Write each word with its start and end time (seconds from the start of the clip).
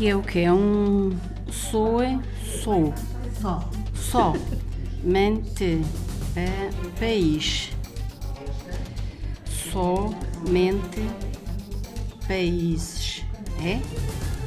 que 0.00 0.08
é 0.08 0.16
o 0.16 0.22
quê? 0.22 0.40
É 0.40 0.52
um 0.52 1.14
soe, 1.52 2.18
sou. 2.64 2.94
Só. 3.38 3.68
Só. 3.94 4.32
Mente. 5.04 5.82
É 6.34 6.70
país. 6.98 7.70
Somente 9.44 11.02
países. 12.26 13.26
É? 13.62 13.78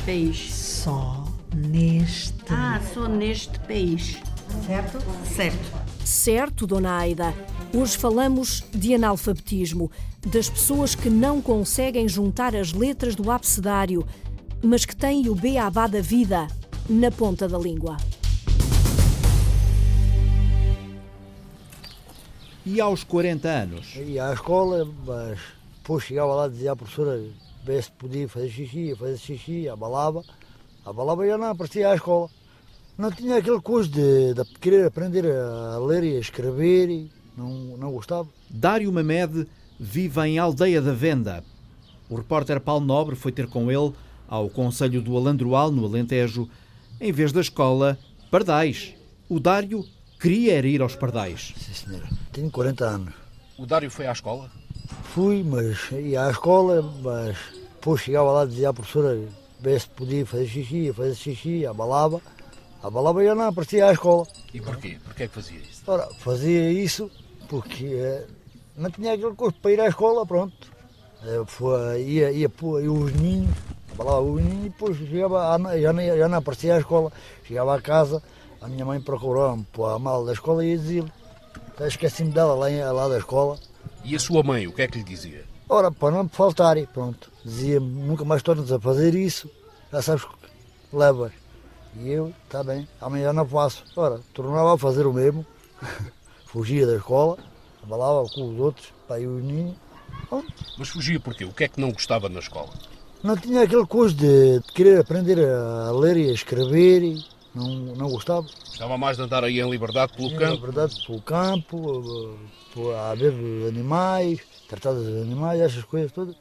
País. 0.04 0.52
Só 0.52 1.24
neste. 1.54 2.34
Ah, 2.50 2.82
só 2.92 3.08
neste 3.08 3.60
país. 3.60 4.18
Certo? 4.66 4.98
Certo. 5.36 5.84
Certo, 6.04 6.66
Dona 6.66 6.98
Aida. 6.98 7.32
Hoje 7.72 7.96
falamos 7.96 8.64
de 8.72 8.96
analfabetismo, 8.96 9.92
das 10.26 10.50
pessoas 10.50 10.96
que 10.96 11.12
não 11.12 11.40
conseguem 11.40 12.08
juntar 12.10 12.56
as 12.56 12.74
letras 12.74 13.14
do 13.14 13.30
abecedário, 13.30 14.04
mas 14.64 14.86
que 14.86 14.96
têm 14.96 15.28
o 15.28 15.36
beabá 15.36 15.88
da 15.88 16.00
vida 16.00 16.48
na 16.90 17.12
ponta 17.12 17.50
da 17.50 17.58
língua. 17.58 17.98
E 22.66 22.80
aos 22.80 23.04
40 23.04 23.50
anos? 23.50 23.94
Ia 23.96 24.30
à 24.30 24.34
escola, 24.34 24.88
mas 25.06 25.38
depois 25.78 26.06
chegava 26.06 26.34
lá 26.34 26.48
e 26.48 26.52
dizia 26.52 26.72
à 26.72 26.76
professora 26.78 27.22
ver 27.66 27.84
se 27.84 27.92
podia 27.92 28.30
fazer 28.30 28.50
xixi, 28.50 28.96
fazer 28.96 29.18
xixi, 29.18 29.68
abalava. 29.68 30.24
Abalava 30.86 31.26
e 31.26 31.30
já 31.30 31.38
não 31.38 31.48
aparecia 31.48 31.90
à 31.90 31.96
escola. 31.96 32.30
Não 32.98 33.12
tinha 33.12 33.38
aquele 33.38 33.60
coisa 33.60 33.90
de, 33.90 34.34
de 34.34 34.46
querer 34.60 34.86
aprender 34.86 35.26
a 35.26 35.78
ler 35.80 36.06
e 36.06 36.16
a 36.16 36.20
escrever, 36.20 36.90
e 36.90 37.12
não, 37.36 37.50
não 37.78 37.92
gostava. 37.92 38.30
Dário 38.50 38.92
Mamed 38.94 39.46
vive 39.78 40.22
em 40.22 40.40
Aldeia 40.40 40.82
da 40.82 40.94
Venda. 40.94 41.44
O 42.10 42.16
repórter 42.16 42.62
Paulo 42.62 42.86
Nobre 42.86 43.16
foi 43.16 43.32
ter 43.34 43.48
com 43.48 43.70
ele 43.70 43.94
ao 44.34 44.50
Conselho 44.50 45.00
do 45.00 45.16
Alandroal, 45.16 45.72
no 45.72 45.86
Alentejo, 45.86 46.50
em 47.00 47.12
vez 47.12 47.32
da 47.32 47.40
escola, 47.40 48.00
Pardais. 48.32 48.96
O 49.30 49.40
Dário 49.40 49.86
queria 50.20 50.60
ir 50.66 50.82
aos 50.82 50.96
Pardais. 50.96 51.54
Sim, 51.56 51.74
senhora. 51.74 52.10
Tenho 52.32 52.50
40 52.50 52.84
anos. 52.84 53.14
O 53.60 53.68
Dário 53.68 53.92
foi 53.92 54.08
à 54.08 54.12
escola? 54.12 54.50
Fui, 55.04 55.44
mas 55.44 55.92
ia 55.92 56.26
à 56.26 56.32
escola, 56.32 56.82
mas 57.04 57.38
depois 57.76 58.02
chegava 58.02 58.32
lá 58.32 58.46
e 58.46 58.48
dizia 58.48 58.70
à 58.70 58.74
professora 58.74 59.22
ver 59.60 59.80
se 59.80 59.88
podia 59.90 60.26
fazer 60.26 60.48
xixi, 60.48 60.92
fazer 60.92 61.14
xixi, 61.14 61.66
abalava. 61.68 62.20
Abalava 62.82 63.22
e 63.22 63.28
já 63.28 63.36
não 63.36 63.50
aparecia 63.50 63.86
à 63.86 63.94
escola. 63.94 64.26
E 64.52 64.60
porquê? 64.60 64.98
Porquê 65.04 65.24
é 65.24 65.28
que 65.28 65.36
fazia 65.36 65.60
isso? 65.60 65.84
Ora, 65.86 66.10
fazia 66.16 66.72
isso 66.72 67.12
porque 67.48 67.86
eh, 67.86 68.26
não 68.76 68.90
tinha 68.90 69.14
aquele 69.14 69.36
coisa 69.36 69.54
para 69.62 69.72
ir 69.72 69.80
à 69.80 69.90
escola, 69.90 70.26
pronto. 70.26 70.72
Eh, 71.24 71.44
foi, 71.46 72.02
ia, 72.02 72.32
ia, 72.32 72.50
ia 72.50 72.92
os 72.92 73.14
ninhos, 73.14 73.56
abalava 73.94 74.22
os 74.22 74.42
ninhos 74.42 74.66
e 74.66 74.70
depois 74.70 74.98
chegava, 74.98 75.58
já, 75.80 75.94
não, 75.94 76.18
já 76.18 76.28
não 76.28 76.38
aparecia 76.38 76.76
à 76.76 76.80
escola. 76.80 77.12
Chegava 77.44 77.76
à 77.76 77.82
casa, 77.82 78.22
a 78.62 78.68
minha 78.68 78.86
mãe 78.86 79.00
procurava-me 79.00 79.66
para 79.72 79.94
a 79.94 80.00
mala 80.00 80.26
da 80.26 80.34
escola 80.34 80.66
e 80.66 80.72
ia 80.72 80.78
dizer 80.78 81.06
esqueci-me 81.82 82.32
dela 82.32 82.54
lá, 82.54 82.92
lá 82.92 83.08
da 83.08 83.18
escola. 83.18 83.58
E 84.04 84.16
a 84.16 84.20
sua 84.20 84.44
mãe, 84.44 84.68
o 84.68 84.74
que 84.74 84.82
é 84.82 84.88
que 84.88 84.98
lhe 84.98 85.04
dizia? 85.04 85.44
Ora, 85.68 85.92
para 85.92 86.12
não 86.12 86.24
me 86.24 86.30
faltarem, 86.30 86.86
pronto. 86.86 87.32
Dizia-me, 87.44 87.88
nunca 87.88 88.24
mais 88.24 88.44
tornas 88.44 88.72
a 88.72 88.80
fazer 88.80 89.16
isso, 89.16 89.50
já 89.92 90.02
sabes 90.02 90.26
que 90.26 90.32
levas. 90.96 91.32
E 91.96 92.10
eu, 92.10 92.34
está 92.46 92.64
bem, 92.64 92.88
amanhã 93.00 93.34
não 93.34 93.48
faço. 93.48 93.84
Ora, 93.96 94.20
tornava 94.34 94.76
a 94.76 94.78
fazer 94.78 95.06
o 95.06 95.14
mesmo, 95.14 95.46
fugia 96.46 96.86
da 96.86 96.96
escola, 96.96 97.38
abalava 97.82 98.28
com 98.30 98.50
os 98.50 98.60
outros, 98.60 98.94
para 99.08 99.20
ir 99.20 99.28
ninhos. 99.28 99.76
Pronto. 100.30 100.54
Mas 100.78 100.90
fugia 100.90 101.20
porquê? 101.20 101.46
O 101.46 101.54
que 101.54 101.64
é 101.64 101.68
que 101.68 101.80
não 101.80 101.92
gostava 101.92 102.30
na 102.30 102.40
escola? 102.40 102.70
Não 103.24 103.38
tinha 103.38 103.62
aquele 103.62 103.86
coisa 103.86 104.14
de, 104.14 104.60
de 104.60 104.74
querer 104.74 105.00
aprender 105.00 105.40
a 105.40 105.92
ler 105.92 106.18
e 106.18 106.30
a 106.30 106.34
escrever, 106.34 107.02
e 107.02 107.26
não, 107.56 107.96
não 107.96 108.10
gostava. 108.10 108.42
Gostava 108.42 108.98
mais 108.98 109.16
de 109.16 109.24
andar 109.24 109.46
aí 109.46 109.62
em 109.62 109.70
liberdade 109.70 110.12
pelo 110.12 110.30
Sim, 110.30 110.36
campo? 110.36 110.56
Na 110.60 110.66
verdade, 110.66 111.06
pelo 111.08 111.22
campo, 111.22 112.38
eh, 112.76 112.96
a 112.98 113.16
ver 113.16 113.34
animais, 113.70 114.42
tratar 114.68 114.92
dos 114.92 115.08
animais, 115.08 115.62
essas 115.62 115.86
coisas 115.86 116.12
todas. 116.12 116.36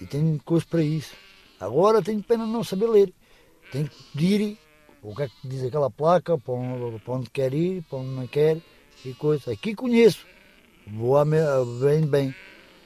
E 0.00 0.06
tenho 0.06 0.40
coisas 0.44 0.64
para 0.64 0.80
isso. 0.80 1.12
Agora 1.58 2.00
tenho 2.00 2.22
pena 2.22 2.46
de 2.46 2.52
não 2.52 2.62
saber 2.62 2.88
ler. 2.88 3.12
Tenho 3.72 3.88
que 3.88 4.02
pedir 4.12 4.58
o 5.02 5.16
que 5.16 5.22
é 5.22 5.28
que 5.28 5.48
diz 5.48 5.64
aquela 5.64 5.90
placa, 5.90 6.38
para 6.38 6.54
onde, 6.54 7.00
para 7.00 7.14
onde 7.14 7.30
quer 7.30 7.52
ir, 7.52 7.82
para 7.90 7.98
onde 7.98 8.10
não 8.10 8.28
quer 8.28 8.58
e 9.04 9.12
coisas. 9.14 9.48
Aqui 9.48 9.74
conheço, 9.74 10.24
vou 10.86 11.18
bem, 11.24 12.06
bem. 12.06 12.34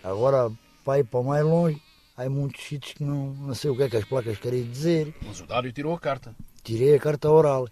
Agora, 0.02 0.50
para 0.82 1.00
ir 1.00 1.04
para 1.04 1.22
mais 1.22 1.44
longe, 1.44 1.78
há 2.16 2.28
muitos 2.28 2.62
sítios 2.62 2.94
que 2.94 3.04
não, 3.04 3.34
não 3.34 3.54
sei 3.54 3.70
o 3.70 3.76
que 3.76 3.84
é 3.84 3.88
que 3.88 3.96
as 3.96 4.04
placas 4.04 4.38
querem 4.38 4.64
dizer. 4.64 5.14
Mas 5.26 5.40
o 5.40 5.46
Dário 5.46 5.72
tirou 5.72 5.94
a 5.94 5.98
carta. 5.98 6.34
Tirei 6.62 6.94
a 6.94 6.98
carta 6.98 7.30
oral. 7.30 7.68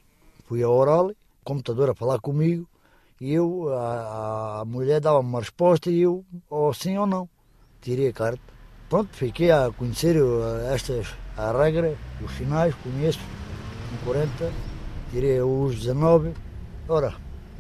Fui 0.46 0.62
ao 0.62 0.72
oral, 0.72 1.12
computador 1.44 1.90
a 1.90 1.94
falar 1.94 2.18
comigo, 2.18 2.68
e 3.20 3.32
eu, 3.32 3.68
a, 3.72 4.60
a 4.60 4.64
mulher 4.64 5.00
dava-me 5.00 5.28
uma 5.28 5.40
resposta 5.40 5.90
e 5.90 6.00
eu, 6.00 6.24
ou 6.48 6.72
sim 6.72 6.96
ou 6.96 7.06
não. 7.06 7.28
Tirei 7.80 8.08
a 8.08 8.12
carta. 8.12 8.40
Pronto, 8.88 9.10
fiquei 9.12 9.50
a 9.52 9.70
conhecer 9.70 10.16
eh, 10.16 10.74
estas, 10.74 11.06
a 11.36 11.52
regra, 11.52 11.96
os 12.20 12.32
sinais, 12.32 12.74
conheço, 12.82 13.20
com 13.90 14.06
40, 14.06 14.52
tirei 15.12 15.40
os 15.40 15.76
19. 15.76 16.32
Ora, 16.88 17.14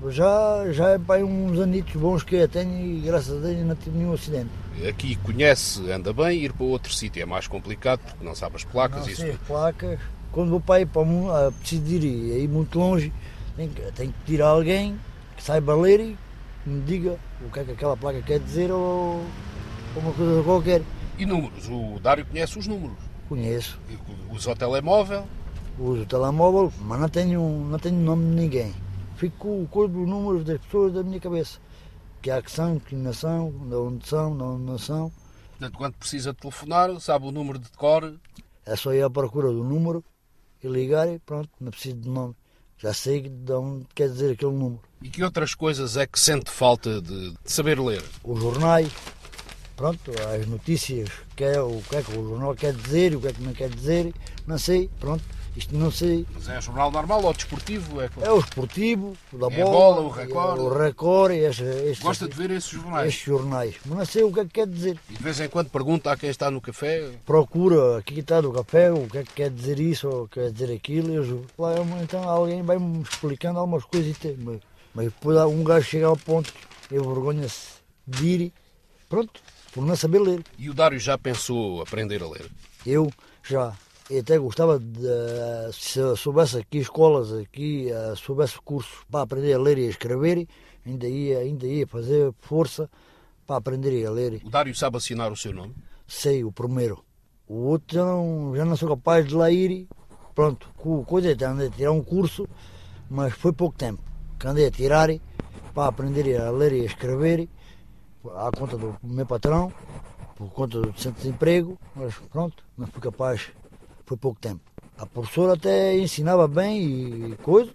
já, 0.08 0.72
já 0.72 0.88
é 0.88 0.98
bem 0.98 1.22
uns 1.22 1.60
anitos 1.60 1.94
bons 1.94 2.24
que 2.24 2.34
eu 2.34 2.48
tenho 2.48 2.84
e 2.84 3.00
graças 3.00 3.36
a 3.36 3.46
Deus 3.46 3.64
não 3.64 3.76
tive 3.76 3.98
nenhum 3.98 4.12
acidente. 4.12 4.50
Aqui 4.88 5.16
conhece, 5.16 5.90
anda 5.90 6.12
bem, 6.12 6.38
ir 6.42 6.52
para 6.52 6.64
outro 6.64 6.92
sítio 6.92 7.22
é 7.22 7.26
mais 7.26 7.46
complicado 7.46 8.00
porque 8.00 8.24
não 8.24 8.34
sabe 8.34 8.56
as 8.56 8.64
placas 8.64 9.02
Não 9.02 9.08
isso 9.12 9.22
sei 9.22 9.32
as 9.32 9.36
placas. 9.38 9.98
Quando 10.32 10.60
para 10.60 10.80
ir 10.80 10.86
para 10.86 11.02
ah, 11.02 11.52
preciso 11.58 11.82
de 11.82 12.06
ir 12.06 12.48
muito 12.48 12.78
longe, 12.78 13.12
tenho 13.56 13.70
que, 13.70 13.82
tenho 13.92 14.12
que 14.12 14.18
pedir 14.24 14.42
a 14.42 14.48
alguém 14.48 14.98
que 15.36 15.42
saiba 15.42 15.74
ler 15.74 16.00
e 16.00 16.18
me 16.64 16.82
diga 16.82 17.18
o 17.44 17.50
que 17.50 17.60
é 17.60 17.64
que 17.64 17.72
aquela 17.72 17.96
placa 17.96 18.22
quer 18.22 18.38
dizer 18.38 18.70
ou, 18.70 19.24
ou 19.96 20.02
uma 20.02 20.12
coisa 20.12 20.42
qualquer. 20.42 20.82
E 21.18 21.26
números? 21.26 21.68
O 21.68 21.98
Dário 22.00 22.24
conhece 22.24 22.58
os 22.58 22.66
números. 22.66 22.96
Conheço, 23.28 23.78
Usa 24.30 24.52
o 24.52 24.56
telemóvel. 24.56 25.24
uso 25.78 26.02
o 26.02 26.06
telemóvel, 26.06 26.72
mas 26.80 27.00
não 27.00 27.08
tenho, 27.08 27.66
não 27.68 27.78
tenho 27.78 27.96
nome 27.96 28.24
de 28.30 28.40
ninguém. 28.42 28.74
Fico 29.16 29.36
com 29.38 29.62
o 29.62 29.66
coisa 29.66 29.92
dos 29.92 30.08
números 30.08 30.44
das 30.44 30.58
pessoas 30.58 30.92
da 30.94 31.02
minha 31.02 31.20
cabeça. 31.20 31.58
Que 32.22 32.30
há 32.30 32.42
que 32.42 32.50
são, 32.50 32.78
que 32.78 32.94
não 32.94 33.12
são, 33.12 33.50
de 33.50 33.74
onde 33.74 34.08
são, 34.08 34.36
de 34.36 34.42
onde 34.42 34.62
não 34.64 34.78
são. 34.78 35.12
Portanto, 35.50 35.76
quando 35.76 35.94
precisa 35.94 36.34
telefonar, 36.34 37.00
sabe 37.00 37.26
o 37.26 37.30
número 37.30 37.58
de 37.58 37.68
cor. 37.70 38.14
É 38.64 38.76
só 38.76 38.92
ir 38.92 39.02
à 39.02 39.10
procura 39.10 39.48
do 39.48 39.64
número 39.64 40.04
e 40.62 40.68
ligar 40.68 41.08
e 41.08 41.18
pronto, 41.18 41.50
não 41.60 41.70
preciso 41.70 41.96
de 41.96 42.08
nome. 42.08 42.34
Já 42.78 42.94
sei 42.94 43.28
de 43.28 43.52
onde 43.52 43.86
quer 43.94 44.08
dizer 44.08 44.32
aquele 44.32 44.52
número. 44.52 44.80
E 45.02 45.08
que 45.08 45.22
outras 45.22 45.54
coisas 45.54 45.96
é 45.96 46.06
que 46.06 46.18
sente 46.18 46.50
falta 46.50 47.00
de, 47.00 47.30
de 47.30 47.38
saber 47.44 47.78
ler? 47.78 48.02
os 48.22 48.40
jornais, 48.40 48.90
pronto, 49.76 50.10
as 50.34 50.46
notícias, 50.46 51.08
que 51.34 51.44
é, 51.44 51.60
o 51.60 51.82
que 51.88 51.96
é 51.96 52.02
que 52.02 52.16
o 52.16 52.28
jornal 52.28 52.54
quer 52.54 52.74
dizer, 52.74 53.14
o 53.16 53.20
que 53.20 53.28
é 53.28 53.32
que 53.32 53.42
não 53.42 53.52
quer 53.52 53.70
dizer, 53.70 54.14
não 54.46 54.58
sei, 54.58 54.90
pronto, 54.98 55.24
isto 55.56 55.76
não 55.76 55.90
sei. 55.90 56.26
Mas 56.32 56.48
é 56.48 56.60
jornal 56.60 56.90
normal 56.90 57.22
ou 57.24 57.32
desportivo? 57.32 58.00
É... 58.00 58.08
É 58.22 58.30
o 58.32 58.38
esportivo, 58.38 59.16
o 59.32 59.38
da 59.38 59.46
É 59.48 59.64
bola, 59.64 59.70
bola, 59.70 60.00
o 60.02 60.08
Record. 60.08 60.58
o 60.60 60.68
Record, 60.78 61.32
e 61.34 61.44
esta- 61.44 61.64
estes, 61.64 61.98
Gosta 62.00 62.28
de 62.28 62.34
ver 62.36 62.50
esses 62.50 62.70
jornais. 62.70 63.08
estes 63.08 63.24
jornais, 63.26 63.74
mas 63.84 63.98
não 63.98 64.04
sei 64.06 64.22
o 64.22 64.32
que 64.32 64.40
é 64.40 64.44
que 64.44 64.50
quer 64.50 64.66
dizer. 64.66 64.98
E 65.10 65.14
de 65.14 65.22
vez 65.22 65.40
em 65.40 65.48
quando 65.48 65.68
pergunta 65.70 66.10
a 66.12 66.16
quem 66.16 66.30
está 66.30 66.50
no 66.50 66.60
café. 66.60 67.10
Procura 67.26 67.98
aqui 67.98 68.20
está 68.20 68.40
do 68.40 68.52
café, 68.52 68.90
o 68.92 69.06
que 69.08 69.18
é 69.18 69.22
que 69.24 69.32
quer 69.34 69.50
dizer 69.50 69.78
isso, 69.80 70.08
ou 70.08 70.28
quer 70.28 70.50
dizer 70.52 70.72
aquilo, 70.74 71.12
eu, 71.12 71.44
lá, 71.58 71.74
então 72.02 72.22
alguém 72.28 72.62
vai-me 72.62 73.02
explicando 73.02 73.58
algumas 73.58 73.84
coisas, 73.84 74.16
mas, 74.38 74.60
mas 74.94 75.04
depois 75.06 75.36
um 75.46 75.62
gajo 75.64 75.86
chega 75.86 76.06
ao 76.06 76.16
ponto, 76.16 76.52
eu 76.90 77.02
vergonha-se 77.04 77.80
de 78.06 78.26
ir, 78.26 78.52
pronto, 79.08 79.40
por 79.72 79.84
não 79.84 79.94
saber 79.94 80.20
ler. 80.20 80.42
E 80.58 80.68
o 80.70 80.74
Dário 80.74 80.98
já 80.98 81.16
pensou 81.18 81.80
aprender 81.82 82.22
a 82.22 82.28
ler? 82.28 82.50
Eu 82.86 83.10
já 83.42 83.72
eu 84.10 84.20
até 84.20 84.38
gostava 84.38 84.78
de, 84.78 85.00
se 85.72 86.00
soubesse 86.16 86.58
aqui 86.58 86.78
escolas, 86.78 87.32
aqui, 87.32 87.90
eh, 87.90 88.14
soubesse 88.16 88.60
cursos 88.60 89.04
para 89.08 89.22
aprender 89.22 89.52
a 89.52 89.58
ler 89.58 89.78
e 89.78 89.86
a 89.86 89.90
escrever, 89.90 90.48
ainda 90.84 91.08
ia, 91.08 91.38
ainda 91.38 91.66
ia 91.66 91.86
fazer 91.86 92.32
força 92.40 92.90
para 93.46 93.56
aprender 93.56 94.04
a 94.04 94.10
ler. 94.10 94.42
O 94.44 94.50
Dário 94.50 94.74
sabe 94.74 94.96
assinar 94.96 95.30
o 95.30 95.36
seu 95.36 95.52
nome? 95.52 95.74
Sei, 96.08 96.42
o 96.42 96.50
primeiro. 96.50 97.04
O 97.46 97.68
outro 97.68 97.96
já 97.96 98.04
não, 98.04 98.52
já 98.56 98.64
não 98.64 98.76
sou 98.76 98.88
capaz 98.88 99.26
de 99.26 99.34
lá 99.34 99.48
ir. 99.48 99.70
e 99.70 99.88
Pronto, 100.34 100.68
com 100.76 101.04
coisa, 101.04 101.32
até 101.32 101.44
andei 101.44 101.68
a 101.68 101.70
tirar 101.70 101.92
um 101.92 102.02
curso, 102.02 102.48
mas 103.08 103.32
foi 103.34 103.52
pouco 103.52 103.76
tempo 103.76 104.02
que 104.38 104.46
andei 104.46 104.66
a 104.66 104.70
tirar 104.70 105.08
para 105.72 105.88
aprender 105.88 106.36
a 106.40 106.50
ler 106.50 106.72
e 106.72 106.80
a 106.80 106.84
escrever 106.84 107.48
à 108.34 108.50
conta 108.50 108.76
do 108.76 108.96
meu 109.02 109.26
patrão, 109.26 109.72
por 110.34 110.50
conta 110.50 110.80
do 110.80 110.98
centro 110.98 111.22
de 111.22 111.28
emprego, 111.28 111.78
mas 111.94 112.14
pronto, 112.30 112.64
não 112.76 112.86
fui 112.86 113.00
capaz, 113.00 113.50
foi 114.10 114.16
pouco 114.16 114.40
tempo. 114.40 114.60
A 114.98 115.06
professora 115.06 115.52
até 115.52 115.96
ensinava 115.96 116.48
bem 116.48 117.30
e 117.30 117.36
coisa, 117.36 117.70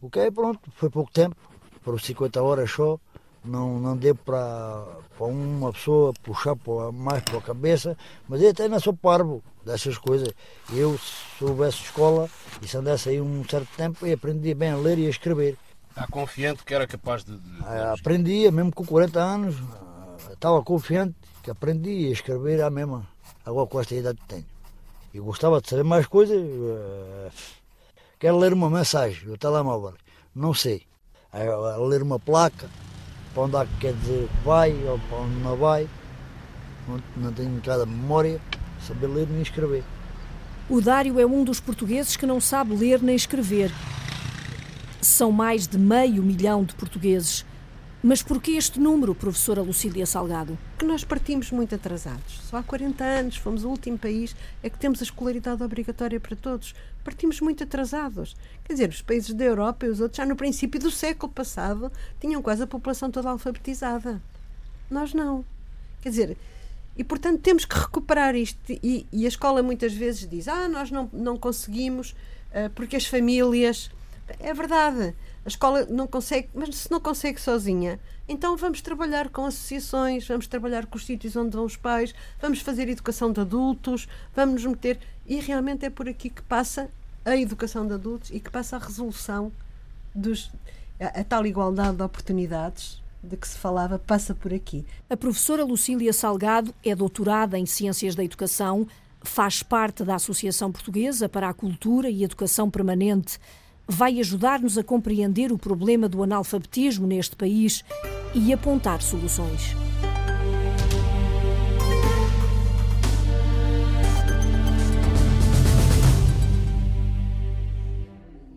o 0.00 0.08
que 0.08 0.18
é 0.18 0.30
pronto, 0.30 0.60
foi 0.76 0.88
pouco 0.88 1.12
tempo, 1.12 1.36
foram 1.82 1.98
50 1.98 2.42
horas 2.42 2.70
só, 2.70 2.98
não, 3.44 3.78
não 3.78 3.94
deu 3.94 4.14
para, 4.14 4.82
uma 5.20 5.70
pessoa 5.74 6.14
puxar 6.22 6.56
para, 6.56 6.90
mais 6.90 7.22
para 7.22 7.36
a 7.36 7.42
cabeça, 7.42 7.98
mas 8.26 8.40
eu 8.40 8.48
até 8.48 8.66
não 8.66 8.80
sou 8.80 8.94
parvo 8.94 9.42
dessas 9.62 9.98
coisas. 9.98 10.30
Eu, 10.72 10.96
se 10.96 11.44
houvesse 11.44 11.82
escola 11.82 12.30
e 12.62 12.66
se 12.66 12.78
andasse 12.78 13.10
aí 13.10 13.20
um 13.20 13.44
certo 13.44 13.68
tempo, 13.76 14.06
eu 14.06 14.14
aprendia 14.14 14.54
bem 14.54 14.70
a 14.70 14.76
ler 14.76 14.98
e 14.98 15.06
a 15.06 15.10
escrever. 15.10 15.58
Está 15.90 16.06
confiante 16.06 16.64
que 16.64 16.72
era 16.72 16.86
capaz 16.86 17.24
de. 17.24 17.36
de... 17.36 17.62
Ah, 17.62 17.94
Aprendia, 17.98 18.50
mesmo 18.50 18.72
com 18.72 18.86
40 18.86 19.20
anos, 19.20 19.56
ah, 19.74 20.32
estava 20.32 20.62
confiante 20.62 21.14
que 21.42 21.50
aprendi 21.50 22.08
a 22.08 22.12
escrever 22.12 22.62
à 22.62 22.70
mesma, 22.70 23.06
agora 23.44 23.66
com 23.66 23.78
esta 23.78 23.94
idade 23.94 24.18
que 24.22 24.26
tenho. 24.26 24.53
E 25.14 25.20
gostava 25.20 25.60
de 25.60 25.68
saber 25.68 25.84
mais 25.84 26.06
coisas. 26.06 26.36
ah, 26.42 27.30
Quero 28.18 28.38
ler 28.38 28.52
uma 28.52 28.68
mensagem 28.68 29.26
no 29.28 29.38
telemóvel, 29.38 29.94
não 30.34 30.52
sei. 30.52 30.82
Ah, 31.32 31.76
Ler 31.78 32.02
uma 32.02 32.18
placa, 32.18 32.68
para 33.32 33.42
onde 33.44 33.56
há 33.56 33.64
que 33.66 33.76
quer 33.78 33.92
dizer 33.94 34.28
que 34.28 34.44
vai 34.46 34.72
ou 34.84 34.98
para 35.08 35.18
onde 35.18 35.36
não 35.36 35.56
vai. 35.56 35.88
Não, 36.88 37.02
não 37.16 37.32
tenho 37.32 37.60
cada 37.62 37.86
memória, 37.86 38.40
saber 38.86 39.06
ler 39.06 39.28
nem 39.28 39.42
escrever. 39.42 39.84
O 40.68 40.80
Dário 40.80 41.20
é 41.20 41.26
um 41.26 41.44
dos 41.44 41.60
portugueses 41.60 42.16
que 42.16 42.26
não 42.26 42.40
sabe 42.40 42.74
ler 42.74 43.02
nem 43.02 43.14
escrever. 43.14 43.70
São 45.00 45.30
mais 45.30 45.68
de 45.68 45.78
meio 45.78 46.22
milhão 46.22 46.64
de 46.64 46.74
portugueses. 46.74 47.44
Mas 48.06 48.22
por 48.22 48.38
que 48.38 48.50
este 48.50 48.78
número, 48.78 49.14
professora 49.14 49.62
Lucília 49.62 50.04
Salgado? 50.04 50.58
que 50.78 50.84
nós 50.84 51.02
partimos 51.02 51.50
muito 51.50 51.74
atrasados. 51.74 52.38
Só 52.42 52.58
há 52.58 52.62
40 52.62 53.02
anos 53.02 53.36
fomos 53.38 53.64
o 53.64 53.70
último 53.70 53.96
país 53.96 54.36
é 54.62 54.68
que 54.68 54.78
temos 54.78 55.00
a 55.00 55.04
escolaridade 55.04 55.62
obrigatória 55.62 56.20
para 56.20 56.36
todos. 56.36 56.74
Partimos 57.02 57.40
muito 57.40 57.64
atrasados. 57.64 58.36
Quer 58.62 58.74
dizer, 58.74 58.90
os 58.90 59.00
países 59.00 59.32
da 59.32 59.42
Europa 59.42 59.86
e 59.86 59.88
os 59.88 60.02
outros 60.02 60.18
já 60.18 60.26
no 60.26 60.36
princípio 60.36 60.78
do 60.78 60.90
século 60.90 61.32
passado 61.32 61.90
tinham 62.20 62.42
quase 62.42 62.62
a 62.62 62.66
população 62.66 63.10
toda 63.10 63.30
alfabetizada. 63.30 64.20
Nós 64.90 65.14
não. 65.14 65.42
Quer 66.02 66.10
dizer, 66.10 66.36
e 66.98 67.02
portanto 67.02 67.40
temos 67.40 67.64
que 67.64 67.74
recuperar 67.74 68.36
isto. 68.36 68.60
E, 68.68 69.06
e 69.10 69.24
a 69.24 69.28
escola 69.28 69.62
muitas 69.62 69.94
vezes 69.94 70.28
diz: 70.28 70.46
ah, 70.46 70.68
nós 70.68 70.90
não, 70.90 71.08
não 71.10 71.38
conseguimos 71.38 72.14
ah, 72.52 72.70
porque 72.74 72.96
as 72.96 73.06
famílias. 73.06 73.90
É 74.40 74.54
verdade. 74.54 75.14
A 75.44 75.48
escola 75.48 75.84
não 75.86 76.06
consegue, 76.06 76.48
mas 76.54 76.74
se 76.74 76.90
não 76.90 77.00
consegue 77.00 77.40
sozinha, 77.40 78.00
então 78.26 78.56
vamos 78.56 78.80
trabalhar 78.80 79.28
com 79.28 79.44
associações, 79.44 80.26
vamos 80.26 80.46
trabalhar 80.46 80.86
com 80.86 80.96
os 80.96 81.04
sítios 81.04 81.36
onde 81.36 81.54
vão 81.54 81.66
os 81.66 81.76
pais, 81.76 82.14
vamos 82.40 82.60
fazer 82.60 82.88
educação 82.88 83.30
de 83.30 83.40
adultos, 83.40 84.08
vamos 84.34 84.62
nos 84.62 84.72
meter. 84.72 84.98
E 85.26 85.40
realmente 85.40 85.84
é 85.84 85.90
por 85.90 86.08
aqui 86.08 86.30
que 86.30 86.42
passa 86.42 86.90
a 87.24 87.36
educação 87.36 87.86
de 87.86 87.94
adultos 87.94 88.30
e 88.30 88.40
que 88.40 88.50
passa 88.50 88.76
a 88.76 88.78
resolução 88.78 89.52
dos. 90.14 90.50
a, 90.98 91.20
a 91.20 91.24
tal 91.24 91.44
igualdade 91.46 91.96
de 91.96 92.02
oportunidades 92.02 93.02
de 93.22 93.36
que 93.36 93.48
se 93.48 93.56
falava, 93.56 93.98
passa 93.98 94.34
por 94.34 94.52
aqui. 94.52 94.84
A 95.08 95.16
professora 95.16 95.64
Lucília 95.64 96.12
Salgado 96.12 96.74
é 96.84 96.94
doutorada 96.94 97.58
em 97.58 97.66
Ciências 97.66 98.14
da 98.14 98.22
Educação, 98.22 98.86
faz 99.22 99.62
parte 99.62 100.04
da 100.04 100.16
Associação 100.16 100.70
Portuguesa 100.70 101.28
para 101.28 101.48
a 101.48 101.54
Cultura 101.54 102.10
e 102.10 102.22
Educação 102.22 102.70
Permanente. 102.70 103.38
Vai 103.86 104.18
ajudar-nos 104.18 104.78
a 104.78 104.82
compreender 104.82 105.52
o 105.52 105.58
problema 105.58 106.08
do 106.08 106.22
analfabetismo 106.22 107.06
neste 107.06 107.36
país 107.36 107.84
e 108.34 108.50
apontar 108.50 109.02
soluções. 109.02 109.76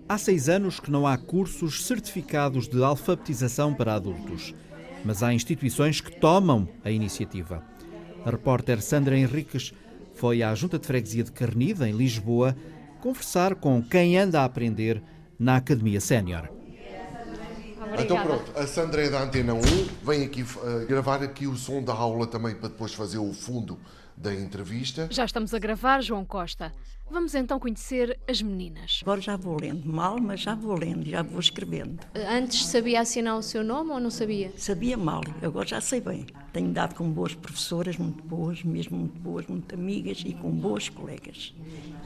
Há 0.07 0.17
seis 0.17 0.47
anos 0.47 0.79
que 0.79 0.89
não 0.89 1.05
há 1.05 1.17
cursos 1.17 1.85
certificados 1.85 2.65
de 2.69 2.81
alfabetização 2.81 3.73
para 3.73 3.95
adultos, 3.95 4.55
mas 5.03 5.21
há 5.21 5.33
instituições 5.33 5.99
que 5.99 6.17
tomam 6.17 6.69
a 6.85 6.89
iniciativa. 6.89 7.61
A 8.25 8.31
repórter 8.31 8.81
Sandra 8.81 9.17
Henriques 9.17 9.73
foi 10.13 10.41
à 10.41 10.55
Junta 10.55 10.79
de 10.79 10.87
Freguesia 10.87 11.25
de 11.25 11.33
Carnida, 11.33 11.87
em 11.87 11.91
Lisboa, 11.91 12.55
conversar 13.01 13.55
com 13.55 13.83
quem 13.83 14.17
anda 14.17 14.41
a 14.41 14.45
aprender 14.45 15.03
na 15.39 15.57
Academia 15.57 16.01
Sénior. 16.01 16.49
Então 17.99 18.21
pronto, 18.21 18.51
a 18.55 18.67
Sandra 18.67 19.03
é 19.03 19.09
da 19.09 19.23
Antena 19.23 19.53
1, 19.53 19.59
vem 20.03 20.23
aqui 20.23 20.41
eh, 20.41 20.85
gravar 20.85 21.23
aqui 21.23 21.47
o 21.47 21.55
som 21.55 21.81
da 21.81 21.93
aula 21.93 22.27
também 22.27 22.53
para 22.53 22.69
depois 22.69 22.93
fazer 22.93 23.17
o 23.17 23.33
fundo 23.33 23.79
da 24.15 24.33
entrevista. 24.33 25.07
Já 25.11 25.25
estamos 25.25 25.53
a 25.53 25.59
gravar, 25.59 26.01
João 26.01 26.25
Costa. 26.25 26.73
Vamos 27.09 27.33
então 27.35 27.57
conhecer 27.57 28.19
as 28.27 28.41
meninas. 28.41 28.99
Agora 29.01 29.21
já 29.21 29.37
vou 29.37 29.57
lendo, 29.59 29.87
mal, 29.87 30.19
mas 30.19 30.41
já 30.41 30.53
vou 30.55 30.77
lendo, 30.77 31.05
já 31.05 31.21
vou 31.21 31.39
escrevendo. 31.39 31.99
Antes 32.13 32.65
sabia 32.65 32.99
assinar 32.99 33.37
o 33.37 33.41
seu 33.41 33.63
nome 33.63 33.91
ou 33.91 33.99
não 33.99 34.09
sabia? 34.09 34.51
Sabia 34.57 34.97
mal, 34.97 35.21
agora 35.41 35.65
já 35.65 35.79
sei 35.79 36.01
bem. 36.01 36.25
Tenho 36.51 36.73
dado 36.73 36.95
com 36.95 37.09
boas 37.09 37.33
professoras, 37.33 37.95
muito 37.97 38.21
boas, 38.23 38.61
mesmo 38.63 38.97
muito 38.97 39.17
boas, 39.19 39.47
muito 39.47 39.73
amigas 39.73 40.21
e 40.25 40.33
com 40.33 40.51
boas 40.51 40.89
colegas. 40.89 41.53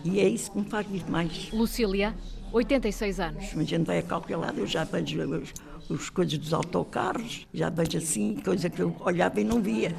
E 0.04 0.20
é 0.20 0.28
isso 0.28 0.52
que 0.52 0.60
me 0.60 0.66
faz 0.66 0.86
vir 0.86 1.10
mais. 1.10 1.50
Lucília, 1.52 2.16
86 2.52 3.20
anos. 3.20 3.44
A 3.58 3.64
gente 3.64 3.86
vai 3.86 4.00
a 4.00 4.38
lado, 4.38 4.60
eu 4.60 4.68
já 4.68 4.84
vejo 4.84 5.20
os, 5.22 5.54
os 5.90 6.10
coisas 6.10 6.38
dos 6.38 6.54
autocarros, 6.54 7.48
já 7.54 7.70
vejo 7.70 7.98
assim, 7.98 8.36
coisa 8.44 8.70
que 8.70 8.82
eu 8.82 8.96
olhava 9.00 9.40
e 9.40 9.44
não 9.44 9.62
via. 9.62 9.96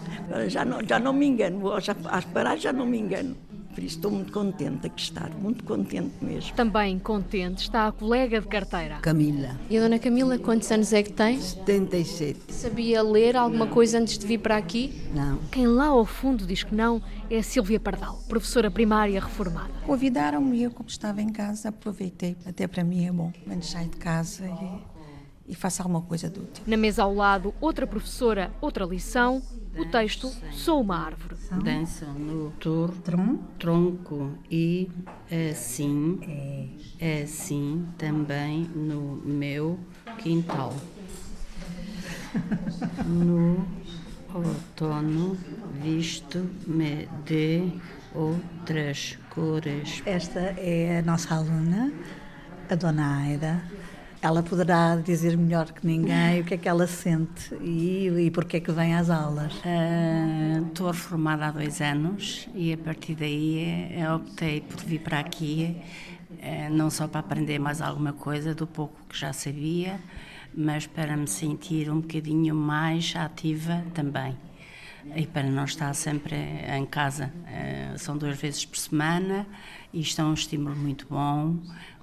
Já 0.48 0.64
não, 0.64 0.82
já 0.86 0.98
não 0.98 1.12
me 1.12 1.26
engano, 1.26 1.72
às 1.72 2.24
paragens 2.26 2.62
já 2.62 2.72
não 2.72 2.86
me 2.86 2.98
engano. 2.98 3.36
Por 3.74 3.82
isso 3.82 3.96
estou 3.96 4.10
muito 4.10 4.30
contente 4.32 4.86
aqui 4.86 5.02
estar, 5.02 5.30
muito 5.30 5.64
contente 5.64 6.12
mesmo. 6.22 6.54
Também 6.54 6.98
contente 6.98 7.62
está 7.62 7.88
a 7.88 7.92
colega 7.92 8.40
de 8.40 8.46
carteira. 8.46 8.96
Camila, 9.00 9.58
E 9.70 9.78
a 9.78 9.80
dona 9.80 9.98
Camila, 9.98 10.38
quantos 10.38 10.70
anos 10.70 10.92
é 10.92 11.02
que 11.02 11.12
tem? 11.12 11.40
77. 11.40 12.52
Sabia 12.52 13.02
ler 13.02 13.36
alguma 13.36 13.66
coisa 13.66 13.98
antes 13.98 14.18
de 14.18 14.26
vir 14.26 14.38
para 14.38 14.56
aqui? 14.56 15.02
Não. 15.14 15.38
Quem 15.50 15.66
lá 15.66 15.86
ao 15.86 16.04
fundo 16.04 16.46
diz 16.46 16.62
que 16.62 16.74
não 16.74 17.02
é 17.30 17.38
a 17.38 17.42
Silvia 17.42 17.80
Pardal, 17.80 18.18
professora 18.28 18.70
primária 18.70 19.18
reformada. 19.20 19.70
Convidaram-me 19.86 20.62
eu, 20.62 20.70
como 20.70 20.88
estava 20.88 21.22
em 21.22 21.30
casa, 21.30 21.70
aproveitei. 21.70 22.36
Até 22.44 22.66
para 22.66 22.84
mim 22.84 23.06
é 23.06 23.12
bom. 23.12 23.32
Quando 23.46 23.62
saio 23.62 23.88
de 23.88 23.96
casa 23.96 24.44
e, 25.46 25.52
e 25.52 25.54
faço 25.54 25.80
alguma 25.80 26.02
coisa 26.02 26.28
de 26.28 26.38
útil. 26.38 26.62
Na 26.66 26.76
mesa 26.76 27.04
ao 27.04 27.14
lado, 27.14 27.54
outra 27.60 27.86
professora, 27.86 28.52
outra 28.60 28.84
lição. 28.84 29.42
O 29.76 29.86
texto 29.86 30.30
Sou 30.52 30.82
uma 30.82 31.06
árvore. 31.06 31.34
Dançam 31.64 32.12
no 32.14 32.50
tor, 32.52 32.92
tronco 33.58 34.38
e 34.50 34.90
assim, 35.30 36.20
assim 37.00 37.86
também 37.96 38.64
no 38.74 39.20
meu 39.24 39.78
quintal. 40.18 40.74
No 43.06 43.66
outono 44.34 45.36
visto-me 45.82 47.08
de 47.26 47.70
outras 48.14 49.18
cores. 49.30 50.02
Esta 50.06 50.40
é 50.40 50.98
a 50.98 51.02
nossa 51.02 51.34
aluna, 51.34 51.92
a 52.70 52.74
Dona 52.74 53.18
Aida. 53.18 53.62
Ela 54.24 54.40
poderá 54.40 54.94
dizer 54.96 55.36
melhor 55.36 55.72
que 55.72 55.84
ninguém 55.84 56.40
o 56.40 56.44
que 56.44 56.54
é 56.54 56.56
que 56.56 56.68
ela 56.68 56.86
sente 56.86 57.52
e, 57.60 58.06
e 58.08 58.30
porque 58.30 58.58
é 58.58 58.60
que 58.60 58.70
vem 58.70 58.94
às 58.94 59.10
aulas. 59.10 59.52
Ah, 59.64 60.62
Estou 60.68 60.86
reformada 60.92 61.46
há 61.46 61.50
dois 61.50 61.80
anos 61.80 62.48
e 62.54 62.72
a 62.72 62.78
partir 62.78 63.16
daí 63.16 63.88
eh, 63.92 64.12
optei 64.14 64.60
por 64.60 64.80
vir 64.80 65.00
para 65.00 65.18
aqui, 65.18 65.76
eh, 66.40 66.68
não 66.70 66.88
só 66.88 67.08
para 67.08 67.18
aprender 67.20 67.58
mais 67.58 67.82
alguma 67.82 68.12
coisa 68.12 68.54
do 68.54 68.64
pouco 68.66 68.94
que 69.08 69.18
já 69.18 69.32
sabia, 69.32 69.98
mas 70.54 70.86
para 70.86 71.16
me 71.16 71.26
sentir 71.26 71.90
um 71.90 72.00
bocadinho 72.00 72.54
mais 72.54 73.12
ativa 73.16 73.82
também. 73.92 74.36
E 75.16 75.26
para 75.26 75.42
não 75.42 75.64
estar 75.64 75.92
sempre 75.94 76.36
em 76.36 76.86
casa. 76.86 77.32
Eh, 77.48 77.94
São 77.98 78.16
duas 78.16 78.38
vezes 78.40 78.64
por 78.64 78.78
semana 78.78 79.44
e 79.92 80.00
isto 80.00 80.20
é 80.22 80.24
um 80.24 80.32
estímulo 80.32 80.76
muito 80.76 81.06
bom, 81.10 81.56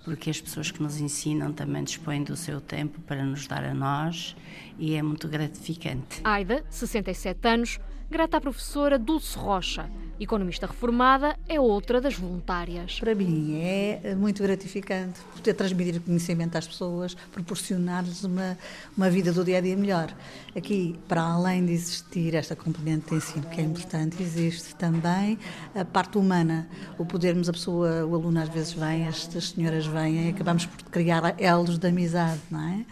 porque 0.09 0.31
as 0.31 0.41
pessoas 0.41 0.71
que 0.71 0.81
nos 0.81 0.99
ensinam 0.99 1.53
também 1.53 1.83
dispõem 1.83 2.23
do 2.23 2.35
seu 2.35 2.59
tempo 2.59 2.99
para 3.01 3.23
nos 3.23 3.45
dar 3.45 3.63
a 3.63 3.75
nós 3.75 4.35
e 4.79 4.95
é 4.95 5.03
muito 5.03 5.27
gratificante. 5.27 6.21
Aida, 6.23 6.65
67 6.67 7.47
anos, 7.47 7.79
grata 8.09 8.37
à 8.37 8.41
professora 8.41 8.97
Dulce 8.97 9.37
Rocha, 9.37 9.87
economista 10.19 10.65
reformada, 10.65 11.37
é 11.47 11.59
outra 11.59 12.01
das 12.01 12.15
voluntárias. 12.15 12.99
Para 12.99 13.13
mim 13.13 13.61
é 13.61 14.15
muito 14.15 14.41
gratificante 14.41 15.19
poder 15.35 15.53
transmitir 15.53 16.01
conhecimento 16.01 16.57
às 16.57 16.67
pessoas, 16.67 17.13
proporcionar-lhes 17.31 18.23
uma, 18.23 18.57
uma 18.97 19.09
vida 19.09 19.31
do 19.31 19.43
dia 19.45 19.59
a 19.59 19.61
dia 19.61 19.77
melhor. 19.77 20.13
Aqui, 20.57 20.99
para 21.07 21.21
além 21.21 21.65
de 21.65 21.73
existir 21.73 22.33
esta 22.33 22.55
componente 22.55 23.09
de 23.09 23.15
ensino 23.15 23.45
que 23.45 23.61
é 23.61 23.63
importante, 23.63 24.21
existe 24.21 24.75
também 24.75 25.37
a 25.75 25.85
parte 25.85 26.17
humana, 26.17 26.67
o 26.97 27.05
podermos, 27.05 27.47
a 27.47 27.53
pessoa, 27.53 28.05
o 28.05 28.15
aluno 28.15 28.41
às 28.41 28.49
vezes 28.49 28.73
vem, 28.73 29.05
estas 29.05 29.49
senhoras 29.49 29.85
vêm, 29.85 30.29
acabamos 30.29 30.65
por 30.65 30.83
criar 30.89 31.35
elos 31.37 31.77
de 31.77 31.87
amizade, 31.87 32.41
não 32.49 32.59
é? 32.59 32.85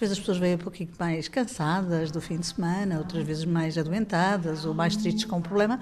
Às 0.00 0.08
vezes 0.08 0.12
as 0.12 0.20
pessoas 0.20 0.38
vêm 0.38 0.54
um 0.54 0.58
pouquinho 0.58 0.88
mais 0.98 1.28
cansadas 1.28 2.10
do 2.10 2.22
fim 2.22 2.38
de 2.38 2.46
semana, 2.46 2.96
outras 2.96 3.22
vezes 3.22 3.44
mais 3.44 3.76
adoentadas 3.76 4.64
ou 4.64 4.72
mais 4.72 4.96
tristes 4.96 5.26
com 5.26 5.36
o 5.36 5.42
problema. 5.42 5.78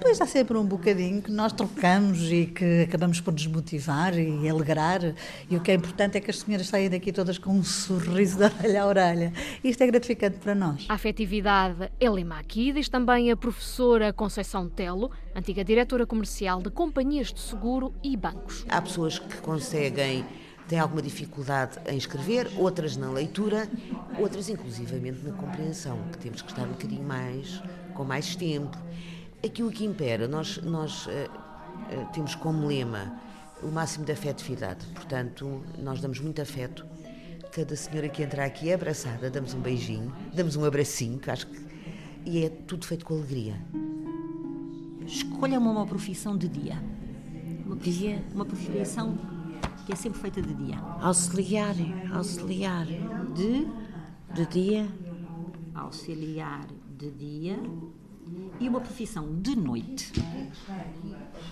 Pois 0.00 0.20
há 0.20 0.26
sempre 0.26 0.58
um 0.58 0.64
bocadinho 0.64 1.22
que 1.22 1.30
nós 1.30 1.52
trocamos 1.52 2.20
e 2.32 2.46
que 2.46 2.82
acabamos 2.82 3.20
por 3.20 3.32
desmotivar 3.32 4.18
e 4.18 4.48
alegrar. 4.48 5.14
E 5.48 5.56
o 5.56 5.60
que 5.60 5.70
é 5.70 5.74
importante 5.74 6.18
é 6.18 6.20
que 6.20 6.32
as 6.32 6.40
senhoras 6.40 6.66
saem 6.66 6.90
daqui 6.90 7.12
todas 7.12 7.38
com 7.38 7.52
um 7.52 7.62
sorriso 7.62 8.38
de 8.38 8.44
orelha 8.46 8.82
a 8.82 8.86
orelha. 8.88 9.32
Isto 9.62 9.82
é 9.84 9.86
gratificante 9.86 10.38
para 10.38 10.52
nós. 10.52 10.86
A 10.88 10.94
afetividade 10.94 11.92
é 12.00 12.10
lema 12.10 12.40
aqui, 12.40 12.72
diz 12.72 12.88
também 12.88 13.30
a 13.30 13.36
professora 13.36 14.12
Conceição 14.12 14.68
Telo, 14.68 15.12
antiga 15.32 15.62
diretora 15.62 16.04
comercial 16.04 16.60
de 16.60 16.70
companhias 16.70 17.32
de 17.32 17.38
seguro 17.38 17.94
e 18.02 18.16
bancos. 18.16 18.66
Há 18.68 18.82
pessoas 18.82 19.20
que 19.20 19.36
conseguem 19.36 20.24
têm 20.70 20.78
alguma 20.78 21.02
dificuldade 21.02 21.80
em 21.84 21.98
escrever, 21.98 22.48
outras 22.56 22.96
na 22.96 23.10
leitura, 23.10 23.68
outras 24.20 24.48
inclusivamente 24.48 25.18
na 25.24 25.32
compreensão, 25.32 25.98
que 26.12 26.18
temos 26.18 26.42
que 26.42 26.48
estar 26.48 26.62
um 26.62 26.68
bocadinho 26.68 27.02
mais, 27.02 27.60
com 27.92 28.04
mais 28.04 28.36
tempo. 28.36 28.78
Aquilo 29.44 29.72
que 29.72 29.84
impera, 29.84 30.28
nós, 30.28 30.58
nós 30.58 31.06
uh, 31.06 31.10
uh, 31.10 32.12
temos 32.12 32.36
como 32.36 32.68
lema 32.68 33.20
o 33.64 33.66
máximo 33.66 34.04
de 34.04 34.12
afetividade, 34.12 34.86
portanto, 34.94 35.60
nós 35.76 36.00
damos 36.00 36.20
muito 36.20 36.40
afeto. 36.40 36.86
Cada 37.50 37.74
senhora 37.74 38.08
que 38.08 38.22
entra 38.22 38.44
aqui 38.44 38.70
é 38.70 38.74
abraçada, 38.74 39.28
damos 39.28 39.52
um 39.54 39.60
beijinho, 39.60 40.14
damos 40.32 40.54
um 40.54 40.64
abracinho, 40.64 41.18
que 41.18 41.32
acho 41.32 41.48
que. 41.48 41.60
E 42.24 42.44
é 42.44 42.48
tudo 42.48 42.86
feito 42.86 43.04
com 43.04 43.14
alegria. 43.14 43.56
Escolha 45.04 45.58
uma, 45.58 45.72
uma 45.72 45.86
profissão 45.86 46.36
de 46.36 46.48
dia. 46.48 46.80
Uma, 47.66 47.74
dia. 47.74 48.22
uma 48.32 48.44
profissão 48.44 49.39
que 49.90 49.94
é 49.94 49.96
sempre 49.96 50.20
feita 50.20 50.40
de 50.40 50.54
dia. 50.54 50.78
Auxiliar, 51.00 51.74
auxiliar. 52.14 52.86
De? 53.34 53.66
De 54.32 54.46
dia. 54.46 54.88
Auxiliar 55.74 56.66
de 56.96 57.10
dia. 57.10 57.58
E 58.60 58.68
uma 58.68 58.80
profissão 58.80 59.34
de 59.40 59.56
noite. 59.56 60.12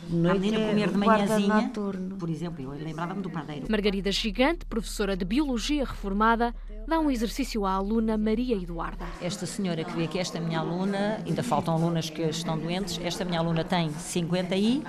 Noite 0.08 0.36
a 0.36 0.38
menina 0.38 0.58
é 0.58 0.68
comer 0.68 0.88
de 0.88 0.96
manhãzinha. 0.96 1.62
noturno. 1.62 2.16
Por 2.16 2.30
exemplo, 2.30 2.62
eu 2.62 2.70
lembrava-me 2.70 3.20
do 3.20 3.28
padeiro. 3.28 3.66
Margarida 3.68 4.12
Gigante, 4.12 4.64
professora 4.66 5.16
de 5.16 5.24
Biologia 5.24 5.84
reformada, 5.84 6.54
dá 6.86 7.00
um 7.00 7.10
exercício 7.10 7.66
à 7.66 7.72
aluna 7.72 8.16
Maria 8.16 8.54
Eduarda. 8.54 9.04
Esta 9.20 9.46
senhora 9.46 9.82
que 9.82 9.90
veio 9.90 10.06
aqui, 10.06 10.20
esta 10.20 10.38
minha 10.38 10.60
aluna, 10.60 11.20
ainda 11.26 11.42
faltam 11.42 11.74
alunas 11.74 12.08
que 12.08 12.22
estão 12.22 12.56
doentes, 12.56 13.00
esta 13.02 13.24
minha 13.24 13.40
aluna 13.40 13.64
tem 13.64 13.90
50 13.90 14.54
e... 14.54 14.84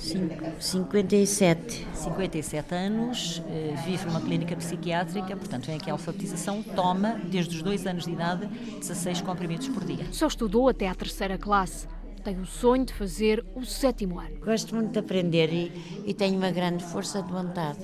57. 0.00 1.86
57 1.94 2.74
anos, 2.74 3.42
eh, 3.48 3.74
vive 3.84 4.06
numa 4.06 4.20
clínica 4.20 4.56
psiquiátrica, 4.56 5.36
portanto 5.36 5.66
vem 5.66 5.76
aqui 5.76 5.90
a 5.90 5.92
alfabetização, 5.92 6.62
toma, 6.62 7.20
desde 7.30 7.56
os 7.56 7.62
dois 7.62 7.86
anos 7.86 8.04
de 8.04 8.12
idade, 8.12 8.46
16 8.46 9.20
comprimidos 9.20 9.68
por 9.68 9.84
dia. 9.84 10.06
Só 10.10 10.26
estudou 10.26 10.68
até 10.68 10.88
à 10.88 10.94
terceira 10.94 11.36
classe. 11.36 11.86
Tem 12.24 12.38
o 12.38 12.46
sonho 12.46 12.84
de 12.84 12.92
fazer 12.92 13.44
o 13.54 13.64
sétimo 13.64 14.18
ano. 14.18 14.40
Gosto 14.40 14.74
muito 14.74 14.92
de 14.92 14.98
aprender 14.98 15.52
e, 15.52 15.72
e 16.06 16.14
tenho 16.14 16.36
uma 16.36 16.50
grande 16.50 16.84
força 16.84 17.22
de 17.22 17.30
vontade. 17.30 17.78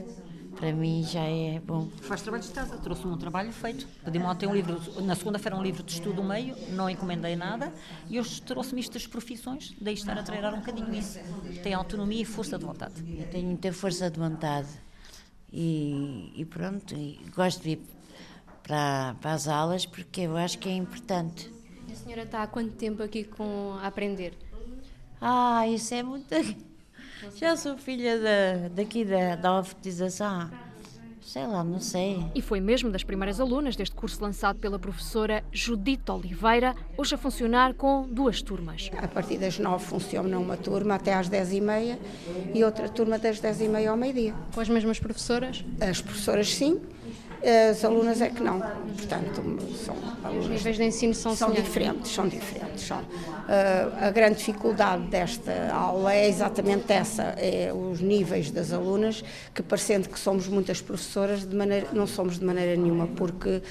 Para 0.56 0.72
mim 0.72 1.04
já 1.04 1.20
é 1.20 1.60
bom. 1.60 1.88
Faz 2.00 2.22
trabalhos 2.22 2.46
de 2.46 2.52
casa, 2.52 2.78
trouxe-me 2.78 3.12
um 3.12 3.18
trabalho 3.18 3.52
feito. 3.52 3.86
Pedi-me 4.02 4.24
ontem 4.24 4.46
um 4.46 4.54
livro, 4.54 4.80
na 5.02 5.14
segunda-feira 5.14 5.54
um 5.54 5.62
livro 5.62 5.82
de 5.82 5.92
estudo 5.92 6.24
meio, 6.24 6.56
não 6.70 6.88
encomendei 6.88 7.36
nada, 7.36 7.72
e 8.08 8.18
hoje 8.18 8.40
trouxe-me 8.40 8.80
isto 8.80 8.94
das 8.94 9.06
profissões, 9.06 9.74
daí 9.80 9.94
estar 9.94 10.18
a 10.18 10.22
treinar 10.22 10.54
um 10.54 10.60
bocadinho 10.60 10.94
isso. 10.94 11.18
Tem 11.62 11.74
autonomia 11.74 12.22
e 12.22 12.24
força 12.24 12.58
de 12.58 12.64
vontade. 12.64 12.94
Eu 13.18 13.28
tenho 13.28 13.46
muita 13.46 13.70
força 13.72 14.10
de 14.10 14.18
vontade 14.18 14.68
e, 15.52 16.32
e 16.34 16.44
pronto, 16.46 16.94
e 16.94 17.20
gosto 17.34 17.62
de 17.62 17.70
ir 17.70 17.80
para, 18.62 19.14
para 19.20 19.32
as 19.32 19.46
aulas 19.46 19.84
porque 19.84 20.22
eu 20.22 20.36
acho 20.36 20.58
que 20.58 20.68
é 20.68 20.74
importante. 20.74 21.52
A 21.90 21.94
senhora 21.94 22.22
está 22.22 22.42
há 22.42 22.46
quanto 22.46 22.72
tempo 22.72 23.02
aqui 23.02 23.24
com 23.24 23.74
a 23.80 23.86
aprender? 23.86 24.36
Ah, 25.20 25.66
isso 25.68 25.94
é 25.94 26.02
muito. 26.02 26.34
Já 27.36 27.56
sou 27.56 27.76
filha 27.76 28.18
da, 28.18 28.68
daqui 28.68 29.04
da, 29.04 29.36
da 29.36 29.48
alfabetização. 29.50 30.50
Sei 31.20 31.44
lá, 31.44 31.64
não 31.64 31.80
sei. 31.80 32.24
E 32.36 32.40
foi 32.40 32.60
mesmo 32.60 32.88
das 32.88 33.02
primeiras 33.02 33.40
alunas 33.40 33.74
deste 33.74 33.96
curso 33.96 34.22
lançado 34.22 34.60
pela 34.60 34.78
professora 34.78 35.42
Judite 35.50 36.08
Oliveira, 36.08 36.72
hoje 36.96 37.16
a 37.16 37.18
funcionar 37.18 37.74
com 37.74 38.06
duas 38.08 38.40
turmas. 38.40 38.90
A 38.96 39.08
partir 39.08 39.36
das 39.36 39.58
nove 39.58 39.84
funciona 39.84 40.38
uma 40.38 40.56
turma 40.56 40.94
até 40.94 41.14
às 41.14 41.28
dez 41.28 41.52
e 41.52 41.60
meia 41.60 41.98
e 42.54 42.62
outra 42.62 42.88
turma 42.88 43.18
das 43.18 43.40
dez 43.40 43.60
e 43.60 43.66
meia 43.66 43.90
ao 43.90 43.96
meio-dia. 43.96 44.34
Com 44.54 44.60
as 44.60 44.68
mesmas 44.68 45.00
professoras? 45.00 45.64
As 45.80 46.00
professoras 46.00 46.54
sim, 46.54 46.80
as 47.70 47.84
alunas 47.84 48.20
é 48.20 48.28
que 48.28 48.42
não. 48.42 48.60
Portanto, 48.60 49.42
são 49.84 49.96
alunas. 50.24 50.44
Os 50.44 50.50
níveis 50.50 50.76
de 50.76 50.84
ensino 50.84 51.14
são, 51.14 51.36
são 51.36 51.50
diferentes, 51.50 52.12
são 52.12 52.28
diferentes. 52.28 52.86
São. 52.86 52.98
Uh, 52.98 54.06
a 54.06 54.10
grande 54.10 54.38
dificuldade 54.38 55.04
desta 55.04 55.70
aula 55.72 56.12
é 56.12 56.28
exatamente 56.28 56.92
essa, 56.92 57.22
é 57.38 57.72
os 57.72 58.00
níveis 58.00 58.50
das 58.50 58.72
alunas, 58.72 59.22
que 59.54 59.62
parecendo 59.62 60.08
que 60.08 60.18
somos 60.18 60.48
muitas 60.48 60.80
professoras, 60.80 61.46
de 61.46 61.54
maneira, 61.54 61.86
não 61.92 62.08
somos 62.08 62.40
de 62.40 62.44
maneira 62.44 62.74
nenhuma, 62.74 63.06
porque 63.06 63.62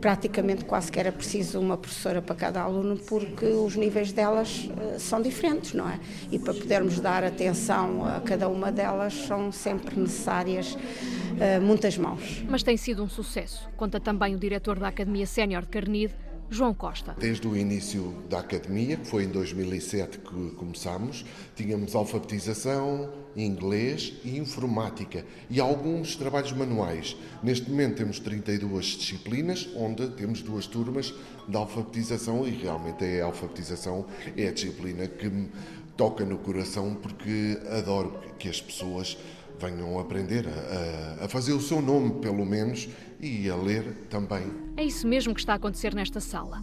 praticamente 0.00 0.64
quase 0.64 0.92
que 0.92 1.00
era 1.00 1.10
preciso 1.10 1.58
uma 1.58 1.76
professora 1.76 2.22
para 2.22 2.36
cada 2.36 2.60
aluno, 2.60 2.96
porque 2.96 3.46
os 3.46 3.74
níveis 3.74 4.12
delas 4.12 4.70
uh, 4.70 5.00
são 5.00 5.20
diferentes, 5.20 5.74
não 5.74 5.88
é? 5.88 5.98
E 6.30 6.38
para 6.38 6.54
podermos 6.54 7.00
dar 7.00 7.24
atenção 7.24 8.06
a 8.06 8.20
cada 8.20 8.48
uma 8.48 8.70
delas 8.70 9.14
são 9.26 9.50
sempre 9.50 9.98
necessárias 9.98 10.74
uh, 10.74 11.60
muitas 11.60 11.98
mãos. 11.98 12.44
Mas 12.48 12.62
tem 12.62 12.76
sido 12.76 12.97
um 13.00 13.08
sucesso, 13.08 13.68
conta 13.76 14.00
também 14.00 14.34
o 14.34 14.38
diretor 14.38 14.78
da 14.78 14.88
Academia 14.88 15.26
Sénior 15.26 15.62
de 15.62 15.68
Carnide, 15.68 16.14
João 16.50 16.72
Costa. 16.72 17.14
Desde 17.18 17.46
o 17.46 17.54
início 17.54 18.14
da 18.28 18.40
academia, 18.40 18.96
que 18.96 19.06
foi 19.06 19.24
em 19.24 19.28
2007 19.28 20.18
que 20.18 20.50
começámos, 20.56 21.24
tínhamos 21.54 21.94
alfabetização, 21.94 23.12
inglês 23.36 24.14
e 24.24 24.38
informática 24.38 25.24
e 25.50 25.60
alguns 25.60 26.16
trabalhos 26.16 26.52
manuais. 26.52 27.16
Neste 27.42 27.70
momento 27.70 27.96
temos 27.98 28.18
32 28.18 28.84
disciplinas, 28.86 29.68
onde 29.76 30.08
temos 30.08 30.40
duas 30.40 30.66
turmas 30.66 31.12
de 31.46 31.56
alfabetização 31.56 32.46
e 32.48 32.50
realmente 32.50 33.04
é 33.04 33.20
a 33.20 33.26
alfabetização 33.26 34.06
é 34.36 34.48
a 34.48 34.52
disciplina 34.52 35.06
que 35.06 35.28
me 35.28 35.50
toca 35.98 36.24
no 36.24 36.38
coração 36.38 36.94
porque 36.94 37.58
adoro 37.70 38.18
que 38.38 38.48
as 38.48 38.60
pessoas 38.60 39.18
venham 39.58 39.98
aprender 39.98 40.46
a, 40.48 41.24
a, 41.24 41.28
fazer 41.28 41.52
o 41.52 41.60
seu 41.60 41.82
nome, 41.82 42.20
pelo 42.20 42.46
menos, 42.46 42.88
e 43.20 43.50
a 43.50 43.56
ler 43.56 44.06
também. 44.08 44.50
É 44.76 44.84
isso 44.84 45.06
mesmo 45.06 45.34
que 45.34 45.40
está 45.40 45.54
a 45.54 45.56
acontecer 45.56 45.94
nesta 45.94 46.20
sala. 46.20 46.62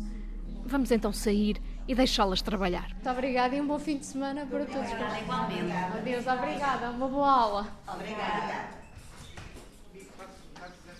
Vamos 0.65 0.91
então 0.91 1.13
sair 1.13 1.61
e 1.87 1.93
deixá-las 1.93 2.41
trabalhar. 2.41 2.89
Muito 2.93 3.09
obrigada 3.09 3.55
e 3.55 3.61
um 3.61 3.67
bom 3.67 3.77
fim 3.77 3.97
de 3.97 4.05
semana 4.05 4.45
para 4.45 4.65
todos. 4.65 4.91
Obrigada, 4.91 5.19
igualmente. 5.19 5.71
Adeus, 5.71 6.27
obrigada. 6.27 6.89
Uma 6.89 7.07
boa 7.07 7.29
aula. 7.29 7.67
Obrigada. 7.87 8.85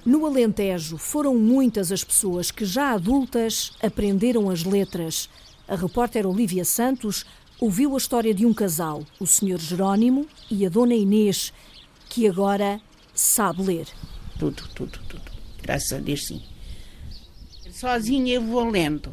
No 0.06 0.24
Alentejo, 0.28 1.00
foram 1.00 1.34
muitas 1.34 1.92
as 1.92 2.04
pessoas 2.04 2.52
que, 2.52 2.64
já 2.64 2.92
adultas, 2.92 3.72
aprenderam 3.82 4.52
as 4.52 4.64
letras. 4.64 5.28
A 5.68 5.76
repórter 5.76 6.28
Olivia 6.28 6.64
Santos 6.64 7.26
ouviu 7.60 7.96
a 7.96 7.98
história 7.98 8.32
de 8.32 8.46
um 8.46 8.54
casal, 8.54 9.04
o 9.20 9.26
Sr. 9.26 9.58
Jerónimo 9.58 10.28
e 10.52 10.64
a 10.64 10.70
Dona 10.70 10.94
Inês, 10.94 11.52
que 12.16 12.30
agora 12.30 12.80
sabe 13.14 13.62
ler. 13.62 13.88
Tudo, 14.40 14.64
tudo, 14.74 14.98
tudo. 15.10 15.32
Graças 15.62 15.92
a 15.92 15.98
Deus, 15.98 16.26
sim. 16.26 16.42
Sozinha 17.70 18.36
eu 18.36 18.42
vou 18.42 18.70
lendo. 18.70 19.12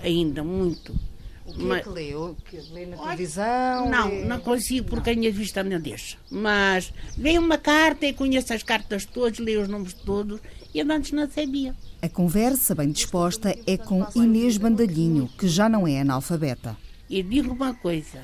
Ainda 0.00 0.44
muito. 0.44 0.94
O 1.44 1.52
que 1.52 1.72
é 1.72 1.80
que 1.80 1.88
lê? 1.88 2.14
O 2.14 2.36
que 2.48 2.60
lê 2.72 2.86
na 2.86 2.96
televisão? 2.96 3.90
Não, 3.90 4.08
lê... 4.08 4.24
não 4.24 4.38
consigo 4.38 4.88
porque 4.88 5.10
a 5.10 5.16
minha 5.16 5.32
vista 5.32 5.64
não 5.64 5.80
deixa. 5.80 6.16
Mas 6.30 6.92
leio 7.18 7.40
uma 7.40 7.58
carta 7.58 8.06
e 8.06 8.12
conheço 8.12 8.54
as 8.54 8.62
cartas 8.62 9.04
todas, 9.04 9.40
leio 9.40 9.62
os 9.62 9.68
nomes 9.68 9.92
todos 9.92 10.40
e 10.72 10.80
antes 10.80 11.10
não 11.10 11.28
sabia. 11.28 11.74
A 12.00 12.08
conversa 12.08 12.72
bem 12.72 12.92
disposta 12.92 13.52
é 13.66 13.76
com 13.76 14.06
Inês 14.14 14.56
Bandalhinho, 14.56 15.28
que 15.36 15.48
já 15.48 15.68
não 15.68 15.88
é 15.88 16.00
analfabeta. 16.02 16.76
E 17.08 17.20
digo 17.20 17.52
uma 17.52 17.74
coisa. 17.74 18.22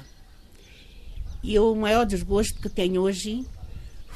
Eu, 1.43 1.73
o 1.73 1.77
maior 1.77 2.07
desgosto 2.07 2.61
que 2.61 2.69
tenho 2.69 3.03
hoje 3.03 3.45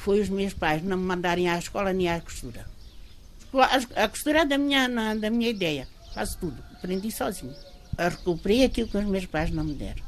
foi 0.03 0.19
os 0.19 0.29
meus 0.29 0.53
pais 0.53 0.83
não 0.83 0.97
me 0.97 1.03
mandarem 1.03 1.47
à 1.47 1.59
escola 1.59 1.93
nem 1.93 2.09
à 2.09 2.19
costura. 2.19 2.65
A 3.95 4.07
costura 4.07 4.39
é 4.39 4.45
da 4.45 4.57
minha, 4.57 4.87
da 5.15 5.29
minha 5.29 5.49
ideia. 5.49 5.87
Faço 6.13 6.37
tudo. 6.39 6.57
Aprendi 6.73 7.11
sozinho. 7.11 7.53
Recuperei 7.97 8.63
aquilo 8.63 8.87
que 8.87 8.97
os 8.97 9.05
meus 9.05 9.25
pais 9.27 9.51
não 9.51 9.63
me 9.63 9.73
deram. 9.73 10.01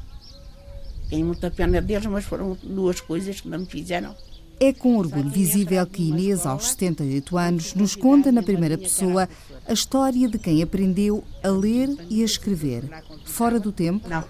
Tenho 1.08 1.26
muita 1.26 1.50
pena 1.50 1.80
deles, 1.80 2.06
mas 2.06 2.24
foram 2.24 2.58
duas 2.62 3.00
coisas 3.00 3.40
que 3.40 3.48
não 3.48 3.60
me 3.60 3.66
fizeram. 3.66 4.16
É 4.58 4.72
com 4.72 4.96
orgulho 4.96 5.30
visível 5.30 5.86
que 5.86 6.08
Inês, 6.08 6.44
aos 6.44 6.68
78 6.70 7.36
anos, 7.36 7.74
nos 7.74 7.94
conta 7.94 8.32
na 8.32 8.42
primeira 8.42 8.78
pessoa 8.78 9.28
a 9.66 9.72
história 9.72 10.28
de 10.28 10.38
quem 10.38 10.62
aprendeu 10.62 11.22
a 11.42 11.48
ler 11.48 11.88
e 12.10 12.22
a 12.22 12.24
escrever. 12.24 12.84
Fora 13.24 13.60
do 13.60 13.70
tempo? 13.70 14.08
Não. 14.08 14.24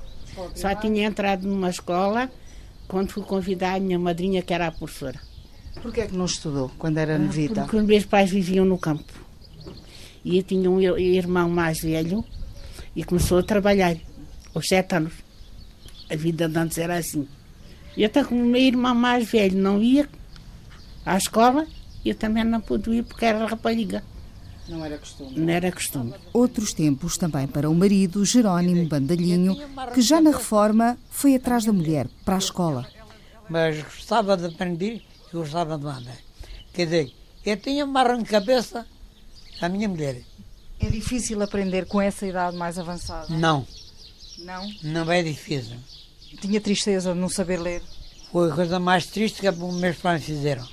Só 0.55 0.75
tinha 0.75 1.07
entrado 1.07 1.47
numa 1.47 1.71
escola 1.71 2.31
quando 2.89 3.13
fui 3.13 3.23
convidar 3.23 3.77
a 3.77 3.81
minha 3.81 3.99
madrinha, 3.99 4.43
que 4.43 4.53
era 4.53 4.67
a 4.67 4.73
professora. 4.73 5.21
Porquê 5.83 6.03
é 6.03 6.07
que 6.07 6.17
não 6.17 6.25
estudou 6.25 6.71
quando 6.79 6.99
era 6.99 7.19
novita? 7.19 7.63
Porque 7.63 7.77
os 7.77 7.85
meus 7.85 8.05
pais 8.05 8.31
viviam 8.31 8.65
no 8.65 8.79
campo. 8.79 9.13
E 10.25 10.39
eu 10.39 10.43
tinha 10.43 10.71
um 10.71 10.81
irmão 10.81 11.49
mais 11.51 11.81
velho 11.81 12.25
e 12.97 13.05
começou 13.05 13.39
a 13.39 13.43
trabalhar 13.43 13.97
aos 14.55 14.67
sete 14.67 14.95
anos. 14.95 15.13
A 16.11 16.17
vida 16.17 16.49
de 16.49 16.59
antes 16.59 16.79
era 16.79 16.97
assim. 16.97 17.29
E 17.97 18.05
até 18.05 18.25
como 18.25 18.43
o 18.43 18.47
meu 18.47 18.61
irmão 18.61 18.95
mais 18.95 19.29
velho 19.31 19.59
não 19.59 19.83
ia 19.83 20.09
à 21.05 21.17
escola, 21.17 21.67
eu 22.05 22.15
também 22.15 22.45
não 22.45 22.61
pude 22.61 22.91
ir 22.91 23.05
porque 23.05 23.25
era 23.25 23.47
rapariga. 23.47 24.03
Não 24.69 24.83
era 24.83 24.97
costume. 24.97 25.39
Não 25.39 25.53
era 25.53 25.71
costume. 25.71 26.15
Outros 26.33 26.73
tempos 26.73 27.19
também 27.19 27.47
para 27.47 27.69
o 27.69 27.75
marido, 27.75 28.25
Jerónimo 28.25 28.89
Bandalhinho, 28.89 29.57
que 29.93 30.01
já 30.01 30.21
na 30.23 30.31
reforma 30.31 30.97
foi 31.11 31.35
atrás 31.35 31.67
da 31.67 31.73
mulher, 31.73 32.09
para 32.25 32.37
a 32.37 32.39
escola. 32.39 32.87
Mas 33.49 33.83
gostava 33.83 34.37
de 34.39 34.47
aprender 34.47 35.03
e 35.35 35.37
gostava 35.37 35.77
de 35.77 35.85
andar. 35.85 36.17
Quer 36.73 36.85
dizer, 36.85 37.13
eu 37.45 37.57
tinha 37.57 37.85
uma 37.85 38.17
de 38.17 38.25
cabeça 38.25 38.87
a 39.61 39.69
minha 39.69 39.89
mulher. 39.89 40.23
É 40.81 40.89
difícil 40.89 41.43
aprender 41.43 41.87
com 41.87 42.01
essa 42.01 42.27
idade 42.27 42.57
mais 42.57 42.79
avançada? 42.79 43.27
Não. 43.29 43.67
Não? 44.39 44.71
Não 44.83 45.13
é 45.13 45.23
difícil. 45.23 45.77
Tinha 46.41 46.61
tristeza 46.61 47.13
de 47.13 47.19
não 47.19 47.29
saber 47.29 47.59
ler? 47.61 47.83
Foi 48.31 48.51
a 48.51 48.55
coisa 48.55 48.79
mais 48.79 49.07
triste 49.07 49.41
que 49.41 49.49
os 49.49 49.75
meus 49.75 49.97
pais 49.97 50.25
fizeram. 50.25 50.67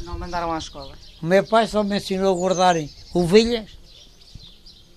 Não 0.00 0.18
mandaram 0.18 0.52
à 0.52 0.58
escola? 0.58 0.96
O 1.20 1.26
meu 1.26 1.44
pai 1.44 1.66
só 1.66 1.82
me 1.82 1.96
ensinou 1.96 2.34
a 2.34 2.40
guardarem 2.40 2.90
ovelhas 3.12 3.70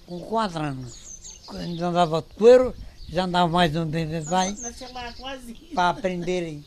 com 0.05 0.20
4 0.20 0.63
anos. 0.63 1.41
Quando 1.46 1.82
andava 1.82 2.22
de 2.22 2.34
coelho, 2.36 2.74
já 3.10 3.25
andava 3.25 3.51
mais 3.51 3.75
um 3.75 3.86
bem 3.86 4.08
bem 4.08 4.24
bem 4.24 4.55
para 5.74 5.89
aprenderem 5.89 6.63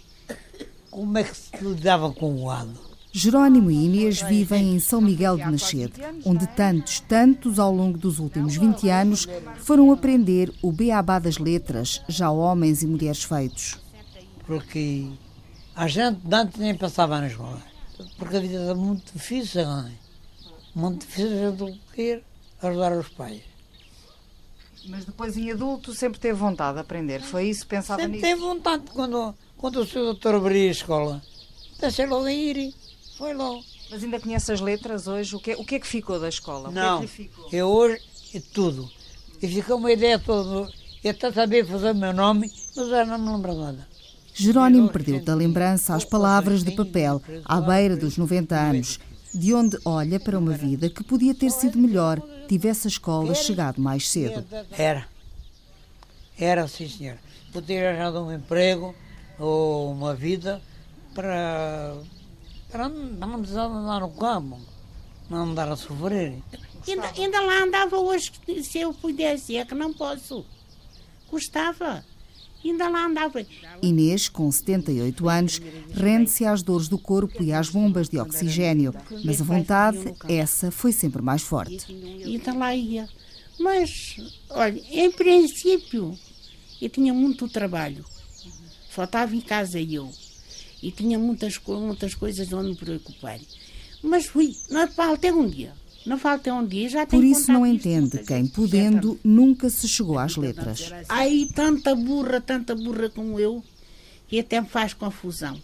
como 0.96 1.18
é 1.18 1.24
que 1.24 1.36
se 1.36 1.50
lidava 1.60 2.10
com 2.10 2.42
o 2.42 2.48
gado. 2.48 2.72
Jerónimo 3.12 3.70
e 3.70 3.84
Inês 3.84 4.22
vivem 4.22 4.74
em 4.74 4.80
São 4.80 4.98
Miguel 4.98 5.36
de 5.36 5.44
Machede, 5.44 6.00
onde 6.24 6.46
tantos, 6.46 7.00
tantos 7.00 7.58
ao 7.58 7.70
longo 7.70 7.98
dos 7.98 8.18
últimos 8.18 8.56
20 8.56 8.88
anos 8.88 9.28
foram 9.58 9.92
aprender 9.92 10.50
o 10.62 10.72
beabá 10.72 11.18
das 11.18 11.36
letras, 11.36 12.02
já 12.08 12.30
homens 12.30 12.82
e 12.82 12.86
mulheres 12.86 13.22
feitos. 13.22 13.78
Porque 14.46 15.06
a 15.74 15.86
gente 15.86 16.18
antes 16.32 16.58
nem 16.58 16.74
passava 16.74 17.20
na 17.20 17.26
escola, 17.26 17.62
porque 18.16 18.38
a 18.38 18.40
vida 18.40 18.54
era 18.54 18.74
muito 18.74 19.12
difícil, 19.12 19.66
não 19.66 19.86
é? 19.86 19.92
Muito 20.74 21.06
difícil 21.06 21.52
do 21.52 21.78
que 21.94 22.22
ajudar 22.62 22.92
os 22.92 23.08
pais. 23.10 23.42
Mas 24.88 25.04
depois 25.04 25.36
em 25.36 25.50
adulto 25.50 25.92
sempre 25.92 26.18
teve 26.18 26.38
vontade 26.38 26.76
de 26.76 26.80
aprender, 26.80 27.20
foi 27.20 27.48
isso? 27.48 27.66
Pensava 27.66 28.00
sempre 28.00 28.18
nisso? 28.18 28.26
teve 28.26 28.40
vontade 28.40 28.84
quando, 28.92 29.34
quando 29.66 29.80
o 29.80 29.86
seu 29.86 30.04
doutor 30.04 30.36
abria 30.36 30.68
a 30.68 30.70
escola. 30.70 31.22
Deixei 31.80 32.06
logo 32.06 32.28
ir. 32.28 32.72
Foi 33.18 33.34
logo. 33.34 33.64
Mas 33.90 34.04
ainda 34.04 34.20
conhece 34.20 34.52
as 34.52 34.60
letras 34.60 35.08
hoje? 35.08 35.34
O 35.34 35.40
que, 35.40 35.54
o 35.54 35.64
que 35.64 35.74
é 35.74 35.80
que 35.80 35.86
ficou 35.88 36.20
da 36.20 36.28
escola? 36.28 36.70
Não, 36.70 36.98
o 36.98 37.00
que 37.00 37.04
é 37.04 37.08
que 37.08 37.14
ficou? 37.14 37.48
eu 37.50 37.66
hoje 37.66 38.00
é 38.32 38.40
tudo. 38.54 38.88
E 39.42 39.48
ficou 39.48 39.78
uma 39.78 39.90
ideia 39.90 40.20
toda. 40.20 40.70
Eu 41.02 41.10
até 41.10 41.32
sabia 41.32 41.66
fazer 41.66 41.90
o 41.90 41.94
meu 41.96 42.12
nome, 42.12 42.48
mas 42.76 42.88
já 42.88 43.04
não 43.04 43.18
me 43.18 43.28
lembro 43.28 43.54
nada. 43.56 43.88
Jerónimo 44.32 44.88
perdeu 44.88 45.20
da 45.20 45.34
lembrança 45.34 45.96
as 45.96 46.04
palavras 46.04 46.62
de 46.62 46.70
papel, 46.70 47.20
à 47.44 47.60
beira 47.60 47.96
dos 47.96 48.16
90 48.16 48.54
anos, 48.54 49.00
de 49.34 49.52
onde 49.52 49.76
olha 49.84 50.20
para 50.20 50.38
uma 50.38 50.52
vida 50.52 50.88
que 50.88 51.02
podia 51.02 51.34
ter 51.34 51.50
sido 51.50 51.76
melhor, 51.76 52.22
tivesse 52.46 52.86
a 52.86 52.90
escola 52.90 53.34
chegado 53.34 53.80
mais 53.80 54.08
cedo. 54.08 54.44
Era. 54.70 55.08
Era, 56.38 56.68
sim, 56.68 56.88
senhor. 56.88 57.16
Podia 57.52 57.90
arranjar 57.90 58.22
um 58.22 58.32
emprego 58.32 58.94
ou 59.38 59.92
uma 59.92 60.14
vida 60.14 60.62
para 61.14 61.94
para 62.70 62.88
não 62.88 63.38
precisar 63.38 63.64
andar 63.64 64.00
no 64.00 64.10
campo, 64.10 64.58
não 65.30 65.44
andar 65.44 65.68
a 65.68 65.76
sofrer. 65.76 66.42
Ainda, 66.86 67.08
ainda 67.16 67.40
lá 67.40 67.62
andava 67.62 67.96
hoje, 67.96 68.32
se 68.62 68.78
eu 68.78 68.92
pudesse, 68.92 69.56
é 69.56 69.64
que 69.64 69.74
não 69.74 69.92
posso. 69.92 70.44
Gostava. 71.30 72.04
Ainda 72.64 72.88
lá 72.88 73.06
andava. 73.06 73.44
Inês, 73.80 74.28
com 74.28 74.50
78 74.50 75.28
anos, 75.28 75.60
rende-se 75.92 76.44
às 76.44 76.62
dores 76.62 76.88
do 76.88 76.98
corpo 76.98 77.42
e 77.42 77.52
às 77.52 77.68
bombas 77.68 78.08
de 78.08 78.18
oxigênio, 78.18 78.92
mas 79.24 79.40
a 79.40 79.44
vontade, 79.44 80.14
essa, 80.28 80.70
foi 80.70 80.92
sempre 80.92 81.22
mais 81.22 81.42
forte. 81.42 81.86
Ainda 82.24 82.52
lá 82.52 82.74
ia. 82.74 83.08
Mas, 83.58 84.16
olha, 84.50 84.82
em 84.90 85.10
princípio, 85.10 86.18
eu 86.80 86.90
tinha 86.90 87.14
muito 87.14 87.48
trabalho. 87.48 88.04
Só 88.96 89.04
estava 89.04 89.36
em 89.36 89.42
casa 89.42 89.78
eu 89.78 90.10
e 90.82 90.90
tinha 90.90 91.18
muitas, 91.18 91.60
muitas 91.66 92.14
coisas 92.14 92.50
onde 92.50 92.70
me 92.70 92.76
preocupar. 92.76 93.38
Mas 94.02 94.24
fui, 94.24 94.56
não 94.70 94.88
falta 94.88 95.28
um 95.28 95.46
dia. 95.46 95.74
Não 96.06 96.18
falta 96.18 96.54
um 96.54 96.66
dia, 96.66 96.88
já 96.88 97.04
Por 97.04 97.22
isso 97.22 97.52
não 97.52 97.66
entende 97.66 98.20
quem, 98.20 98.46
podendo, 98.46 99.20
nunca 99.22 99.68
se 99.68 99.86
chegou 99.86 100.18
às 100.18 100.36
letras. 100.36 100.90
Há 101.10 101.16
aí 101.16 101.46
tanta 101.54 101.94
burra, 101.94 102.40
tanta 102.40 102.74
burra 102.74 103.10
como 103.10 103.38
eu, 103.38 103.62
que 104.28 104.40
até 104.40 104.62
me 104.62 104.66
faz 104.66 104.94
confusão. 104.94 105.60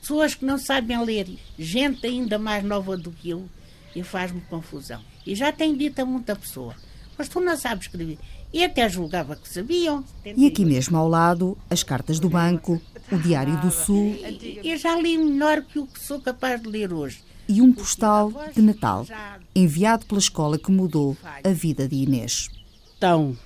Pessoas 0.00 0.34
que 0.34 0.44
não 0.44 0.58
sabem 0.58 1.00
ler, 1.04 1.28
gente 1.56 2.04
ainda 2.04 2.36
mais 2.36 2.64
nova 2.64 2.96
do 2.96 3.12
que 3.12 3.30
eu, 3.30 3.48
e 3.94 4.02
faz-me 4.02 4.40
confusão. 4.40 5.00
E 5.24 5.36
já 5.36 5.52
tenho 5.52 5.76
dito 5.76 6.00
a 6.00 6.04
muita 6.04 6.34
pessoa, 6.34 6.74
mas 7.16 7.28
tu 7.28 7.38
não 7.38 7.56
sabes 7.56 7.86
escrever. 7.86 8.18
E 8.52 8.64
até 8.64 8.88
julgava 8.88 9.36
que 9.36 9.48
sabiam. 9.48 10.04
E 10.24 10.46
aqui 10.46 10.64
mesmo 10.64 10.96
ao 10.96 11.08
lado, 11.08 11.56
as 11.68 11.82
cartas 11.82 12.18
do 12.18 12.28
banco, 12.28 12.80
o 13.10 13.16
Diário 13.16 13.60
do 13.60 13.70
Sul. 13.70 14.16
Eu 14.64 14.76
já 14.76 14.96
li 15.00 15.16
melhor 15.16 15.62
que 15.62 15.78
o 15.78 15.86
que 15.86 16.00
sou 16.00 16.20
capaz 16.20 16.60
de 16.60 16.68
ler 16.68 16.92
hoje. 16.92 17.22
E 17.48 17.62
um 17.62 17.72
postal 17.72 18.32
de 18.54 18.62
Natal, 18.62 19.06
enviado 19.54 20.06
pela 20.06 20.20
escola 20.20 20.58
que 20.58 20.70
mudou 20.70 21.16
a 21.42 21.48
vida 21.50 21.88
de 21.88 21.96
Inês. 21.96 22.48
Então, 22.96 23.36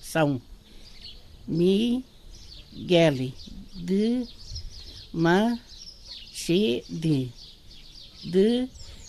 são 0.00 0.40
Miguel 1.46 2.04
de 3.74 4.26
Machede 5.12 5.60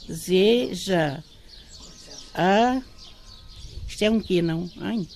deseja 0.08 1.22
a 2.34 2.82
isto 4.02 4.06
é 4.06 4.10
um 4.10 4.20
quê, 4.20 4.42
não? 4.42 4.68
Ai, 4.78 5.08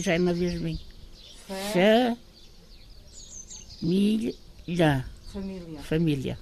já 0.00 0.18
não 0.20 0.32
vejo 0.32 0.60
bem. 0.60 0.78
Família. 3.82 5.04
Família. 5.32 5.82
Família. 5.82 6.38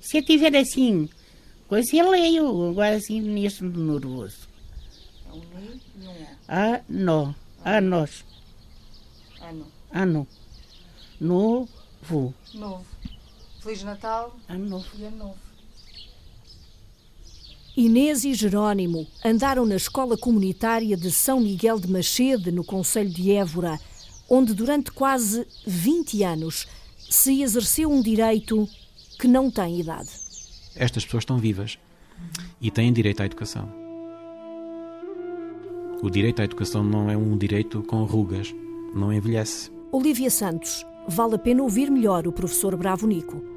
Se 0.00 0.18
eu 0.18 0.24
tiver 0.24 0.56
assim, 0.56 1.08
coisa 1.66 1.96
eu 1.96 2.10
leio, 2.10 2.70
agora 2.70 2.94
assim 2.94 3.20
neste 3.20 3.64
nervoso. 3.64 4.48
É 5.26 5.32
um 5.32 5.40
ni 5.40 5.80
e 5.96 6.08
um 6.08 6.80
não. 6.88 7.34
Ah, 7.64 7.80
nós. 7.80 8.24
Ano. 9.40 9.66
Ano. 9.90 10.28
Novo. 11.20 12.32
Novo. 12.54 12.86
Feliz 13.60 13.82
Natal. 13.82 14.36
Ano 14.48 14.68
novo. 14.68 14.86
E 14.96 15.04
ano 15.06 15.16
novo. 15.16 15.38
Inês 17.74 18.22
e 18.24 18.34
Jerónimo 18.34 19.06
andaram 19.24 19.64
na 19.64 19.76
escola 19.76 20.14
comunitária 20.14 20.94
de 20.94 21.10
São 21.10 21.40
Miguel 21.40 21.80
de 21.80 21.90
Machede, 21.90 22.52
no 22.52 22.62
Conselho 22.62 23.08
de 23.08 23.32
Évora, 23.32 23.80
onde 24.28 24.52
durante 24.52 24.92
quase 24.92 25.46
20 25.66 26.22
anos 26.22 26.66
se 26.98 27.40
exerceu 27.40 27.90
um 27.90 28.02
direito 28.02 28.68
que 29.18 29.26
não 29.26 29.50
tem 29.50 29.80
idade. 29.80 30.10
Estas 30.76 31.06
pessoas 31.06 31.22
estão 31.22 31.38
vivas 31.38 31.78
e 32.60 32.70
têm 32.70 32.92
direito 32.92 33.22
à 33.22 33.24
educação. 33.24 33.66
O 36.02 36.10
direito 36.10 36.42
à 36.42 36.44
educação 36.44 36.84
não 36.84 37.08
é 37.08 37.16
um 37.16 37.38
direito 37.38 37.82
com 37.84 38.04
rugas, 38.04 38.54
não 38.94 39.10
envelhece. 39.10 39.70
Olivia 39.90 40.30
Santos, 40.30 40.84
vale 41.08 41.36
a 41.36 41.38
pena 41.38 41.62
ouvir 41.62 41.90
melhor 41.90 42.26
o 42.26 42.32
professor 42.32 42.76
Bravo 42.76 43.06
Nico. 43.06 43.51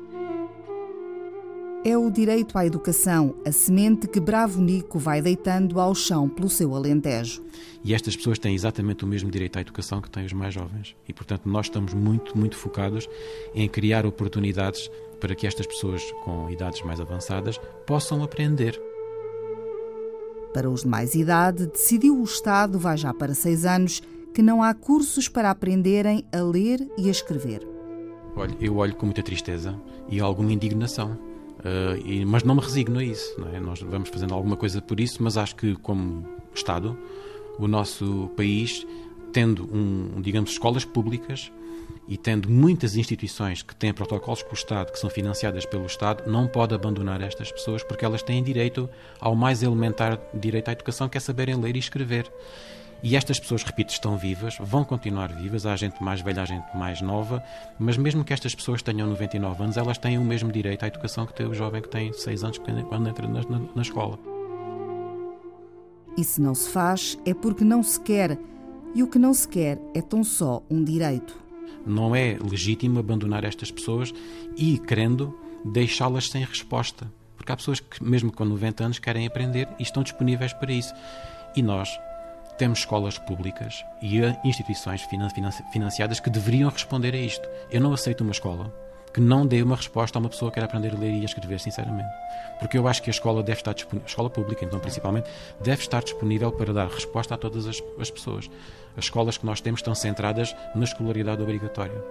É 1.87 1.95
o 1.95 2.09
direito 2.09 2.57
à 2.57 2.65
educação, 2.65 3.35
a 3.45 3.51
semente 3.51 4.07
que 4.07 4.19
Bravo 4.19 4.59
Nico 4.59 4.97
vai 4.97 5.21
deitando 5.21 5.79
ao 5.79 5.93
chão 5.93 6.27
pelo 6.27 6.49
seu 6.49 6.73
alentejo. 6.73 7.43
E 7.83 7.93
estas 7.93 8.15
pessoas 8.15 8.39
têm 8.39 8.55
exatamente 8.55 9.05
o 9.05 9.07
mesmo 9.07 9.29
direito 9.29 9.57
à 9.57 9.61
educação 9.61 10.01
que 10.01 10.09
têm 10.09 10.25
os 10.25 10.33
mais 10.33 10.51
jovens. 10.51 10.95
E, 11.07 11.13
portanto, 11.13 11.47
nós 11.47 11.67
estamos 11.67 11.93
muito, 11.93 12.35
muito 12.35 12.57
focados 12.57 13.07
em 13.53 13.69
criar 13.69 14.03
oportunidades 14.03 14.89
para 15.21 15.35
que 15.35 15.45
estas 15.45 15.67
pessoas 15.67 16.01
com 16.23 16.49
idades 16.49 16.81
mais 16.81 16.99
avançadas 16.99 17.59
possam 17.85 18.23
aprender. 18.23 18.81
Para 20.55 20.71
os 20.71 20.81
de 20.81 20.87
mais 20.87 21.13
idade, 21.13 21.67
decidiu 21.67 22.19
o 22.19 22.23
Estado, 22.23 22.79
vai 22.79 22.97
já 22.97 23.13
para 23.13 23.35
seis 23.35 23.63
anos, 23.63 24.01
que 24.33 24.41
não 24.41 24.63
há 24.63 24.73
cursos 24.73 25.27
para 25.29 25.51
aprenderem 25.51 26.25
a 26.33 26.41
ler 26.41 26.79
e 26.97 27.09
a 27.09 27.11
escrever. 27.11 27.61
Olha, 28.35 28.57
eu 28.59 28.77
olho 28.77 28.95
com 28.95 29.05
muita 29.05 29.21
tristeza 29.21 29.79
e 30.09 30.19
alguma 30.19 30.51
indignação. 30.51 31.34
Uh, 31.65 31.97
e, 32.05 32.23
mas 32.23 32.43
não 32.43 32.53
me 32.53 32.61
resigno 32.61 32.99
a 32.99 33.03
isso. 33.03 33.35
É? 33.51 33.59
Nós 33.59 33.81
vamos 33.81 34.09
fazendo 34.09 34.35
alguma 34.35 34.55
coisa 34.55 34.81
por 34.81 34.99
isso, 34.99 35.23
mas 35.23 35.35
acho 35.35 35.55
que, 35.55 35.75
como 35.77 36.23
Estado, 36.53 36.97
o 37.57 37.67
nosso 37.67 38.29
país, 38.37 38.85
tendo, 39.33 39.63
um, 39.75 40.21
digamos, 40.21 40.51
escolas 40.51 40.85
públicas, 40.85 41.51
e 42.07 42.17
tendo 42.17 42.49
muitas 42.49 42.95
instituições 42.95 43.63
que 43.63 43.75
têm 43.75 43.91
protocolos 43.91 44.43
com 44.43 44.51
o 44.51 44.53
Estado, 44.53 44.91
que 44.91 44.99
são 44.99 45.09
financiadas 45.09 45.65
pelo 45.65 45.85
Estado, 45.85 46.29
não 46.29 46.47
pode 46.47 46.75
abandonar 46.75 47.21
estas 47.21 47.51
pessoas 47.51 47.83
porque 47.83 48.05
elas 48.05 48.21
têm 48.21 48.43
direito 48.43 48.87
ao 49.19 49.35
mais 49.35 49.63
elementar 49.63 50.19
direito 50.33 50.69
à 50.69 50.71
educação, 50.71 51.09
que 51.09 51.17
é 51.17 51.19
saberem 51.19 51.55
ler 51.55 51.75
e 51.75 51.79
escrever. 51.79 52.31
E 53.03 53.15
estas 53.15 53.39
pessoas, 53.39 53.63
repito, 53.63 53.91
estão 53.91 54.17
vivas, 54.17 54.57
vão 54.59 54.83
continuar 54.83 55.31
vivas. 55.31 55.65
Há 55.65 55.75
gente 55.75 56.01
mais 56.03 56.21
velha, 56.21 56.41
há 56.41 56.45
gente 56.45 56.75
mais 56.75 57.01
nova, 57.01 57.43
mas 57.77 57.97
mesmo 57.97 58.23
que 58.23 58.33
estas 58.33 58.55
pessoas 58.55 58.81
tenham 58.81 59.07
99 59.07 59.63
anos, 59.63 59.77
elas 59.77 59.97
têm 59.97 60.17
o 60.17 60.23
mesmo 60.23 60.51
direito 60.51 60.83
à 60.83 60.87
educação 60.87 61.25
que 61.25 61.33
tem 61.33 61.45
o 61.45 61.53
jovem 61.53 61.81
que 61.81 61.89
tem 61.89 62.11
6 62.11 62.43
anos 62.43 62.57
quando 62.57 63.07
entra 63.07 63.27
na, 63.27 63.41
na, 63.41 63.61
na 63.75 63.81
escola. 63.81 64.17
E 66.17 66.23
se 66.23 66.41
não 66.41 66.55
se 66.55 66.69
faz, 66.69 67.17
é 67.25 67.33
porque 67.33 67.63
não 67.63 67.83
se 67.83 67.99
quer. 67.99 68.37
E 68.93 69.03
o 69.03 69.07
que 69.07 69.19
não 69.19 69.33
se 69.33 69.47
quer 69.47 69.77
é 69.93 70.01
tão 70.01 70.23
só 70.23 70.63
um 70.69 70.81
direito. 70.81 71.37
Não 71.85 72.15
é 72.15 72.37
legítimo 72.41 72.99
abandonar 72.99 73.43
estas 73.43 73.69
pessoas 73.69 74.13
e, 74.55 74.79
querendo, 74.79 75.37
deixá-las 75.65 76.29
sem 76.29 76.43
resposta. 76.43 77.11
Porque 77.35 77.51
há 77.51 77.57
pessoas 77.57 77.81
que, 77.81 78.01
mesmo 78.01 78.31
com 78.31 78.45
90 78.45 78.85
anos, 78.85 78.99
querem 78.99 79.27
aprender 79.27 79.67
e 79.77 79.83
estão 79.83 80.01
disponíveis 80.01 80.53
para 80.53 80.71
isso. 80.71 80.93
E 81.55 81.61
nós, 81.61 81.89
temos 82.57 82.79
escolas 82.79 83.17
públicas 83.17 83.85
e 84.01 84.21
instituições 84.43 85.05
financiadas 85.71 86.19
que 86.19 86.29
deveriam 86.29 86.69
responder 86.69 87.13
a 87.13 87.17
isto. 87.17 87.47
Eu 87.69 87.81
não 87.81 87.93
aceito 87.93 88.21
uma 88.21 88.31
escola 88.31 88.73
que 89.15 89.21
não 89.21 89.47
dê 89.47 89.63
uma 89.63 89.77
resposta 89.77 90.17
a 90.17 90.19
uma 90.19 90.27
pessoa 90.27 90.51
que 90.51 90.59
quer 90.59 90.65
aprender 90.65 90.93
a 90.93 90.99
ler 90.99 91.13
e 91.13 91.21
a 91.21 91.23
escrever, 91.23 91.57
sinceramente. 91.61 92.09
Porque 92.59 92.77
eu 92.77 92.85
acho 92.85 93.01
que 93.01 93.09
a 93.09 93.11
escola 93.11 93.41
deve 93.41 93.61
estar 93.61 93.73
disponível, 93.73 94.05
a 94.05 94.09
escola 94.09 94.29
pública, 94.29 94.65
então, 94.65 94.77
principalmente, 94.77 95.29
deve 95.61 95.81
estar 95.81 96.03
disponível 96.03 96.51
para 96.51 96.73
dar 96.73 96.89
resposta 96.89 97.33
a 97.33 97.37
todas 97.37 97.65
as, 97.65 97.81
as 97.97 98.11
pessoas. 98.11 98.51
As 98.97 99.05
escolas 99.05 99.37
que 99.37 99.45
nós 99.45 99.61
temos 99.61 99.79
estão 99.79 99.95
centradas 99.95 100.53
na 100.75 100.83
escolaridade 100.83 101.41
obrigatória. 101.41 102.03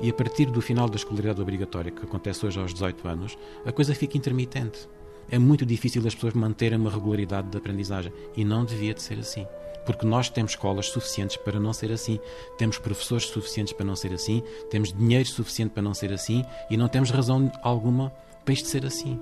E 0.00 0.08
a 0.08 0.14
partir 0.14 0.46
do 0.46 0.62
final 0.62 0.88
da 0.88 0.96
escolaridade 0.96 1.42
obrigatória, 1.42 1.90
que 1.90 2.02
acontece 2.02 2.46
hoje 2.46 2.58
aos 2.58 2.72
18 2.72 3.06
anos, 3.06 3.36
a 3.66 3.70
coisa 3.70 3.94
fica 3.94 4.16
intermitente. 4.16 4.88
É 5.30 5.38
muito 5.38 5.64
difícil 5.64 6.06
as 6.06 6.14
pessoas 6.14 6.34
manterem 6.34 6.78
uma 6.78 6.90
regularidade 6.90 7.48
de 7.48 7.56
aprendizagem. 7.56 8.12
E 8.36 8.44
não 8.44 8.64
devia 8.64 8.94
de 8.94 9.02
ser 9.02 9.18
assim 9.18 9.46
porque 9.84 10.06
nós 10.06 10.28
temos 10.28 10.52
escolas 10.52 10.86
suficientes 10.86 11.36
para 11.36 11.58
não 11.58 11.72
ser 11.72 11.92
assim, 11.92 12.20
temos 12.56 12.78
professores 12.78 13.24
suficientes 13.26 13.72
para 13.72 13.84
não 13.84 13.96
ser 13.96 14.12
assim, 14.12 14.42
temos 14.70 14.92
dinheiro 14.92 15.28
suficiente 15.28 15.70
para 15.72 15.82
não 15.82 15.94
ser 15.94 16.12
assim 16.12 16.44
e 16.70 16.76
não 16.76 16.88
temos 16.88 17.10
razão 17.10 17.50
alguma 17.62 18.12
para 18.44 18.54
isto 18.54 18.68
ser 18.68 18.84
assim. 18.86 19.18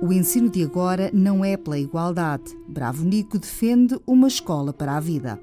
O 0.00 0.12
ensino 0.12 0.48
de 0.48 0.62
agora 0.62 1.10
não 1.12 1.44
é 1.44 1.56
pela 1.56 1.76
igualdade. 1.76 2.56
Bravo 2.68 3.04
Nico 3.04 3.36
defende 3.36 3.98
uma 4.06 4.28
escola 4.28 4.72
para 4.72 4.96
a 4.96 5.00
vida. 5.00 5.40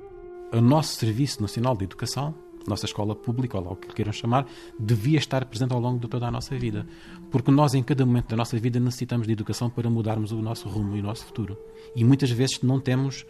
O 0.53 0.61
nosso 0.61 0.95
Serviço 0.95 1.41
Nacional 1.41 1.75
de 1.75 1.83
Educação 1.83 2.33
nossa 2.67 2.85
escola 2.85 3.15
pública, 3.15 3.57
ou 3.57 3.63
lá 3.63 3.71
o 3.71 3.75
que 3.75 3.93
queiram 3.93 4.11
chamar, 4.11 4.47
devia 4.79 5.17
estar 5.17 5.45
presente 5.45 5.73
ao 5.73 5.79
longo 5.79 5.99
de 5.99 6.07
toda 6.07 6.27
a 6.27 6.31
nossa 6.31 6.57
vida. 6.57 6.87
Porque 7.35 7.51
nós, 7.51 7.73
em 7.73 7.83
cada 7.83 8.05
momento 8.05 8.29
da 8.29 8.37
nossa 8.37 8.57
vida, 8.57 8.79
necessitamos 8.79 9.27
de 9.27 9.33
educação 9.33 9.69
para 9.69 9.89
mudarmos 9.89 10.31
o 10.31 10.41
nosso 10.41 10.69
rumo 10.69 10.95
e 10.95 11.01
o 11.01 11.03
nosso 11.03 11.25
futuro. 11.25 11.57
E 11.93 12.01
muitas 12.01 12.31
vezes 12.31 12.61
não 12.61 12.79
temos 12.79 13.25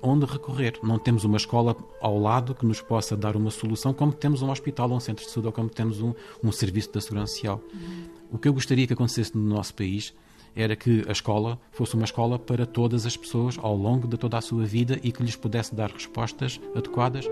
onde 0.00 0.24
recorrer. 0.24 0.78
Não 0.82 0.98
temos 0.98 1.22
uma 1.24 1.36
escola 1.36 1.76
ao 2.00 2.18
lado 2.18 2.54
que 2.54 2.64
nos 2.64 2.80
possa 2.80 3.14
dar 3.14 3.36
uma 3.36 3.50
solução, 3.50 3.92
como 3.92 4.10
temos 4.10 4.40
um 4.40 4.50
hospital 4.50 4.88
ou 4.88 4.96
um 4.96 5.00
centro 5.00 5.22
de 5.22 5.30
saúde, 5.30 5.48
ou 5.48 5.52
como 5.52 5.68
temos 5.68 6.00
um, 6.00 6.14
um 6.42 6.50
serviço 6.50 6.94
da 6.94 7.00
segurança 7.02 7.34
social. 7.34 7.60
O 8.30 8.38
que 8.38 8.48
eu 8.48 8.54
gostaria 8.54 8.86
que 8.86 8.94
acontecesse 8.94 9.36
no 9.36 9.44
nosso 9.44 9.74
país 9.74 10.14
era 10.56 10.74
que 10.74 11.04
a 11.06 11.12
escola 11.12 11.60
fosse 11.72 11.94
uma 11.94 12.04
escola 12.04 12.38
para 12.38 12.64
todas 12.64 13.04
as 13.04 13.18
pessoas 13.18 13.58
ao 13.60 13.76
longo 13.76 14.08
de 14.08 14.16
toda 14.16 14.38
a 14.38 14.40
sua 14.40 14.64
vida 14.64 14.98
e 15.02 15.12
que 15.12 15.22
lhes 15.22 15.36
pudesse 15.36 15.74
dar 15.74 15.90
respostas 15.90 16.58
adequadas. 16.74 17.26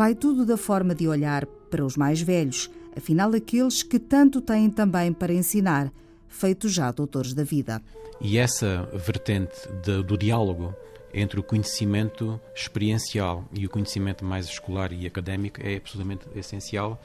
Vai 0.00 0.14
tudo 0.14 0.46
da 0.46 0.56
forma 0.56 0.94
de 0.94 1.06
olhar 1.06 1.44
para 1.44 1.84
os 1.84 1.94
mais 1.94 2.22
velhos, 2.22 2.70
afinal, 2.96 3.34
aqueles 3.34 3.82
que 3.82 3.98
tanto 3.98 4.40
têm 4.40 4.70
também 4.70 5.12
para 5.12 5.30
ensinar, 5.30 5.92
feitos 6.26 6.72
já 6.72 6.90
doutores 6.90 7.34
da 7.34 7.44
vida. 7.44 7.82
E 8.18 8.38
essa 8.38 8.88
vertente 8.94 9.54
de, 9.84 10.02
do 10.02 10.16
diálogo 10.16 10.74
entre 11.12 11.38
o 11.38 11.42
conhecimento 11.42 12.40
experiencial 12.54 13.44
e 13.52 13.66
o 13.66 13.68
conhecimento 13.68 14.24
mais 14.24 14.46
escolar 14.46 14.90
e 14.90 15.06
académico 15.06 15.60
é 15.62 15.76
absolutamente 15.76 16.26
essencial 16.34 16.98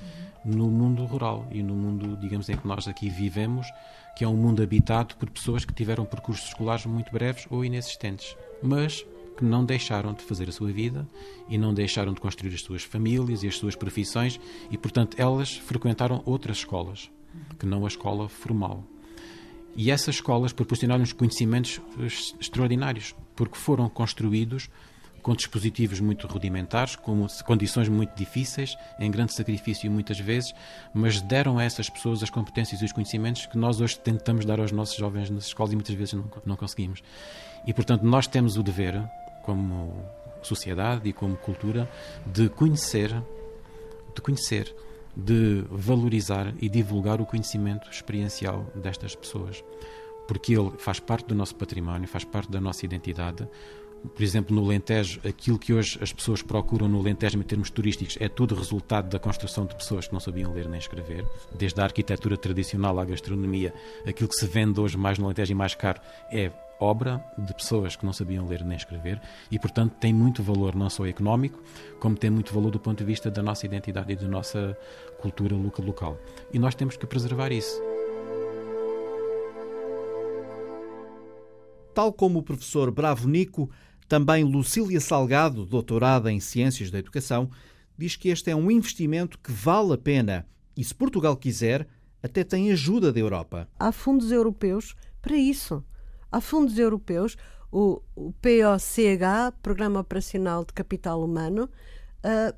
no 0.46 0.72
mundo 0.72 1.04
rural 1.04 1.46
e 1.52 1.62
no 1.62 1.74
mundo, 1.74 2.16
digamos, 2.16 2.48
em 2.48 2.56
que 2.56 2.66
nós 2.66 2.88
aqui 2.88 3.10
vivemos, 3.10 3.68
que 4.16 4.24
é 4.24 4.28
um 4.28 4.38
mundo 4.38 4.64
habitado 4.64 5.18
por 5.18 5.30
pessoas 5.30 5.66
que 5.66 5.74
tiveram 5.74 6.06
percursos 6.06 6.48
escolares 6.48 6.86
muito 6.86 7.12
breves 7.12 7.46
ou 7.50 7.66
inexistentes. 7.66 8.38
Mas 8.64 9.06
que 9.36 9.44
não 9.44 9.66
deixaram 9.66 10.14
de 10.14 10.24
fazer 10.24 10.50
a 10.50 10.52
sua 10.52 10.72
vida 10.72 11.08
e 11.50 11.58
não 11.58 11.74
deixaram 11.74 12.14
de 12.14 12.22
construir 12.22 12.54
as 12.54 12.62
suas 12.62 12.84
famílias 12.84 13.44
e 13.44 13.48
as 13.48 13.58
suas 13.58 13.76
profissões 13.76 14.40
e, 14.72 14.78
portanto, 14.78 15.16
elas 15.20 15.56
frequentaram 15.56 16.22
outras 16.26 16.58
escolas 16.58 17.12
que 17.60 17.66
não 17.66 17.86
a 17.86 17.88
escola 17.88 18.30
formal. 18.30 18.84
E 19.76 19.92
essas 19.92 20.16
escolas 20.16 20.54
proporcionaram-nos 20.54 21.12
conhecimentos 21.12 21.82
extraordinários, 22.40 23.14
porque 23.36 23.58
foram 23.58 23.90
construídos 23.90 24.70
com 25.22 25.34
dispositivos 25.34 26.00
muito 26.00 26.28
rudimentares, 26.28 26.96
com 26.96 27.26
condições 27.46 27.90
muito 27.90 28.16
difíceis, 28.16 28.78
em 29.00 29.10
grande 29.10 29.34
sacrifício 29.34 29.90
muitas 29.90 30.20
vezes, 30.20 30.54
mas 30.94 31.20
deram 31.20 31.58
a 31.58 31.64
essas 31.64 31.90
pessoas 31.90 32.22
as 32.22 32.30
competências 32.30 32.80
e 32.80 32.86
os 32.86 32.92
conhecimentos 32.92 33.48
que 33.48 33.58
nós 33.58 33.82
hoje 33.82 34.00
tentamos 34.00 34.46
dar 34.46 34.60
aos 34.60 34.72
nossos 34.72 34.96
jovens 34.96 35.32
nas 35.32 35.48
escolas 35.48 35.74
e 35.74 35.76
muitas 35.76 35.96
vezes 35.96 36.14
não, 36.14 36.26
não 36.46 36.56
conseguimos. 36.56 37.02
E, 37.66 37.74
portanto, 37.74 38.04
nós 38.04 38.28
temos 38.28 38.56
o 38.56 38.62
dever, 38.62 39.04
como 39.46 39.94
sociedade 40.42 41.08
e 41.08 41.14
como 41.14 41.38
cultura 41.38 41.90
de 42.26 42.50
conhecer, 42.50 43.12
de 44.14 44.22
conhecer, 44.22 44.76
de 45.16 45.64
valorizar 45.70 46.54
e 46.60 46.68
divulgar 46.68 47.22
o 47.22 47.26
conhecimento 47.26 47.90
experiencial 47.90 48.66
destas 48.76 49.16
pessoas, 49.16 49.64
porque 50.28 50.58
ele 50.58 50.72
faz 50.78 51.00
parte 51.00 51.28
do 51.28 51.36
nosso 51.36 51.56
património, 51.56 52.08
faz 52.08 52.24
parte 52.24 52.52
da 52.52 52.60
nossa 52.60 52.86
identidade. 52.86 53.48
Por 54.14 54.22
exemplo, 54.22 54.56
no 54.56 54.64
Alentejo, 54.64 55.20
aquilo 55.28 55.58
que 55.58 55.74
hoje 55.74 55.98
as 56.00 56.14
pessoas 56.14 56.42
procuram 56.42 56.88
no 56.88 57.00
Alentejo 57.00 57.40
em 57.40 57.44
termos 57.44 57.72
turísticos 57.72 58.18
é 58.20 58.30
tudo 58.30 58.54
resultado 58.54 59.10
da 59.10 59.18
construção 59.18 59.66
de 59.66 59.76
pessoas 59.76 60.08
que 60.08 60.14
não 60.14 60.20
sabiam 60.20 60.54
ler 60.54 60.68
nem 60.68 60.78
escrever. 60.78 61.26
Desde 61.58 61.80
a 61.82 61.86
arquitetura 61.86 62.38
tradicional 62.38 63.00
à 63.00 63.06
gastronomia, 63.06 63.74
aquilo 64.06 64.30
que 64.30 64.36
se 64.36 64.46
vende 64.46 64.80
hoje 64.80 64.98
mais 64.98 65.18
no 65.18 65.26
Alentejo 65.26 65.54
e 65.54 65.56
mais 65.56 65.74
caro 65.74 66.00
é 66.32 66.52
obra 66.80 67.24
de 67.38 67.54
pessoas 67.54 67.96
que 67.96 68.06
não 68.06 68.14
sabiam 68.14 68.46
ler 68.46 68.64
nem 68.64 68.78
escrever 68.78 69.22
e, 69.50 69.58
portanto, 69.58 69.96
tem 70.00 70.14
muito 70.14 70.44
valor 70.44 70.76
não 70.76 70.90
só 70.90 71.06
económico, 71.06 71.62
como 72.00 72.18
tem 72.18 72.30
muito 72.30 72.54
valor 72.54 72.72
do 72.72 72.80
ponto 72.80 73.00
de 73.00 73.06
vista 73.06 73.32
da 73.32 73.42
nossa 73.42 73.66
identidade 73.66 74.12
e 74.12 74.16
da 74.16 74.28
nossa 74.28 74.78
cultura 75.20 75.56
local. 75.56 76.18
E 76.54 76.60
nós 76.60 76.76
temos 76.76 76.98
que 76.98 77.06
preservar 77.06 77.52
isso. 77.52 77.82
Tal 81.94 82.12
como 82.12 82.40
o 82.40 82.44
professor 82.44 82.92
Bravo 82.92 83.28
Nico, 83.28 83.70
também 84.08 84.44
Lucília 84.44 85.00
Salgado, 85.00 85.66
doutorada 85.66 86.32
em 86.32 86.40
Ciências 86.40 86.92
da 86.92 87.00
Educação, 87.00 87.50
diz 87.98 88.18
que 88.18 88.30
este 88.30 88.52
é 88.52 88.56
um 88.56 88.70
investimento 88.70 89.40
que 89.40 89.52
vale 89.52 89.94
a 89.94 89.98
pena 89.98 90.46
e, 90.76 90.84
se 90.84 90.94
Portugal 90.94 91.38
quiser, 91.38 91.88
até 92.22 92.44
tem 92.44 92.72
ajuda 92.72 93.14
da 93.14 93.20
Europa. 93.20 93.70
Há 93.80 93.94
fundos 93.94 94.32
europeus 94.32 94.94
para 95.22 95.38
isso 95.38 95.84
Há 96.36 96.42
fundos 96.42 96.78
europeus, 96.78 97.38
o, 97.72 98.02
o 98.14 98.34
POCH, 98.42 99.56
Programa 99.64 100.02
Operacional 100.02 100.66
de 100.66 100.74
Capital 100.74 101.24
Humano, 101.24 101.70
uh, 102.26 102.54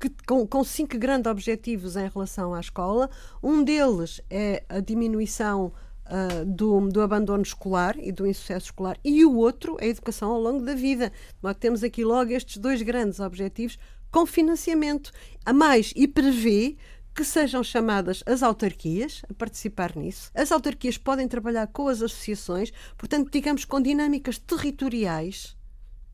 que, 0.00 0.10
com, 0.26 0.44
com, 0.44 0.64
cinco 0.64 0.98
grandes 0.98 1.30
objetivos 1.30 1.94
em 1.94 2.08
relação 2.08 2.52
à 2.52 2.58
escola. 2.58 3.08
Um 3.40 3.62
deles 3.62 4.20
é 4.28 4.64
a 4.68 4.80
diminuição 4.80 5.72
uh, 6.06 6.44
do, 6.44 6.80
do, 6.88 7.00
abandono 7.00 7.44
escolar 7.44 7.96
e 7.96 8.10
do 8.10 8.26
insucesso 8.26 8.66
escolar, 8.66 8.98
e 9.04 9.24
o 9.24 9.36
outro 9.36 9.76
é 9.78 9.84
a 9.84 9.90
educação 9.90 10.32
ao 10.32 10.40
longo 10.40 10.64
da 10.64 10.74
vida. 10.74 11.12
Nós 11.40 11.54
temos 11.54 11.84
aqui 11.84 12.04
logo 12.04 12.32
estes 12.32 12.56
dois 12.56 12.82
grandes 12.82 13.20
objetivos 13.20 13.78
com 14.10 14.26
financiamento. 14.26 15.12
A 15.46 15.52
mais, 15.52 15.92
e 15.94 16.08
prevê 16.08 16.76
que 17.14 17.24
sejam 17.24 17.62
chamadas 17.62 18.22
as 18.26 18.42
autarquias 18.42 19.22
a 19.28 19.34
participar 19.34 19.96
nisso. 19.96 20.30
As 20.34 20.50
autarquias 20.50 20.96
podem 20.96 21.28
trabalhar 21.28 21.66
com 21.66 21.88
as 21.88 22.00
associações, 22.02 22.72
portanto, 22.96 23.30
digamos, 23.30 23.64
com 23.64 23.80
dinâmicas 23.80 24.38
territoriais 24.38 25.56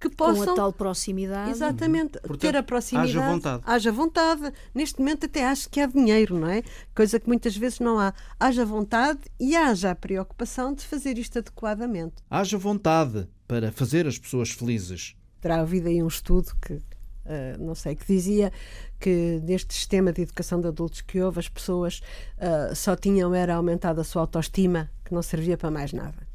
que 0.00 0.08
possam. 0.08 0.44
Com 0.44 0.52
a 0.52 0.54
tal 0.54 0.72
proximidade. 0.72 1.50
Exatamente, 1.50 2.18
Portanto, 2.20 2.38
ter 2.38 2.56
a 2.56 2.62
proximidade. 2.62 3.18
Haja 3.18 3.32
vontade. 3.32 3.62
Haja 3.66 3.92
vontade. 3.92 4.52
Neste 4.74 4.98
momento, 5.00 5.26
até 5.26 5.44
acho 5.44 5.68
que 5.68 5.80
há 5.80 5.86
dinheiro, 5.86 6.38
não 6.38 6.48
é? 6.48 6.62
Coisa 6.94 7.18
que 7.18 7.26
muitas 7.26 7.56
vezes 7.56 7.80
não 7.80 7.98
há. 7.98 8.14
Haja 8.38 8.64
vontade 8.64 9.20
e 9.40 9.56
haja 9.56 9.90
a 9.90 9.94
preocupação 9.94 10.72
de 10.72 10.84
fazer 10.84 11.18
isto 11.18 11.38
adequadamente. 11.38 12.16
Haja 12.30 12.56
vontade 12.56 13.28
para 13.46 13.72
fazer 13.72 14.06
as 14.06 14.18
pessoas 14.18 14.50
felizes. 14.50 15.16
Terá 15.40 15.60
havido 15.60 15.88
aí 15.88 16.02
um 16.02 16.08
estudo 16.08 16.52
que 16.60 16.80
Uh, 17.28 17.62
não 17.62 17.74
sei, 17.74 17.94
que 17.94 18.06
dizia 18.06 18.50
que 18.98 19.38
neste 19.44 19.74
sistema 19.74 20.14
de 20.14 20.22
educação 20.22 20.62
de 20.62 20.66
adultos 20.66 21.02
que 21.02 21.20
houve, 21.20 21.40
as 21.40 21.48
pessoas 21.48 22.00
uh, 22.38 22.74
só 22.74 22.96
tinham 22.96 23.34
era 23.34 23.54
aumentado 23.54 24.00
a 24.00 24.04
sua 24.04 24.22
autoestima, 24.22 24.90
que 25.04 25.12
não 25.12 25.20
servia 25.20 25.58
para 25.58 25.70
mais 25.70 25.92
nada. 25.92 26.26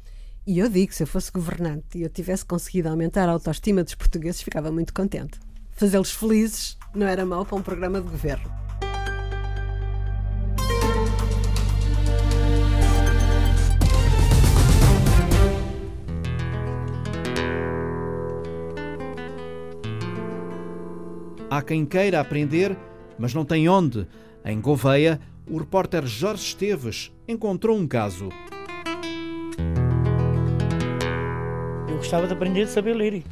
E 0.46 0.60
eu 0.60 0.68
digo, 0.68 0.92
se 0.92 1.02
eu 1.02 1.06
fosse 1.06 1.32
governante 1.32 1.98
e 1.98 2.02
eu 2.02 2.08
tivesse 2.08 2.44
conseguido 2.44 2.88
aumentar 2.88 3.28
a 3.28 3.32
autoestima 3.32 3.82
dos 3.82 3.96
portugueses, 3.96 4.40
ficava 4.40 4.70
muito 4.70 4.94
contente. 4.94 5.40
Fazê-los 5.72 6.12
felizes 6.12 6.78
não 6.94 7.08
era 7.08 7.26
mau 7.26 7.44
para 7.44 7.56
um 7.56 7.62
programa 7.62 8.00
de 8.00 8.08
governo. 8.08 8.63
Há 21.54 21.62
quem 21.62 21.86
queira 21.86 22.18
aprender, 22.18 22.76
mas 23.16 23.32
não 23.32 23.44
tem 23.44 23.68
onde. 23.68 24.08
Em 24.44 24.60
Gouveia, 24.60 25.20
o 25.48 25.56
repórter 25.56 26.04
Jorge 26.04 26.42
Esteves 26.42 27.12
encontrou 27.28 27.78
um 27.78 27.86
caso. 27.86 28.28
Eu 31.88 31.96
gostava 31.96 32.26
de 32.26 32.32
aprender 32.32 32.62
a 32.62 32.66
saber 32.66 32.94
ler. 32.94 33.22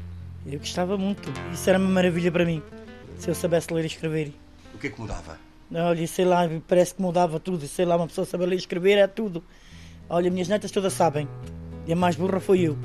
Eu 0.47 0.61
gostava 0.61 0.97
muito. 0.97 1.33
Isso 1.53 1.69
era 1.69 1.81
uma 1.81 1.89
maravilha 1.91 2.31
para 2.31 2.45
mim. 2.45 2.63
Se 3.19 3.29
eu 3.29 3.35
soubesse 3.35 3.75
ler 3.75 3.83
e 3.83 3.87
escrever. 3.89 4.33
O 4.73 4.79
que 4.79 4.87
é 4.87 4.91
que 4.91 5.01
mudava? 5.01 5.37
Olha, 5.75 6.07
sei 6.07 6.25
lá, 6.25 6.49
parece 6.69 6.95
que 6.95 7.03
mudava 7.03 7.41
tudo. 7.41 7.67
Sei 7.67 7.85
lá, 7.85 7.97
uma 7.97 8.07
pessoa 8.07 8.25
saber 8.25 8.47
ler 8.47 8.55
e 8.55 8.59
escrever 8.59 8.99
é 8.99 9.09
tudo. 9.09 9.43
Olha, 10.09 10.31
minhas 10.31 10.47
netas 10.47 10.71
todas 10.71 10.93
sabem. 10.93 11.27
E 11.89 11.93
a 11.93 11.97
mais 11.97 12.15
burra 12.15 12.39
foi 12.39 12.61
eu. 12.61 12.79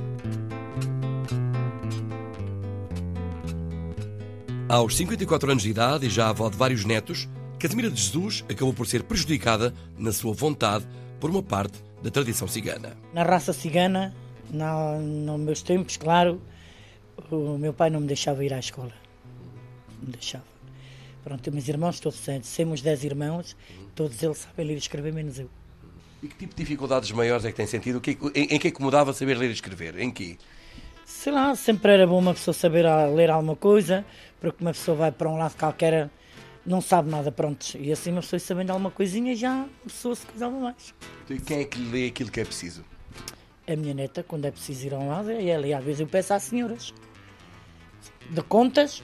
Aos 4.70 4.98
54 4.98 5.50
anos 5.50 5.64
de 5.64 5.70
idade 5.70 6.08
e 6.08 6.10
já 6.10 6.28
avó 6.28 6.50
de 6.50 6.58
vários 6.58 6.84
netos, 6.84 7.30
Casimira 7.58 7.90
de 7.90 8.02
Jesus 8.02 8.44
acabou 8.50 8.74
por 8.74 8.86
ser 8.86 9.02
prejudicada 9.02 9.74
na 9.98 10.12
sua 10.12 10.34
vontade 10.34 10.86
por 11.22 11.30
uma 11.30 11.42
parte 11.42 11.82
da 12.04 12.12
tradição 12.12 12.50
cigana. 12.50 12.98
Na 13.14 13.24
raça 13.24 13.54
cigana, 13.54 14.14
na, 14.52 14.98
nos 15.00 15.40
meus 15.40 15.62
tempos, 15.62 15.96
claro, 15.96 16.42
o 17.32 17.58
meu 17.58 17.72
pai 17.72 17.90
não 17.90 18.02
me 18.02 18.08
deixava 18.08 18.44
ir 18.44 18.54
à 18.54 18.60
escola. 18.60 18.92
Não 20.02 20.08
me 20.08 20.12
deixava. 20.12 20.44
Pronto, 21.24 21.50
meus 21.50 21.68
irmãos 21.70 22.02
todos 22.02 22.20
santos, 22.20 22.54
temos 22.54 22.82
10 22.82 23.06
irmãos, 23.06 23.56
todos 23.96 24.22
eles 24.22 24.38
sabem 24.38 24.68
ler 24.68 24.76
e 24.76 24.80
escrever, 24.80 25.14
menos 25.14 25.40
eu. 25.40 25.50
E 26.22 26.28
que 26.28 26.36
tipo 26.36 26.54
de 26.54 26.62
dificuldades 26.62 27.10
maiores 27.12 27.46
é 27.46 27.52
que 27.52 27.58
tem 27.58 27.68
sentido? 27.68 28.02
Em, 28.36 28.56
em 28.56 28.60
que 28.60 28.68
é 28.68 28.72
que 28.72 28.82
mudava 28.82 29.14
saber 29.14 29.38
ler 29.38 29.50
e 29.50 29.54
escrever? 29.54 29.98
Em 29.98 30.12
que? 30.12 30.38
Sei 31.06 31.32
lá, 31.32 31.56
sempre 31.56 31.94
era 31.94 32.06
bom 32.06 32.20
uma 32.20 32.34
pessoa 32.34 32.54
saber 32.54 32.86
ler 33.16 33.30
alguma 33.30 33.56
coisa, 33.56 34.06
porque 34.40 34.64
uma 34.64 34.72
pessoa 34.72 34.98
vai 34.98 35.12
para 35.12 35.30
um 35.30 35.38
lado 35.38 35.56
qualquer, 35.58 36.10
não 36.66 36.82
sabe 36.82 37.10
nada, 37.10 37.32
pronto. 37.32 37.78
E 37.78 37.92
assim 37.92 38.12
uma 38.12 38.22
pessoa 38.22 38.40
sabendo 38.40 38.72
alguma 38.72 38.92
coisinha, 38.92 39.36
já 39.36 39.62
a 39.62 39.68
pessoa 39.84 40.16
se 40.16 40.26
cuidava 40.26 40.58
mais. 40.58 40.94
E 41.30 41.40
quem 41.40 41.60
é 41.60 41.66
que 41.66 41.80
lê 41.80 42.08
aquilo 42.08 42.32
que 42.32 42.40
é 42.40 42.46
preciso? 42.46 42.84
A 43.68 43.76
minha 43.76 43.94
neta, 43.94 44.24
quando 44.24 44.46
é 44.46 44.52
preciso 44.52 44.88
ir 44.88 44.94
a 44.94 44.98
um 44.98 45.10
lado, 45.10 45.30
é 45.30 45.46
ela. 45.46 45.68
E 45.68 45.74
às 45.74 45.84
vezes 45.84 46.00
eu 46.00 46.08
peço 46.08 46.34
às 46.34 46.44
senhoras. 46.44 46.94
De 48.30 48.42
contas, 48.42 49.04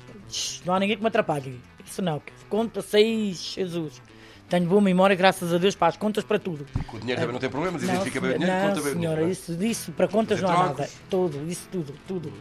não 0.65 0.73
há 0.73 0.79
ninguém 0.79 0.95
que 0.95 1.01
me 1.01 1.07
atrapalhe. 1.07 1.59
Isso 1.85 2.01
não, 2.01 2.21
conta 2.49 2.81
seis, 2.81 3.53
Jesus. 3.55 4.01
Tenho 4.49 4.67
boa 4.67 4.81
memória, 4.81 5.15
graças 5.15 5.53
a 5.53 5.57
Deus, 5.57 5.75
para 5.75 5.87
as 5.87 5.97
contas, 5.97 6.23
para 6.23 6.37
tudo. 6.37 6.65
Com 6.87 6.97
o 6.97 6.99
dinheiro 6.99 7.21
também 7.21 7.33
não 7.33 7.39
tem 7.39 7.49
problemas, 7.49 7.81
identifica 7.81 8.21
bem 8.21 8.31
o 8.31 8.39
dinheiro, 8.39 8.53
não, 8.53 8.69
conta 8.69 8.81
bem 8.81 8.91
o 8.91 8.95
dinheiro. 8.95 9.15
senhora, 9.15 9.31
isso, 9.31 9.55
disso, 9.55 9.91
para 9.93 10.07
contas 10.07 10.41
não 10.41 10.49
há 10.49 10.67
nada. 10.67 10.89
Tudo, 11.09 11.49
isso 11.49 11.67
tudo, 11.71 11.93
tudo. 12.07 12.33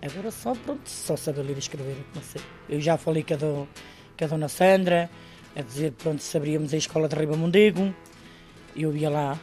Agora 0.00 0.30
só, 0.30 0.54
pronto, 0.54 0.88
só 0.88 1.16
saber 1.16 1.42
ler 1.42 1.56
e 1.56 1.58
escrever, 1.58 1.96
sei. 2.22 2.40
Eu 2.68 2.80
já 2.80 2.96
falei 2.96 3.22
com 3.22 3.34
a, 3.34 3.36
do, 3.36 3.68
com 4.16 4.24
a 4.24 4.26
dona 4.28 4.48
Sandra, 4.48 5.10
a 5.56 5.62
dizer, 5.62 5.92
pronto, 5.92 6.22
se 6.22 6.36
abríamos 6.36 6.72
a 6.72 6.76
escola 6.76 7.08
de 7.08 7.16
Ribamondego, 7.16 7.92
eu 8.76 8.96
ia 8.96 9.10
lá, 9.10 9.40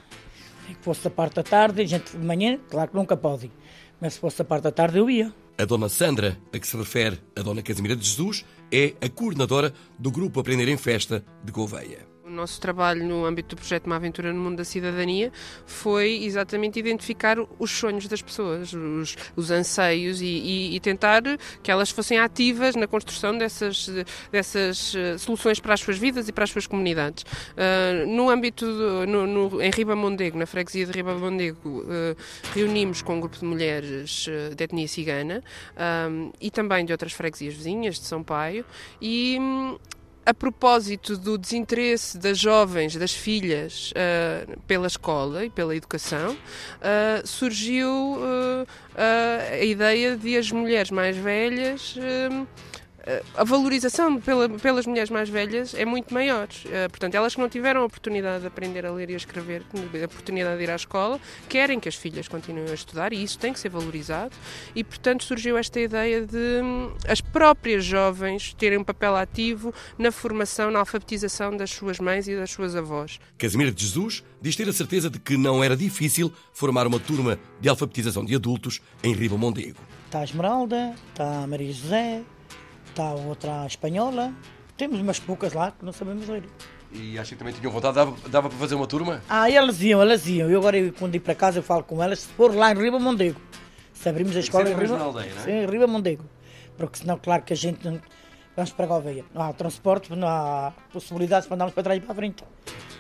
que 0.68 0.76
fosse 0.82 1.04
da 1.04 1.10
parte 1.10 1.36
da 1.36 1.44
tarde, 1.44 1.82
a 1.82 1.86
gente 1.86 2.18
de 2.18 2.26
manhã, 2.26 2.58
claro 2.70 2.90
que 2.90 2.96
nunca 2.96 3.18
pode, 3.18 3.52
mas 4.00 4.14
se 4.14 4.20
fosse 4.20 4.38
da 4.38 4.46
parte 4.46 4.64
da 4.64 4.72
tarde 4.72 4.98
eu 4.98 5.10
ia. 5.10 5.34
A 5.58 5.66
dona 5.66 5.90
Sandra, 5.90 6.38
a 6.54 6.60
que 6.60 6.68
se 6.68 6.78
refere 6.78 7.20
a 7.36 7.42
dona 7.42 7.62
Casimira 7.62 7.96
de 7.96 8.06
Jesus, 8.06 8.46
é 8.72 8.94
a 9.02 9.10
coordenadora 9.10 9.74
do 10.00 10.10
Grupo 10.10 10.40
Aprender 10.40 10.68
em 10.70 10.78
Festa 10.78 11.24
de 11.44 11.52
Gouveia. 11.52 12.15
O 12.26 12.32
nosso 12.32 12.60
trabalho 12.60 13.06
no 13.06 13.24
âmbito 13.24 13.56
do 13.56 13.60
projeto 13.60 13.86
Uma 13.86 13.98
Aventura 13.98 14.34
no 14.34 14.40
Mundo 14.40 14.58
da 14.58 14.66
Cidadania 14.66 15.32
foi 15.64 16.24
exatamente 16.24 16.80
identificar 16.80 17.38
os 17.60 17.70
sonhos 17.70 18.08
das 18.08 18.20
pessoas, 18.20 18.74
os, 18.74 19.16
os 19.36 19.52
anseios 19.52 20.22
e, 20.22 20.26
e, 20.26 20.76
e, 20.76 20.80
tentar 20.80 21.22
que 21.62 21.70
elas 21.70 21.92
fossem 21.92 22.18
ativas 22.18 22.76
na 22.76 22.88
construção 22.88 23.38
dessas, 23.38 23.92
dessas 24.32 24.96
eh, 24.96 25.20
soluções 25.20 25.60
para 25.60 25.76
as 25.76 25.82
suas 25.82 26.00
vidas 26.00 26.28
e 26.28 26.32
para 26.32 26.46
as 26.46 26.50
suas 26.50 26.66
comunidades. 26.66 27.24
Uh, 27.52 28.08
no 28.08 28.28
âmbito, 28.32 28.66
do, 28.66 29.06
no, 29.06 29.28
no, 29.28 29.62
em 29.62 29.70
Ribamondego, 29.70 30.36
na 30.36 30.48
freguesia 30.48 30.88
de 30.88 30.94
Ribamondego, 30.94 31.82
uh, 31.82 32.18
reunimos 32.56 33.04
com 33.04 33.18
um 33.18 33.20
grupo 33.20 33.38
de 33.38 33.46
mulheres 33.46 34.26
de 34.56 34.64
etnia 34.64 34.88
cigana 34.88 35.44
um, 36.10 36.32
e 36.42 36.50
também 36.50 36.86
de 36.86 36.92
outras 36.92 37.14
freguesias 37.14 37.54
vizinhas 37.54 38.00
de 38.00 38.06
São 38.06 38.24
Paio 38.24 38.66
e 39.00 39.38
a 40.26 40.34
propósito 40.34 41.18
do 41.18 41.38
desinteresse 41.38 42.18
das 42.18 42.38
jovens, 42.38 42.96
das 42.96 43.14
filhas, 43.14 43.92
uh, 43.92 44.60
pela 44.62 44.88
escola 44.88 45.46
e 45.46 45.50
pela 45.50 45.76
educação, 45.76 46.34
uh, 46.34 47.28
surgiu 47.28 47.90
uh, 47.90 48.68
a 49.52 49.64
ideia 49.64 50.18
de 50.18 50.36
as 50.36 50.52
mulheres 50.52 50.90
mais 50.90 51.16
velhas 51.16 51.96
a 53.36 53.44
valorização 53.44 54.20
pela, 54.20 54.50
pelas 54.50 54.86
mulheres 54.88 55.10
mais 55.10 55.30
velhas 55.30 55.74
é 55.76 55.86
muito 55.86 56.14
maior. 56.14 56.48
Uh, 56.48 56.90
portanto, 56.90 57.16
elas 57.16 57.36
que 57.36 57.42
não 57.42 57.48
tiveram 57.48 57.82
a 57.82 57.86
oportunidade 57.86 58.42
de 58.42 58.48
aprender 58.48 58.86
a 58.86 58.92
ler 58.92 59.10
e 59.10 59.14
a 59.14 59.18
escrever, 59.18 59.62
a 59.74 60.06
oportunidade 60.06 60.58
de 60.58 60.64
ir 60.64 60.72
à 60.72 60.76
escola, 60.76 61.20
querem 61.48 61.80
que 61.80 61.88
as 61.88 61.96
filhas 61.96 62.28
continuem 62.28 62.70
a 62.70 62.74
estudar 62.74 63.14
e 63.14 63.22
isso 63.22 63.38
tem 63.38 63.54
que 63.54 63.60
ser 63.60 63.70
valorizado. 63.70 64.36
E, 64.76 64.84
portanto, 64.84 65.24
surgiu 65.24 65.58
esta 65.58 65.80
ideia 65.80 66.26
de 66.26 66.62
hum, 66.64 66.94
as 67.08 67.22
próprias 67.22 67.86
jovens 67.86 68.54
terem 68.56 68.80
um 68.80 68.84
papel 68.84 69.16
ativo 69.16 69.74
na 69.98 70.12
formação, 70.12 70.72
na 70.72 70.80
alfabetização 70.80 71.56
das 71.56 71.70
suas 71.70 72.00
mães 72.00 72.28
e 72.28 72.36
das 72.36 72.52
suas 72.52 72.76
avós. 72.76 73.20
Casimira 73.38 73.72
de 73.72 73.84
Jesus 73.84 74.24
diz 74.42 74.56
ter 74.56 74.68
a 74.68 74.74
certeza 74.74 75.10
de 75.10 75.20
que 75.20 75.38
não 75.38 75.64
era 75.64 75.78
difícil 75.78 76.32
formar 76.54 76.88
uma 76.88 77.00
turma 77.00 77.40
de 77.60 77.70
alfabetização 77.70 78.26
de 78.26 78.36
adultos 78.36 78.82
em 79.04 79.14
Riba 79.14 79.38
Mondego. 79.38 79.80
Está 80.06 80.20
a 80.20 80.24
Esmeralda, 80.24 80.96
está 81.12 81.44
a 81.44 81.48
Maria 81.48 81.72
José, 81.74 82.24
está 82.96 83.12
outra 83.14 83.66
espanhola. 83.68 84.34
Temos 84.78 85.00
umas 85.00 85.20
poucas 85.20 85.54
lá 85.54 85.72
que 85.72 85.84
não 85.84 85.92
sabemos 85.92 86.28
ler. 86.30 86.44
E 86.94 87.20
acho 87.20 87.32
que 87.32 87.36
também 87.36 87.54
tinham 87.54 87.72
vontade, 87.72 87.94
dava, 87.94 88.16
dava 88.30 88.50
para 88.50 88.58
fazer 88.58 88.76
uma 88.76 88.88
turma? 88.88 89.22
Ah, 89.28 89.52
elas 89.52 89.82
iam, 89.82 90.02
elas 90.02 90.26
iam. 90.28 90.50
Eu 90.50 90.60
agora, 90.60 90.78
quando 90.98 91.14
ir 91.16 91.20
para 91.20 91.36
casa, 91.36 91.60
eu 91.60 91.64
falo 91.64 91.84
com 91.84 92.02
elas, 92.02 92.20
se 92.22 92.28
for 92.30 92.56
lá 92.56 92.72
em 92.72 92.76
Riba 92.76 92.98
Mondego. 92.98 93.40
Se 93.94 94.08
abrimos 94.08 94.36
a 94.36 94.40
escola 94.40 94.70
em 94.70 94.76
Riba, 94.76 94.98
aldeia, 94.98 95.34
não 95.34 95.42
é? 95.42 95.44
sim, 95.44 95.52
em 95.52 95.66
Riba 95.66 95.88
Mondego. 95.88 96.24
Porque 96.78 97.00
senão, 97.00 97.18
claro 97.18 97.44
que 97.44 97.52
a 97.52 97.56
gente 97.56 97.86
não... 97.86 98.00
Vamos 98.56 98.72
para 98.72 98.86
a 98.86 98.88
Gouveia. 98.88 99.26
Não 99.34 99.42
há 99.42 99.52
transporte, 99.52 100.16
não 100.16 100.28
há 100.28 100.72
possibilidades 100.94 101.46
para 101.46 101.56
andarmos 101.56 101.74
para 101.74 101.84
trás 101.84 101.98
e 101.98 102.02
para 102.02 102.14
a 102.14 102.16
frente. 102.16 102.44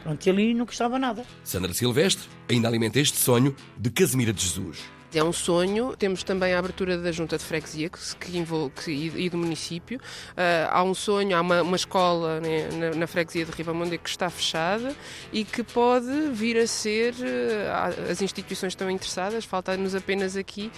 Pronto, 0.03 0.25
e 0.25 0.29
ali 0.29 0.53
não 0.53 0.65
custava 0.65 0.99
nada. 0.99 1.23
Sandra 1.45 1.73
Silvestre 1.73 2.27
ainda 2.49 2.67
alimenta 2.67 2.99
este 2.99 3.17
sonho 3.17 3.55
de 3.77 3.89
Casimira 3.89 4.34
de 4.34 4.43
Jesus. 4.43 4.79
É 5.15 5.23
um 5.23 5.32
sonho. 5.32 5.95
Temos 5.95 6.23
também 6.23 6.54
a 6.54 6.60
abertura 6.60 6.97
da 6.97 7.10
Junta 7.10 7.38
de 7.38 7.43
Freguesia 7.45 7.89
que, 7.89 8.38
envolve, 8.38 8.73
que, 8.84 8.91
e 8.91 9.30
do 9.30 9.38
município. 9.38 9.97
Uh, 9.97 10.67
há 10.69 10.84
um 10.84 10.93
sonho, 10.93 11.38
há 11.38 11.39
uma, 11.39 11.62
uma 11.62 11.78
escola 11.78 12.41
né, 12.41 12.67
na, 12.73 12.95
na, 12.97 13.08
freguesia 13.08 13.45
de 13.45 13.51
Ribamonte 13.54 13.97
que 13.97 14.10
está 14.10 14.30
fechada 14.30 14.93
e 15.32 15.45
que 15.45 15.63
pode 15.63 16.12
vir 16.34 16.58
a 16.58 16.67
ser. 16.67 17.13
Uh, 17.13 18.12
as 18.12 18.21
instituições 18.21 18.73
estão 18.73 18.91
interessadas, 18.91 19.45
falta-nos 19.45 19.95
apenas 19.95 20.36
aqui 20.36 20.69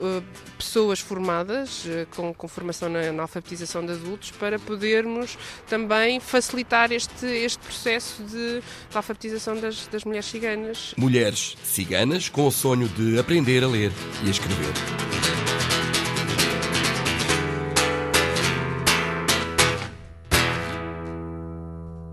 uh, 0.00 0.22
pessoas 0.56 0.98
formadas 0.98 1.86
com, 2.16 2.32
com, 2.32 2.48
formação 2.48 2.88
na, 2.88 3.12
na, 3.12 3.22
alfabetização 3.22 3.84
de 3.84 3.92
adultos 3.92 4.30
para 4.30 4.58
podermos 4.58 5.36
também 5.68 6.20
facilitar 6.20 6.90
este, 6.90 7.26
este 7.26 7.58
processo 7.58 8.22
de, 8.22 8.60
de 8.60 8.96
alfabetização 8.96 9.60
das, 9.60 9.86
das 9.88 10.04
mulheres 10.04 10.26
ciganas. 10.26 10.94
Mulheres 10.96 11.54
ciganas 11.62 12.30
com 12.30 12.46
o 12.46 12.50
sonho 12.50 12.88
de 12.88 13.18
aprender 13.18 13.41
aprender 13.42 13.64
a 13.64 13.66
ler 13.66 13.92
e 14.22 14.28
a 14.28 14.30
escrever. 14.30 14.72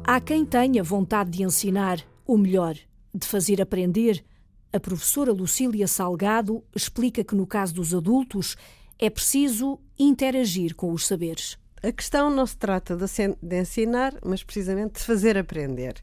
Há 0.03 0.19
quem 0.19 0.43
tenha 0.43 0.83
vontade 0.83 1.29
de 1.29 1.43
ensinar, 1.43 2.03
ou 2.25 2.35
melhor, 2.35 2.75
de 3.13 3.27
fazer 3.27 3.61
aprender. 3.61 4.25
A 4.73 4.79
professora 4.79 5.31
Lucília 5.31 5.87
Salgado 5.87 6.63
explica 6.75 7.23
que 7.23 7.35
no 7.35 7.45
caso 7.45 7.75
dos 7.75 7.93
adultos 7.93 8.57
é 8.97 9.07
preciso 9.07 9.79
interagir 9.99 10.73
com 10.73 10.91
os 10.91 11.05
saberes. 11.05 11.59
A 11.83 11.91
questão 11.91 12.31
não 12.31 12.45
se 12.47 12.57
trata 12.57 12.97
de 12.97 13.59
ensinar, 13.59 14.15
mas 14.25 14.43
precisamente 14.43 14.99
de 14.99 15.05
fazer 15.05 15.37
aprender. 15.37 15.93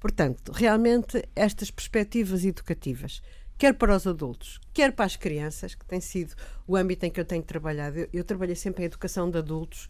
Portanto, 0.00 0.50
realmente, 0.50 1.22
estas 1.36 1.70
perspectivas 1.70 2.44
educativas 2.44 3.22
quer 3.56 3.74
para 3.74 3.94
os 3.94 4.06
adultos, 4.06 4.60
quer 4.72 4.92
para 4.92 5.04
as 5.04 5.16
crianças, 5.16 5.74
que 5.74 5.84
tem 5.84 6.00
sido 6.00 6.34
o 6.66 6.76
âmbito 6.76 7.06
em 7.06 7.10
que 7.10 7.20
eu 7.20 7.24
tenho 7.24 7.42
trabalhado. 7.42 7.98
Eu, 7.98 8.08
eu 8.12 8.24
trabalhei 8.24 8.56
sempre 8.56 8.82
em 8.82 8.86
educação 8.86 9.30
de 9.30 9.38
adultos 9.38 9.88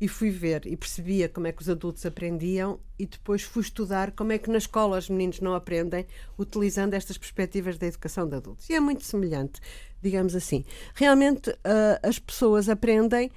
e 0.00 0.08
fui 0.08 0.30
ver 0.30 0.66
e 0.66 0.76
percebia 0.76 1.28
como 1.28 1.46
é 1.46 1.52
que 1.52 1.62
os 1.62 1.70
adultos 1.70 2.04
aprendiam 2.04 2.80
e 2.98 3.06
depois 3.06 3.42
fui 3.42 3.62
estudar 3.62 4.10
como 4.10 4.32
é 4.32 4.38
que 4.38 4.50
na 4.50 4.58
escola 4.58 4.98
os 4.98 5.08
meninos 5.08 5.38
não 5.38 5.54
aprendem 5.54 6.04
utilizando 6.36 6.94
estas 6.94 7.16
perspectivas 7.16 7.78
da 7.78 7.86
educação 7.86 8.28
de 8.28 8.34
adultos. 8.34 8.68
E 8.68 8.74
é 8.74 8.80
muito 8.80 9.04
semelhante, 9.04 9.60
digamos 10.02 10.34
assim. 10.34 10.64
Realmente 10.94 11.50
uh, 11.50 11.54
as 12.02 12.18
pessoas 12.18 12.68
aprendem 12.68 13.30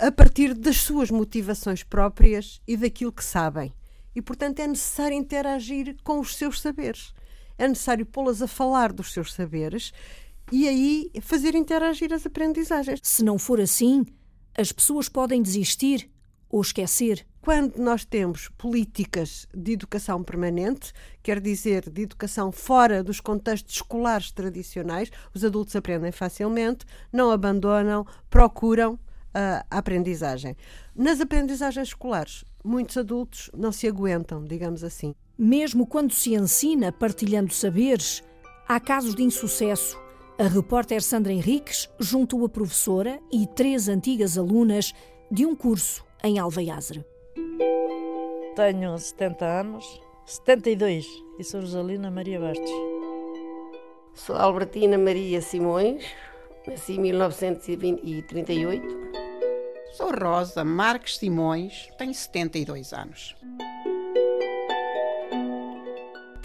a 0.00 0.12
partir 0.12 0.54
das 0.54 0.76
suas 0.76 1.10
motivações 1.10 1.82
próprias 1.82 2.60
e 2.64 2.76
daquilo 2.76 3.10
que 3.10 3.24
sabem. 3.24 3.74
E, 4.14 4.22
portanto, 4.22 4.60
é 4.60 4.66
necessário 4.66 5.16
interagir 5.16 5.96
com 6.04 6.20
os 6.20 6.36
seus 6.36 6.60
saberes. 6.60 7.12
É 7.58 7.66
necessário 7.66 8.06
pô-las 8.06 8.40
a 8.40 8.46
falar 8.46 8.92
dos 8.92 9.12
seus 9.12 9.32
saberes 9.32 9.92
e 10.50 10.68
aí 10.68 11.10
fazer 11.20 11.54
interagir 11.54 12.12
as 12.12 12.24
aprendizagens. 12.24 13.00
Se 13.02 13.22
não 13.24 13.38
for 13.38 13.60
assim, 13.60 14.06
as 14.56 14.72
pessoas 14.72 15.08
podem 15.08 15.42
desistir 15.42 16.10
ou 16.48 16.60
esquecer. 16.62 17.26
Quando 17.40 17.76
nós 17.78 18.04
temos 18.04 18.48
políticas 18.56 19.46
de 19.54 19.72
educação 19.72 20.22
permanente, 20.22 20.92
quer 21.22 21.40
dizer, 21.40 21.88
de 21.90 22.02
educação 22.02 22.50
fora 22.52 23.02
dos 23.02 23.20
contextos 23.20 23.76
escolares 23.76 24.30
tradicionais, 24.30 25.10
os 25.34 25.44
adultos 25.44 25.76
aprendem 25.76 26.12
facilmente, 26.12 26.86
não 27.12 27.30
abandonam, 27.30 28.06
procuram 28.30 28.98
a 29.32 29.64
aprendizagem. 29.70 30.56
Nas 30.94 31.20
aprendizagens 31.20 31.88
escolares, 31.88 32.44
muitos 32.64 32.96
adultos 32.96 33.50
não 33.56 33.72
se 33.72 33.86
aguentam, 33.86 34.44
digamos 34.44 34.82
assim. 34.82 35.14
Mesmo 35.38 35.86
quando 35.86 36.12
se 36.12 36.34
ensina 36.34 36.90
partilhando 36.90 37.54
saberes, 37.54 38.24
há 38.66 38.80
casos 38.80 39.14
de 39.14 39.22
insucesso. 39.22 39.96
A 40.36 40.48
repórter 40.48 41.00
Sandra 41.00 41.32
Henriques 41.32 41.88
juntou 42.00 42.44
a 42.44 42.48
professora 42.48 43.20
e 43.30 43.46
três 43.46 43.88
antigas 43.88 44.36
alunas 44.36 44.92
de 45.30 45.46
um 45.46 45.54
curso 45.54 46.04
em 46.24 46.40
Alveiazre. 46.40 47.06
Tenho 48.56 48.98
70 48.98 49.44
anos, 49.44 50.00
72, 50.26 51.06
e 51.38 51.44
sou 51.44 51.60
Rosalina 51.60 52.10
Maria 52.10 52.40
Bastos. 52.40 52.72
Sou 54.14 54.34
Albertina 54.34 54.98
Maria 54.98 55.40
Simões, 55.40 56.04
nasci 56.66 56.94
em 56.94 56.98
1938. 56.98 58.98
Sou 59.92 60.10
Rosa 60.10 60.64
Marques 60.64 61.16
Simões, 61.16 61.88
tenho 61.96 62.12
72 62.12 62.92
anos. 62.92 63.36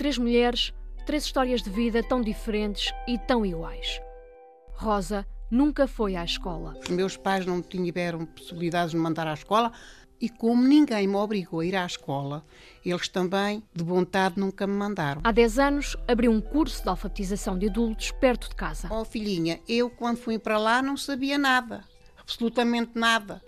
Três 0.04 0.18
mulheres 0.18 0.74
Três 1.06 1.24
histórias 1.24 1.62
de 1.62 1.70
vida 1.70 2.04
tão 2.04 2.20
diferentes 2.20 2.94
e 3.08 3.18
tão 3.18 3.46
iguais. 3.46 4.02
Rosa 4.74 5.26
nunca 5.50 5.88
foi 5.88 6.18
à 6.18 6.26
escola. 6.26 6.76
Os 6.84 6.90
meus 6.90 7.16
pais 7.16 7.46
não 7.46 7.62
tiveram 7.62 8.26
possibilidades 8.26 8.92
de 8.92 8.98
me 8.98 9.04
mandar 9.04 9.26
à 9.30 9.34
escola 9.34 9.72
e 10.20 10.28
como 10.28 10.62
ninguém 10.62 11.08
me 11.08 11.16
obrigou 11.16 11.62
a 11.62 11.66
ir 11.66 11.78
à 11.78 11.86
escola, 11.86 12.44
eles 12.86 13.08
também, 13.08 13.64
de 13.74 13.82
vontade, 13.82 14.38
nunca 14.38 14.68
me 14.68 14.74
mandaram. 14.74 15.22
Há 15.24 15.32
10 15.32 15.60
anos, 15.60 15.96
abriu 16.06 16.34
um 16.34 16.42
curso 16.42 16.84
de 16.84 16.90
alfabetização 16.90 17.58
de 17.58 17.70
adultos 17.70 18.12
perto 18.12 18.50
de 18.50 18.56
casa. 18.56 18.90
Oh, 18.92 19.06
filhinha, 19.06 19.62
eu 19.70 19.90
quando 19.90 20.18
fui 20.18 20.38
para 20.38 20.58
lá 20.58 20.82
não 20.82 20.98
sabia 20.98 21.38
nada, 21.38 21.86
absolutamente 22.20 22.92
nada. 22.96 23.42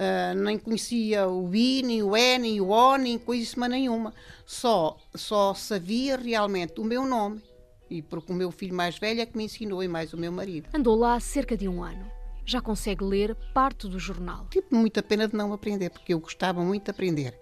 Uh, 0.00 0.34
nem 0.34 0.58
conhecia 0.58 1.28
o 1.28 1.54
I, 1.54 1.82
nem 1.82 2.02
o 2.02 2.16
E, 2.16 2.38
nem 2.38 2.58
o 2.58 2.70
O, 2.70 2.96
nem 2.96 3.18
coisa 3.18 3.68
nenhuma. 3.68 4.14
Só, 4.46 4.96
só 5.14 5.52
sabia 5.52 6.16
realmente 6.16 6.80
o 6.80 6.84
meu 6.84 7.04
nome. 7.04 7.42
E 7.90 8.00
porque 8.00 8.32
o 8.32 8.34
meu 8.34 8.50
filho 8.50 8.74
mais 8.74 8.98
velho 8.98 9.20
é 9.20 9.26
que 9.26 9.36
me 9.36 9.44
ensinou 9.44 9.82
e 9.82 9.88
mais 9.88 10.14
o 10.14 10.16
meu 10.16 10.32
marido. 10.32 10.70
Andou 10.72 10.96
lá 10.96 11.16
há 11.16 11.20
cerca 11.20 11.54
de 11.54 11.68
um 11.68 11.82
ano. 11.82 12.10
Já 12.46 12.62
consegue 12.62 13.04
ler 13.04 13.36
parte 13.52 13.86
do 13.88 13.98
jornal. 13.98 14.46
Tive 14.50 14.68
muita 14.70 15.02
pena 15.02 15.28
de 15.28 15.36
não 15.36 15.52
aprender, 15.52 15.90
porque 15.90 16.14
eu 16.14 16.18
gostava 16.18 16.64
muito 16.64 16.84
de 16.84 16.90
aprender 16.92 17.38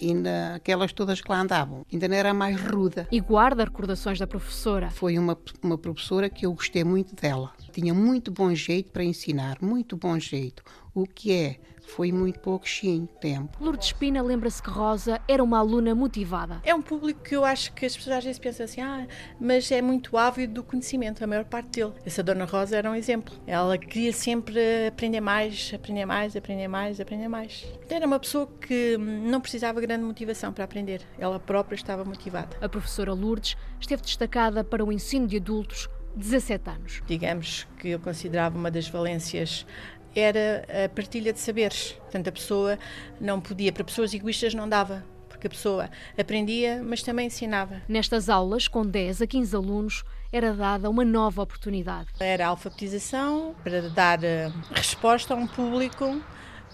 e 0.00 0.14
naquelas 0.14 0.92
todas 0.92 1.20
que 1.20 1.30
lá 1.30 1.40
andavam. 1.40 1.84
Ainda 1.92 2.08
não 2.08 2.16
era 2.16 2.32
mais 2.32 2.60
ruda. 2.60 3.08
E 3.10 3.20
guarda 3.20 3.64
recordações 3.64 4.18
da 4.18 4.26
professora. 4.26 4.90
Foi 4.90 5.18
uma, 5.18 5.36
uma 5.62 5.76
professora 5.76 6.30
que 6.30 6.46
eu 6.46 6.52
gostei 6.52 6.84
muito 6.84 7.14
dela. 7.14 7.52
Tinha 7.72 7.92
muito 7.92 8.30
bom 8.30 8.54
jeito 8.54 8.90
para 8.92 9.04
ensinar, 9.04 9.58
muito 9.60 9.96
bom 9.96 10.18
jeito. 10.18 10.62
O 10.94 11.06
que 11.06 11.32
é 11.32 11.58
foi 11.88 12.12
muito 12.12 12.38
pouquinho 12.40 13.06
tempo. 13.20 13.56
Lourdes 13.60 13.88
Espina 13.88 14.22
lembra-se 14.22 14.62
que 14.62 14.70
Rosa 14.70 15.20
era 15.26 15.42
uma 15.42 15.58
aluna 15.58 15.94
motivada. 15.94 16.60
É 16.62 16.74
um 16.74 16.82
público 16.82 17.22
que 17.22 17.34
eu 17.34 17.44
acho 17.44 17.72
que 17.72 17.86
as 17.86 17.96
pessoas 17.96 18.18
às 18.18 18.24
vezes 18.24 18.38
pensam 18.38 18.64
assim, 18.64 18.80
ah, 18.80 19.06
mas 19.40 19.70
é 19.72 19.80
muito 19.80 20.16
ávido 20.16 20.54
do 20.54 20.62
conhecimento, 20.62 21.24
a 21.24 21.26
maior 21.26 21.44
parte 21.44 21.70
dele. 21.70 21.92
Essa 22.04 22.22
Dona 22.22 22.44
Rosa 22.44 22.76
era 22.76 22.90
um 22.90 22.94
exemplo. 22.94 23.34
Ela 23.46 23.78
queria 23.78 24.12
sempre 24.12 24.60
aprender 24.88 25.20
mais, 25.20 25.72
aprender 25.74 26.04
mais, 26.04 26.36
aprender 26.36 26.68
mais, 26.68 27.00
aprender 27.00 27.28
mais. 27.28 27.66
Era 27.88 28.06
uma 28.06 28.20
pessoa 28.20 28.46
que 28.46 28.96
não 28.98 29.40
precisava 29.40 29.80
grande 29.80 30.04
motivação 30.04 30.52
para 30.52 30.64
aprender. 30.64 31.02
Ela 31.18 31.40
própria 31.40 31.74
estava 31.76 32.04
motivada. 32.04 32.56
A 32.60 32.68
professora 32.68 33.12
Lourdes 33.12 33.56
esteve 33.80 34.02
destacada 34.02 34.62
para 34.62 34.84
o 34.84 34.92
ensino 34.92 35.26
de 35.26 35.36
adultos 35.36 35.88
17 36.18 36.70
anos. 36.70 37.02
Digamos 37.06 37.66
que 37.78 37.90
eu 37.90 38.00
considerava 38.00 38.58
uma 38.58 38.70
das 38.70 38.88
valências 38.88 39.64
era 40.18 40.64
a 40.84 40.88
partilha 40.88 41.32
de 41.32 41.40
saberes. 41.40 41.92
Portanto, 41.92 42.28
a 42.28 42.32
pessoa 42.32 42.78
não 43.20 43.40
podia, 43.40 43.72
para 43.72 43.84
pessoas 43.84 44.12
egoístas 44.12 44.54
não 44.54 44.68
dava, 44.68 45.04
porque 45.28 45.46
a 45.46 45.50
pessoa 45.50 45.90
aprendia, 46.18 46.82
mas 46.84 47.02
também 47.02 47.26
ensinava. 47.26 47.80
Nestas 47.88 48.28
aulas, 48.28 48.66
com 48.66 48.84
10 48.84 49.22
a 49.22 49.26
15 49.26 49.56
alunos, 49.56 50.04
era 50.32 50.52
dada 50.52 50.90
uma 50.90 51.04
nova 51.04 51.42
oportunidade. 51.42 52.08
Era 52.20 52.46
a 52.46 52.48
alfabetização 52.48 53.54
para 53.62 53.88
dar 53.88 54.22
eh, 54.22 54.50
resposta 54.74 55.34
a 55.34 55.36
um 55.36 55.46
público 55.46 56.20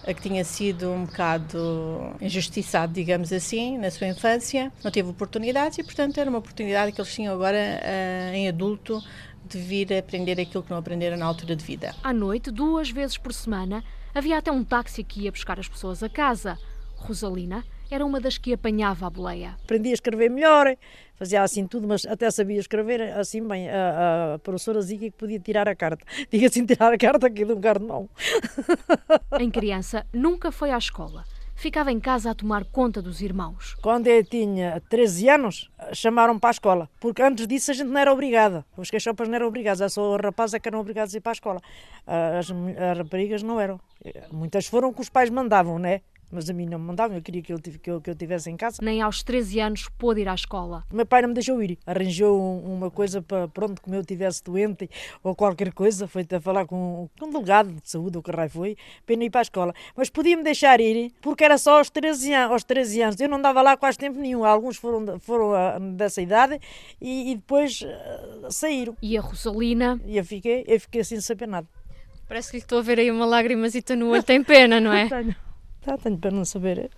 a 0.05 0.13
que 0.13 0.21
tinha 0.21 0.43
sido 0.43 0.89
um 0.89 1.05
bocado 1.05 2.15
injustiçado, 2.21 2.93
digamos 2.93 3.33
assim, 3.33 3.77
na 3.77 3.89
sua 3.89 4.07
infância, 4.07 4.71
não 4.83 4.91
teve 4.91 5.09
oportunidades 5.09 5.77
e, 5.79 5.83
portanto, 5.83 6.19
era 6.19 6.29
uma 6.29 6.39
oportunidade 6.39 6.91
que 6.91 7.01
eles 7.01 7.13
tinham 7.13 7.33
agora 7.33 7.57
uh, 7.57 8.35
em 8.35 8.47
adulto 8.47 9.01
de 9.45 9.59
vir 9.59 9.93
a 9.93 9.99
aprender 9.99 10.39
aquilo 10.39 10.63
que 10.63 10.71
não 10.71 10.77
aprenderam 10.77 11.17
na 11.17 11.25
altura 11.25 11.55
de 11.55 11.63
vida. 11.63 11.95
À 12.03 12.11
noite, 12.11 12.51
duas 12.51 12.89
vezes 12.89 13.17
por 13.17 13.33
semana, 13.33 13.83
havia 14.13 14.37
até 14.37 14.51
um 14.51 14.63
táxi 14.63 15.03
que 15.03 15.21
ia 15.21 15.31
buscar 15.31 15.59
as 15.59 15.67
pessoas 15.67 16.01
a 16.01 16.09
casa. 16.09 16.57
Rosalina 16.95 17.63
era 17.89 18.03
uma 18.03 18.19
das 18.19 18.37
que 18.37 18.53
apanhava 18.53 19.05
a 19.05 19.09
boleia. 19.09 19.55
Aprendi 19.63 19.91
a 19.91 19.93
escrever 19.93 20.29
melhor, 20.29 20.75
fazia 21.15 21.43
assim 21.43 21.67
tudo, 21.67 21.87
mas 21.87 22.05
até 22.05 22.29
sabia 22.31 22.59
escrever 22.59 23.01
assim 23.17 23.47
bem. 23.47 23.69
A, 23.69 24.33
a 24.35 24.39
professora 24.39 24.79
dizia 24.79 24.97
que 24.97 25.11
podia 25.11 25.39
tirar 25.39 25.67
a 25.67 25.75
carta. 25.75 26.03
Diga 26.31 26.47
assim, 26.47 26.65
tirar 26.65 26.91
a 26.91 26.97
carta 26.97 27.27
aqui 27.27 27.45
de 27.45 27.53
um 27.53 27.61
cartão. 27.61 28.09
em 29.39 29.51
criança, 29.51 30.05
nunca 30.11 30.51
foi 30.51 30.71
à 30.71 30.77
escola 30.77 31.23
ficava 31.65 31.91
em 31.91 31.99
casa 31.99 32.29
a 32.29 32.35
tomar 32.35 32.63
conta 32.65 33.01
dos 33.01 33.21
irmãos. 33.21 33.73
Quando 33.81 34.05
eu 34.05 34.23
tinha 34.23 34.79
13 34.87 35.29
anos, 35.29 35.71
chamaram 35.93 36.37
para 36.37 36.51
a 36.51 36.57
escola, 36.57 36.87
porque 36.99 37.23
antes 37.23 37.47
disso 37.47 37.71
a 37.71 37.73
gente 37.73 37.87
não 37.87 37.99
era 37.99 38.13
obrigada. 38.13 38.63
Os 38.77 38.91
cachopas 38.91 39.27
não 39.27 39.33
eram 39.33 39.47
obrigados, 39.47 39.81
é 39.81 39.89
só 39.89 40.13
os 40.13 40.21
rapazes 40.21 40.61
que 40.61 40.69
eram 40.69 40.79
obrigados 40.79 41.15
a 41.15 41.17
ir 41.17 41.21
para 41.21 41.31
a 41.31 41.33
escola. 41.33 41.59
As, 42.05 42.51
as 42.51 42.97
raparigas 42.99 43.41
não 43.41 43.59
eram. 43.59 43.79
Muitas 44.31 44.67
foram 44.67 44.93
que 44.93 45.01
os 45.01 45.09
pais 45.09 45.31
mandavam, 45.31 45.79
né? 45.79 46.01
Mas 46.31 46.49
a 46.49 46.53
mim 46.53 46.65
não 46.65 46.79
me 46.79 46.85
mandavam, 46.85 47.15
eu 47.15 47.21
queria 47.21 47.41
que 47.41 47.53
eu, 47.53 47.59
que 47.59 47.89
eu, 47.89 48.01
que 48.01 48.09
eu 48.09 48.15
tivesse 48.15 48.49
em 48.49 48.57
casa. 48.57 48.77
Nem 48.81 49.01
aos 49.01 49.23
13 49.23 49.59
anos 49.59 49.89
pôde 49.97 50.21
ir 50.21 50.27
à 50.27 50.33
escola. 50.33 50.83
O 50.91 50.95
meu 50.95 51.05
pai 51.05 51.21
não 51.21 51.29
me 51.29 51.33
deixou 51.33 51.61
ir. 51.61 51.77
Arranjou 51.85 52.39
uma 52.63 52.91
coisa 52.91 53.21
para 53.21 53.47
pronto, 53.47 53.81
como 53.81 53.95
eu 53.95 54.01
estivesse 54.01 54.43
doente 54.43 54.89
ou 55.23 55.35
qualquer 55.35 55.73
coisa, 55.73 56.07
foi 56.07 56.25
a 56.29 56.39
falar 56.39 56.65
com, 56.65 57.09
com 57.19 57.25
um 57.25 57.29
delegado 57.29 57.71
de 57.71 57.89
saúde, 57.89 58.17
ou 58.17 58.23
que 58.23 58.31
raio 58.31 58.49
foi, 58.49 58.77
para 59.05 59.15
ir 59.15 59.29
para 59.29 59.41
a 59.41 59.43
escola. 59.43 59.73
Mas 59.95 60.09
podia-me 60.09 60.43
deixar 60.43 60.79
ir, 60.79 61.11
porque 61.21 61.43
era 61.43 61.57
só 61.57 61.77
aos 61.77 61.89
13, 61.89 62.33
anos, 62.33 62.51
aos 62.51 62.63
13 62.63 63.01
anos. 63.01 63.19
Eu 63.19 63.29
não 63.29 63.41
dava 63.41 63.61
lá 63.61 63.77
quase 63.77 63.97
tempo 63.97 64.19
nenhum. 64.19 64.43
Alguns 64.43 64.77
foram, 64.77 65.19
foram 65.19 65.51
uh, 65.51 65.93
dessa 65.93 66.21
idade 66.21 66.59
e, 67.01 67.31
e 67.31 67.35
depois 67.35 67.81
uh, 67.81 68.51
saíram. 68.51 68.95
E 69.01 69.17
a 69.17 69.21
Rosalina? 69.21 69.99
E 70.05 70.17
eu 70.17 70.25
fiquei, 70.25 70.63
eu 70.67 70.79
fiquei 70.79 71.01
assim 71.01 71.15
sem 71.15 71.21
saber 71.21 71.47
nada. 71.47 71.67
Parece 72.27 72.49
que 72.49 72.57
lhe 72.57 72.63
estou 72.63 72.79
a 72.79 72.81
ver 72.81 72.99
aí 72.99 73.11
uma 73.11 73.25
lágrima 73.25 73.67
no 73.97 74.09
olho, 74.09 74.23
tem 74.23 74.43
pena, 74.43 74.79
não 74.79 74.91
é? 74.91 75.07
Tenho. 75.09 75.35
Tá, 75.85 75.97
tenho 75.99 76.17
para 76.17 76.31
não 76.31 76.43
saber. 76.43 76.89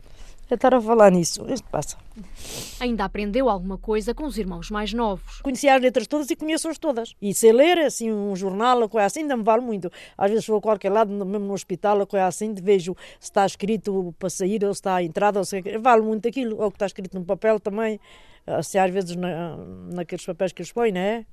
É 0.49 0.53
estar 0.53 0.73
a 0.73 0.79
falar 0.79 1.11
nisso. 1.11 1.45
Isto 1.49 1.67
passa. 1.69 1.97
Ainda 2.79 3.03
aprendeu 3.03 3.49
alguma 3.49 3.77
coisa 3.77 4.13
com 4.13 4.23
os 4.23 4.37
irmãos 4.37 4.71
mais 4.71 4.93
novos. 4.93 5.41
Conhecia 5.41 5.75
as 5.75 5.81
letras 5.81 6.07
todas 6.07 6.29
e 6.29 6.37
conheço-as 6.37 6.77
todas. 6.77 7.13
E 7.21 7.33
sei 7.33 7.51
ler, 7.51 7.77
assim, 7.79 8.09
um 8.09 8.33
jornal, 8.33 8.81
a 8.81 8.87
coisa 8.87 9.07
assim, 9.07 9.23
ainda 9.23 9.35
me 9.35 9.43
vale 9.43 9.61
muito. 9.61 9.91
Às 10.17 10.31
vezes 10.31 10.47
vou 10.47 10.59
a 10.59 10.61
qualquer 10.61 10.89
lado, 10.89 11.11
mesmo 11.11 11.47
no 11.47 11.53
hospital, 11.53 11.99
a 11.99 12.05
coisa 12.05 12.27
assim, 12.27 12.53
vejo 12.53 12.95
se 13.19 13.25
está 13.29 13.45
escrito 13.45 14.15
para 14.17 14.29
sair 14.29 14.63
ou 14.63 14.73
se 14.73 14.79
está 14.79 14.95
a 14.95 15.03
entrada, 15.03 15.39
ou 15.39 15.43
se... 15.43 15.61
vale 15.79 16.01
muito 16.01 16.25
aquilo. 16.29 16.61
Ou 16.61 16.71
que 16.71 16.77
está 16.77 16.85
escrito 16.85 17.19
no 17.19 17.25
papel 17.25 17.59
também. 17.59 17.99
Assim, 18.45 18.77
às 18.77 18.89
vezes 18.89 19.17
na, 19.17 19.57
naqueles 19.93 20.25
papéis 20.25 20.53
que 20.53 20.61
eles 20.61 20.71
põem, 20.71 20.93
não 20.93 21.01
é? 21.01 21.25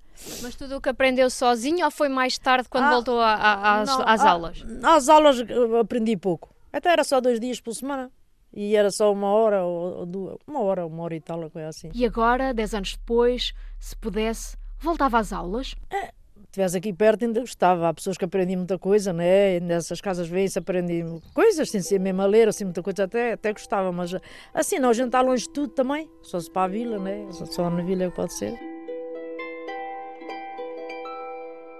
Mas 0.43 0.57
tudo 0.57 0.77
o 0.77 0.81
que 0.81 0.89
aprendeu 0.89 1.31
sozinho 1.31 1.85
ou 1.85 1.91
foi 1.93 2.09
mais 2.09 2.37
tarde 2.37 2.69
quando 2.69 2.85
ah, 2.85 2.91
voltou 2.91 3.21
a, 3.21 3.35
a, 3.35 3.81
às, 3.81 3.89
não, 3.89 4.03
às 4.05 4.21
aulas? 4.23 4.65
Às 4.83 5.09
aulas 5.09 5.37
aprendi 5.81 6.17
pouco. 6.17 6.54
Até 6.75 6.91
era 6.91 7.05
só 7.05 7.21
dois 7.21 7.39
dias 7.39 7.61
por 7.61 7.73
semana. 7.73 8.11
E 8.53 8.75
era 8.75 8.91
só 8.91 9.13
uma 9.13 9.29
hora 9.29 9.65
ou 9.65 10.05
duas, 10.05 10.37
uma 10.47 10.61
hora, 10.61 10.85
uma 10.85 11.05
hora 11.05 11.15
e 11.15 11.21
tal, 11.21 11.49
coisa 11.51 11.69
assim. 11.69 11.91
E 11.95 12.05
agora, 12.05 12.53
dez 12.53 12.75
anos 12.75 12.97
depois, 12.97 13.53
se 13.79 13.97
pudesse, 13.97 14.57
voltava 14.81 15.19
às 15.19 15.33
aulas? 15.33 15.75
É, 15.91 16.13
estivesse 16.45 16.77
aqui 16.77 16.93
perto 16.93 17.25
ainda 17.25 17.41
gostava. 17.41 17.89
Há 17.89 17.95
pessoas 17.95 18.17
que 18.19 18.25
aprendem 18.25 18.57
muita 18.57 18.77
coisa, 18.77 19.13
né? 19.13 19.61
Nessas 19.61 20.01
casas 20.01 20.29
vêm-se 20.29 20.59
aprendem 20.59 21.21
coisas, 21.33 21.71
sem 21.71 21.81
ser 21.81 22.01
mesmo 22.01 22.23
a 22.23 22.27
ler, 22.27 22.49
assim, 22.49 22.65
muita 22.65 22.83
coisa, 22.83 23.05
até, 23.05 23.33
até 23.33 23.53
gostava, 23.53 23.93
mas 23.93 24.13
assim, 24.53 24.79
não, 24.81 24.91
a 24.91 24.93
gente 24.93 25.07
está 25.07 25.21
longe 25.21 25.45
de 25.45 25.51
tudo 25.51 25.73
também, 25.73 26.11
só 26.23 26.39
se 26.41 26.51
para 26.51 26.65
a 26.65 26.69
vila, 26.69 26.99
né? 26.99 27.27
Só 27.31 27.71
na 27.71 27.83
vila 27.83 28.05
é 28.05 28.11
que 28.11 28.17
pode 28.17 28.35
ser. 28.35 28.74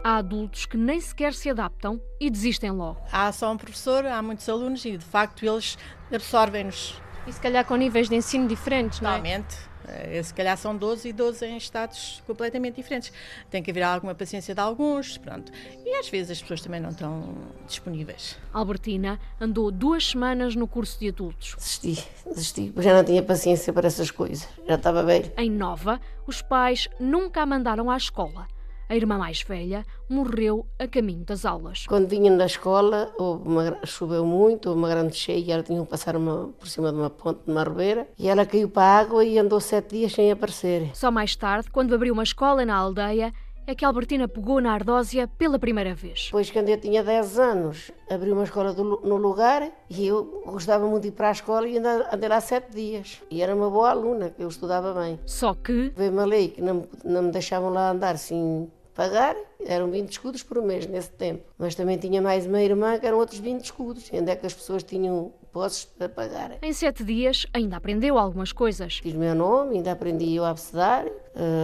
Há 0.07 0.17
adultos 0.19 0.67
que 0.67 0.77
nem 0.77 1.01
sequer 1.01 1.33
se 1.33 1.49
adaptam 1.49 1.99
e 2.21 2.29
desistem 2.29 2.71
logo. 2.71 3.01
Há 3.11 3.33
só 3.33 3.51
um 3.51 3.57
professor, 3.57 4.05
há 4.05 4.21
muitos 4.21 4.47
alunos 4.51 4.85
e 4.85 4.99
de 4.99 5.05
facto 5.05 5.43
eles 5.47 5.79
absorvem-nos. 6.13 7.01
E 7.27 7.33
se 7.33 7.41
calhar 7.41 7.65
com 7.65 7.75
níveis 7.75 8.11
de 8.11 8.15
ensino 8.15 8.47
diferentes, 8.47 9.01
não 9.01 9.09
é? 9.09 9.15
Totalmente. 9.15 9.57
Eh, 9.89 10.23
Se 10.23 10.35
calhar 10.35 10.59
são 10.59 10.77
12 10.77 11.09
e 11.09 11.13
12 11.15 11.47
em 11.47 11.57
estados 11.57 12.23
completamente 12.27 12.77
diferentes. 12.77 13.11
Tem 13.51 13.63
que 13.63 13.71
haver 13.71 13.83
alguma 13.83 14.15
paciência 14.15 14.55
de 14.55 14.61
alguns, 14.61 15.17
pronto. 15.17 15.51
E 15.87 15.95
às 15.97 16.07
vezes 16.11 16.33
as 16.33 16.43
pessoas 16.43 16.61
também 16.61 16.81
não 16.81 16.91
estão 16.91 17.35
disponíveis. 17.67 18.37
Albertina 18.53 19.19
andou 19.41 19.71
duas 19.71 20.09
semanas 20.11 20.55
no 20.55 20.69
curso 20.69 21.01
de 21.01 21.09
adultos. 21.09 21.55
Desisti, 21.57 22.07
desisti, 22.27 22.73
já 22.77 22.93
não 22.95 23.05
tinha 23.05 23.23
paciência 23.23 23.73
para 23.73 23.87
essas 23.87 24.11
coisas, 24.11 24.47
já 24.69 24.75
estava 24.75 25.03
velho. 25.03 25.33
Em 25.39 25.51
Nova, 25.51 25.99
os 26.27 26.43
pais 26.43 26.89
nunca 27.01 27.41
a 27.41 27.47
mandaram 27.47 27.91
à 27.91 27.97
escola. 27.97 28.47
A 28.89 28.95
irmã 28.95 29.17
mais 29.17 29.43
velha 29.43 29.85
morreu 30.09 30.67
a 30.79 30.87
caminho 30.87 31.25
das 31.25 31.45
aulas. 31.47 31.87
Quando 31.87 32.07
vinha 32.07 32.31
da 32.37 32.45
escola, 32.45 33.11
uma, 33.19 33.79
choveu 33.85 34.27
muito, 34.27 34.69
houve 34.69 34.79
uma 34.79 34.89
grande 34.89 35.17
cheia, 35.17 35.39
e 35.39 35.51
ela 35.51 35.63
tinha 35.63 35.83
que 35.83 35.89
passar 35.89 36.17
uma, 36.17 36.49
por 36.59 36.69
cima 36.69 36.93
de 36.93 36.99
uma 36.99 37.09
ponte, 37.09 37.41
de 37.47 37.51
uma 37.51 37.65
ribeira, 37.65 38.07
e 38.19 38.29
ela 38.29 38.45
caiu 38.45 38.69
para 38.69 38.83
a 38.83 38.99
água 38.99 39.25
e 39.25 39.39
andou 39.39 39.59
sete 39.59 39.97
dias 39.97 40.13
sem 40.13 40.31
aparecer. 40.31 40.91
Só 40.95 41.11
mais 41.11 41.35
tarde, 41.35 41.71
quando 41.71 41.95
abriu 41.95 42.13
uma 42.13 42.23
escola 42.23 42.65
na 42.67 42.77
aldeia, 42.77 43.33
é 43.67 43.75
que 43.75 43.85
Albertina 43.85 44.29
pegou 44.29 44.61
na 44.61 44.73
ardósia 44.73 45.27
pela 45.27 45.59
primeira 45.59 45.95
vez. 45.95 46.27
Depois, 46.27 46.51
quando 46.51 46.69
eu 46.69 46.79
tinha 46.79 47.03
10 47.03 47.39
anos, 47.39 47.91
abri 48.11 48.31
uma 48.31 48.45
escola 48.45 48.73
do, 48.73 49.01
no 49.03 49.17
lugar 49.17 49.71
e 49.89 50.07
eu 50.07 50.43
gostava 50.47 50.87
muito 50.87 51.03
de 51.03 51.09
ir 51.09 51.13
para 51.13 51.29
a 51.29 51.33
escola 51.33 51.67
e 51.67 51.79
andei, 51.79 52.29
lá 52.29 52.41
sete 52.41 52.73
dias. 52.73 53.23
E 53.31 53.43
era 53.43 53.55
uma 53.55 53.71
boa 53.71 53.91
aluna, 53.91 54.31
que 54.31 54.43
eu 54.43 54.49
estudava 54.49 54.93
bem. 54.93 55.19
Só 55.27 55.55
que... 55.55 55.93
Veio 55.97 56.13
uma 56.13 56.25
lei 56.25 56.49
que 56.49 56.61
não, 56.61 56.87
não 57.05 57.23
me 57.23 57.31
deixavam 57.31 57.71
lá 57.71 57.91
andar 57.91 58.19
sem 58.19 58.71
pagar, 58.95 59.37
eram 59.67 59.91
20 59.91 60.11
escudos 60.11 60.43
por 60.43 60.63
mês 60.63 60.87
nesse 60.87 61.11
tempo. 61.11 61.43
Mas 61.59 61.75
também 61.75 61.99
tinha 61.99 62.23
mais 62.23 62.47
uma 62.47 62.63
irmã 62.63 62.99
que 62.99 63.07
eram 63.07 63.19
outros 63.19 63.41
20 63.41 63.65
escudos. 63.65 64.09
E 64.13 64.19
onde 64.19 64.31
é 64.31 64.37
que 64.37 64.47
as 64.47 64.55
pessoas 64.55 64.83
tinham 64.83 65.33
posses 65.55 65.85
para 65.85 66.09
pagar? 66.09 66.59
Em 66.61 66.73
sete 66.73 67.05
dias 67.05 67.47
ainda 67.55 67.77
aprendeu 67.77 68.19
algumas 68.19 68.51
coisas. 68.53 68.99
Fiz 68.99 69.15
o 69.15 69.19
meu 69.19 69.37
nome, 69.37 69.77
ainda 69.77 69.93
aprendi 69.93 70.37
a 70.41 70.49
abecedário, 70.49 71.13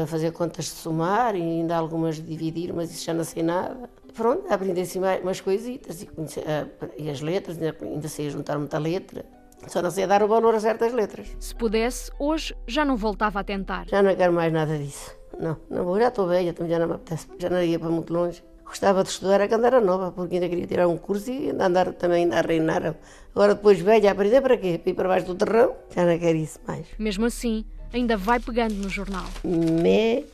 a 0.03 0.07
fazer 0.07 0.31
contas 0.31 0.67
de 0.67 0.71
somar 0.71 1.35
e 1.35 1.43
ainda 1.43 1.77
algumas 1.77 2.17
de 2.17 2.23
dividir, 2.23 2.73
mas 2.73 2.93
isso 2.93 3.05
já 3.05 3.13
não 3.13 3.25
sei 3.25 3.43
nada. 3.43 3.91
Pronto, 4.15 4.51
aprendi 4.53 4.81
assim 4.81 5.01
umas 5.01 5.41
coisitas 5.41 6.03
e, 6.03 6.07
conheci, 6.07 6.39
uh, 6.41 6.91
e 6.97 7.11
as 7.11 7.21
letras, 7.21 7.59
ainda, 7.61 8.09
sei 8.09 8.31
juntar 8.31 8.59
muita 8.59 8.79
letra. 8.79 9.25
Só 9.67 9.83
não 9.83 9.91
sei 9.91 10.07
dar 10.07 10.23
o 10.23 10.29
valor 10.29 10.55
a 10.55 10.61
certas 10.61 10.93
letras. 10.93 11.29
Se 11.39 11.55
pudesse, 11.55 12.11
hoje 12.19 12.55
já 12.67 12.85
não 12.85 12.97
voltava 12.97 13.41
a 13.41 13.45
tentar. 13.45 13.87
Já 13.89 14.03
não 14.03 14.15
quero 14.15 14.33
mais 14.33 14.53
nada 14.53 14.79
disso. 14.79 15.15
Não, 15.39 15.57
não 15.69 15.85
vou, 15.85 15.99
já 15.99 16.09
estou 16.09 16.27
velha, 16.27 16.55
já 16.69 16.79
não 16.79 16.87
me 16.87 16.95
apetece, 16.95 17.27
já 17.39 17.49
não 17.49 17.63
ia 17.63 17.79
para 17.79 17.89
muito 17.89 18.13
longe. 18.13 18.43
Gostava 18.71 19.03
de 19.03 19.09
estudar 19.11 19.41
a 19.41 19.49
quando 19.49 19.65
era 19.65 19.81
nova, 19.81 20.13
porque 20.13 20.37
ainda 20.37 20.49
queria 20.49 20.65
tirar 20.65 20.87
um 20.87 20.97
curso 20.97 21.29
e 21.29 21.51
andar 21.51 21.93
também 21.95 22.33
a 22.33 22.41
reinar. 22.41 22.95
Agora 23.35 23.57
depois 23.57 23.81
velha, 23.81 24.13
aprender 24.13 24.41
para 24.41 24.57
quê? 24.57 24.79
Para 24.79 24.91
ir 24.91 24.95
para 24.95 25.09
baixo 25.09 25.27
do 25.27 25.35
terrão? 25.35 25.75
Já 25.93 26.07
não 26.07 26.17
quero 26.17 26.39
isso 26.39 26.61
mais. 26.65 26.87
Mesmo 26.97 27.27
assim, 27.27 27.65
ainda 27.93 28.17
vai 28.17 28.39
pegando 28.39 28.75
no 28.75 28.89
jornal. 28.89 29.25
Meia, 29.45 30.25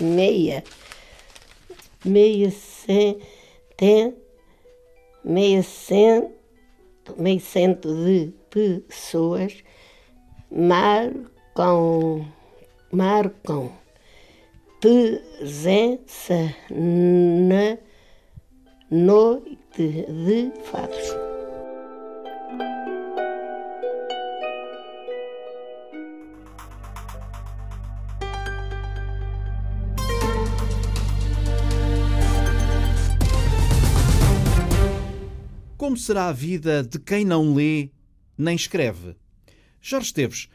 meia, 0.00 0.64
meia 2.02 2.50
cento, 2.50 4.16
meia 5.22 5.62
cento, 5.62 6.32
meio 7.18 7.40
cento 7.40 7.94
de 7.94 8.32
pessoas 8.48 9.62
marcam 10.50 12.26
marcam 12.90 13.70
presença 14.80 16.54
na 16.70 17.78
noite 18.90 19.56
de 19.76 20.52
fados. 20.64 21.28
Como 35.76 35.96
será 35.96 36.28
a 36.28 36.32
vida 36.32 36.84
de 36.84 36.98
quem 36.98 37.24
não 37.24 37.54
lê 37.54 37.90
nem 38.36 38.54
escreve? 38.54 39.16
Jorge 39.80 40.08
Esteves, 40.08 40.48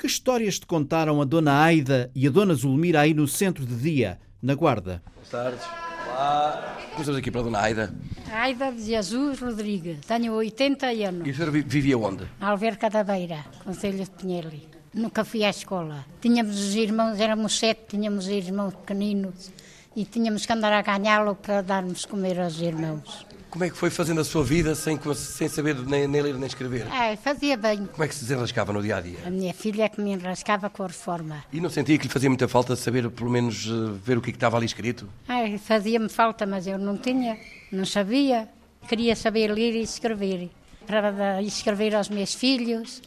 que 0.00 0.06
histórias 0.06 0.58
te 0.58 0.66
contaram 0.66 1.20
a 1.20 1.26
Dona 1.26 1.62
Aida 1.62 2.10
e 2.14 2.26
a 2.26 2.30
Dona 2.30 2.54
Zulmira 2.54 3.02
aí 3.02 3.12
no 3.12 3.28
centro 3.28 3.66
de 3.66 3.76
dia, 3.76 4.18
na 4.42 4.54
Guarda? 4.54 5.02
Boas 5.14 5.28
tardes. 5.28 5.60
Olá. 6.08 6.78
Começamos 6.92 7.18
aqui 7.18 7.30
para 7.30 7.42
a 7.42 7.44
Dona 7.44 7.60
Aida. 7.60 7.94
Aida 8.32 8.72
de 8.72 8.82
Jesus 8.82 9.38
Rodrigues, 9.38 9.98
tenho 10.06 10.32
80 10.32 10.86
anos. 10.86 11.26
E 11.26 11.30
a 11.30 11.34
senhora 11.34 11.52
vivia 11.52 11.98
onde? 11.98 12.24
Alverca 12.40 12.88
da 12.88 13.04
Beira, 13.04 13.44
Conselho 13.62 14.02
de 14.02 14.10
Pinheli. 14.10 14.66
Nunca 14.94 15.22
fui 15.22 15.44
à 15.44 15.50
escola. 15.50 16.06
Tínhamos 16.18 16.58
os 16.58 16.74
irmãos, 16.74 17.20
éramos 17.20 17.58
sete, 17.58 17.82
tínhamos 17.90 18.26
irmãos 18.26 18.72
pequeninos 18.72 19.52
e 19.94 20.06
tínhamos 20.06 20.46
que 20.46 20.52
andar 20.54 20.72
a 20.72 20.80
ganhá-lo 20.80 21.34
para 21.34 21.60
darmos 21.60 22.06
comer 22.06 22.40
aos 22.40 22.58
irmãos. 22.58 23.26
Como 23.50 23.64
é 23.64 23.68
que 23.70 23.76
foi 23.76 23.90
fazendo 23.90 24.20
a 24.20 24.24
sua 24.24 24.44
vida 24.44 24.76
sem, 24.76 24.98
sem 25.16 25.48
saber 25.48 25.74
nem, 25.74 26.06
nem 26.06 26.22
ler 26.22 26.34
nem 26.34 26.46
escrever? 26.46 26.86
Ah, 26.88 27.16
fazia 27.16 27.56
bem. 27.56 27.84
Como 27.86 28.04
é 28.04 28.06
que 28.06 28.14
se 28.14 28.20
desenrascava 28.20 28.72
no 28.72 28.80
dia 28.80 28.96
a 28.96 29.00
dia? 29.00 29.18
A 29.26 29.30
minha 29.30 29.52
filha 29.52 29.84
é 29.84 29.88
que 29.88 30.00
me 30.00 30.12
enrascava 30.12 30.70
com 30.70 30.84
a 30.84 30.86
reforma. 30.86 31.44
E 31.52 31.60
não 31.60 31.68
sentia 31.68 31.98
que 31.98 32.06
lhe 32.06 32.12
fazia 32.12 32.30
muita 32.30 32.46
falta 32.46 32.76
saber, 32.76 33.10
pelo 33.10 33.28
menos, 33.28 33.66
ver 34.04 34.16
o 34.16 34.20
que, 34.20 34.30
é 34.30 34.32
que 34.32 34.36
estava 34.36 34.56
ali 34.56 34.66
escrito? 34.66 35.08
Ah, 35.28 35.42
fazia-me 35.58 36.08
falta, 36.08 36.46
mas 36.46 36.68
eu 36.68 36.78
não 36.78 36.96
tinha, 36.96 37.36
não 37.72 37.84
sabia. 37.84 38.48
Queria 38.88 39.16
saber 39.16 39.48
ler 39.52 39.74
e 39.74 39.82
escrever. 39.82 40.48
Para 40.86 41.42
escrever 41.42 41.94
aos 41.96 42.08
meus 42.08 42.32
filhos, 42.32 43.02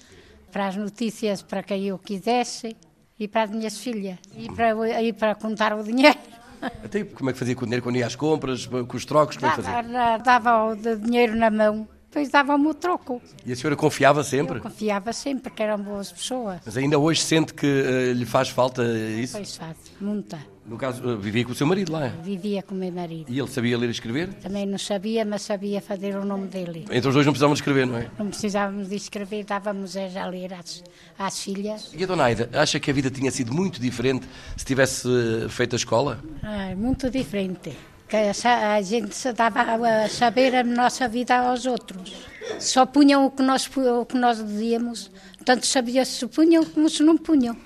para 0.51 0.67
as 0.67 0.75
notícias 0.75 1.41
para 1.41 1.63
quem 1.63 1.85
eu 1.85 1.97
quisesse 1.97 2.75
e 3.17 3.29
para 3.29 3.43
as 3.43 3.49
minhas 3.49 3.77
filhas. 3.77 4.17
E 4.37 4.51
para, 4.51 5.01
e 5.01 5.13
para 5.13 5.35
contar 5.35 5.73
o 5.73 5.83
dinheiro. 5.83 6.17
Até 6.83 7.03
como 7.03 7.29
é 7.29 7.33
que 7.33 7.39
fazia 7.39 7.55
com 7.55 7.61
o 7.61 7.65
dinheiro 7.65 7.83
quando 7.83 7.97
ia 7.97 8.05
às 8.05 8.15
compras, 8.15 8.65
com 8.65 8.97
os 8.97 9.05
trocos? 9.05 9.37
Como 9.37 9.51
é 9.51 9.55
que 9.55 9.61
fazia? 9.61 10.17
Dava 10.17 10.71
o 10.71 10.75
dinheiro 10.75 11.35
na 11.35 11.49
mão, 11.49 11.87
depois 12.09 12.29
dava-me 12.29 12.67
o 12.67 12.73
troco. 12.73 13.21
E 13.45 13.51
a 13.51 13.55
senhora 13.55 13.75
confiava 13.75 14.23
sempre? 14.23 14.57
Eu 14.57 14.61
confiava 14.61 15.11
sempre, 15.11 15.51
que 15.51 15.63
eram 15.63 15.81
boas 15.81 16.11
pessoas. 16.11 16.61
Mas 16.65 16.77
ainda 16.77 16.99
hoje 16.99 17.21
sente 17.21 17.53
que 17.53 17.65
uh, 17.65 18.13
lhe 18.13 18.25
faz 18.25 18.49
falta 18.49 18.83
isso? 18.83 19.35
Pois 19.35 19.57
faz, 19.57 19.77
muita. 19.99 20.52
No 20.65 20.77
caso, 20.77 21.03
uh, 21.05 21.17
vivia 21.17 21.43
com 21.43 21.51
o 21.51 21.55
seu 21.55 21.67
marido 21.67 21.91
lá? 21.91 22.07
Vivia 22.23 22.63
com 22.63 22.73
o 22.73 22.77
meu 22.77 22.91
marido. 22.91 23.25
E 23.29 23.37
ele 23.37 23.47
sabia 23.49 23.77
ler 23.77 23.87
e 23.89 23.91
escrever? 23.91 24.29
Também 24.35 24.65
não 24.65 24.77
sabia, 24.77 25.25
mas 25.25 25.41
sabia 25.41 25.81
fazer 25.81 26.15
o 26.15 26.23
nome 26.23 26.47
dele. 26.47 26.85
Entre 26.89 27.07
os 27.07 27.13
dois 27.13 27.25
não 27.25 27.33
precisavam 27.33 27.53
de 27.53 27.59
escrever, 27.59 27.85
não 27.85 27.97
é? 27.97 28.07
Não 28.17 28.27
precisávamos 28.27 28.87
de 28.87 28.95
escrever, 28.95 29.43
dávamos 29.43 29.97
a 29.97 30.25
ler 30.27 30.53
às, 30.53 30.81
às 31.19 31.43
filhas. 31.43 31.91
E 31.93 32.01
a 32.01 32.07
dona 32.07 32.23
Aida, 32.23 32.49
acha 32.53 32.79
que 32.79 32.89
a 32.89 32.93
vida 32.93 33.11
tinha 33.11 33.29
sido 33.29 33.53
muito 33.53 33.81
diferente 33.81 34.25
se 34.55 34.63
tivesse 34.63 35.05
feito 35.49 35.75
a 35.75 35.77
escola? 35.77 36.23
Ah, 36.41 36.73
muito 36.77 37.09
diferente. 37.09 37.75
Que 38.07 38.15
a 38.17 38.81
gente 38.81 39.15
se 39.15 39.33
dava 39.33 39.61
a 39.61 40.07
saber 40.07 40.55
a 40.55 40.63
nossa 40.63 41.07
vida 41.09 41.35
aos 41.35 41.65
outros. 41.65 42.25
Só 42.59 42.85
punham 42.85 43.25
o 43.25 43.31
que 43.31 43.41
nós, 43.41 43.69
o 43.75 44.05
que 44.05 44.15
nós 44.17 44.37
dizíamos. 44.37 45.11
Tanto 45.43 45.65
sabia 45.65 46.05
se 46.05 46.25
punham 46.27 46.63
como 46.63 46.89
se 46.89 47.03
não 47.03 47.17
punham. 47.17 47.57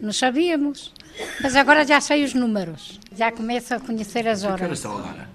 Não 0.00 0.12
sabíamos. 0.12 0.92
Mas 1.42 1.54
agora 1.56 1.84
já 1.86 2.00
sei 2.00 2.24
os 2.24 2.34
números. 2.34 3.00
Já 3.14 3.30
começo 3.30 3.74
a 3.74 3.80
conhecer 3.80 4.26
as 4.26 4.44
horas. 4.44 4.58
Que 4.58 4.64
horas 4.64 4.78
são 4.78 4.98
agora? 4.98 5.28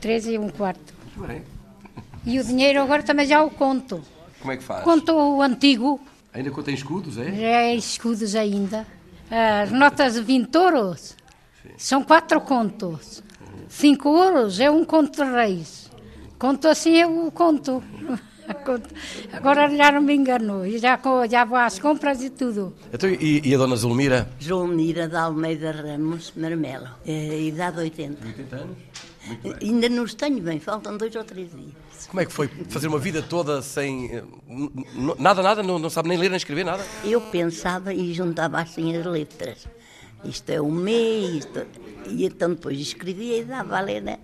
Três 0.00 0.26
e 0.26 0.38
um 0.38 0.48
quarto. 0.48 0.94
Bem. 1.16 1.42
E 2.24 2.38
o 2.38 2.44
dinheiro 2.44 2.80
agora 2.80 3.02
também 3.02 3.26
já 3.26 3.42
o 3.42 3.50
conto. 3.50 4.02
Como 4.40 4.52
é 4.52 4.56
que 4.56 4.62
faz? 4.62 4.84
Conto 4.84 5.12
o 5.12 5.42
antigo. 5.42 6.00
Ainda 6.32 6.50
contém 6.50 6.74
escudos, 6.74 7.18
é? 7.18 7.24
Já 7.32 7.46
é 7.46 7.74
escudos 7.74 8.34
ainda. 8.34 8.86
As 9.30 9.70
notas 9.70 10.14
de 10.14 10.22
20 10.22 10.54
euros 10.54 11.16
Sim. 11.62 11.68
são 11.76 12.02
quatro 12.02 12.40
contos. 12.40 13.22
5 13.68 14.08
euros 14.08 14.58
é 14.58 14.70
um 14.70 14.84
conto 14.84 15.24
de 15.24 15.30
reis. 15.30 15.90
Conto 16.38 16.68
assim 16.68 16.96
eu 16.96 17.30
conto. 17.32 17.82
Agora 19.32 19.68
já 19.74 19.92
não 19.92 20.00
me 20.00 20.14
enganou, 20.14 20.68
já, 20.78 20.98
já 21.30 21.44
vou 21.44 21.58
às 21.58 21.78
compras 21.78 22.22
e 22.22 22.30
tudo. 22.30 22.74
Então, 22.92 23.08
e, 23.08 23.40
e 23.44 23.54
a 23.54 23.58
dona 23.58 23.76
Zulmira? 23.76 24.28
Zulmira 24.42 25.08
de 25.08 25.16
Almeida 25.16 25.72
Ramos 25.72 26.32
Marmelo, 26.36 26.88
é, 27.06 27.40
idade 27.40 27.78
80. 27.78 28.26
80 28.26 28.56
anos? 28.56 28.76
Ainda 29.62 29.88
não 29.88 30.04
os 30.04 30.14
tenho 30.14 30.40
bem, 30.40 30.58
faltam 30.58 30.96
dois 30.96 31.14
ou 31.14 31.24
três 31.24 31.50
dias. 31.50 32.06
Como 32.08 32.20
é 32.20 32.26
que 32.26 32.32
foi 32.32 32.48
fazer 32.68 32.88
uma 32.88 32.98
vida 32.98 33.22
toda 33.22 33.60
sem. 33.60 34.22
Nada, 35.18 35.42
nada, 35.42 35.62
não, 35.62 35.78
não 35.78 35.90
sabe 35.90 36.08
nem 36.08 36.18
ler 36.18 36.30
nem 36.30 36.36
escrever 36.36 36.64
nada? 36.64 36.84
Eu 37.04 37.20
pensava 37.20 37.92
e 37.92 38.12
juntava 38.14 38.60
assim 38.60 38.96
as 38.96 39.04
letras. 39.04 39.68
isto 40.24 40.50
é 40.50 40.60
o 40.60 40.70
MEI, 40.70 41.38
isto... 41.38 41.66
e 42.08 42.24
então 42.24 42.50
depois 42.50 42.80
escrevia 42.80 43.38
e 43.38 43.44
dava 43.44 43.78
a 43.78 43.80
ler 43.80 44.18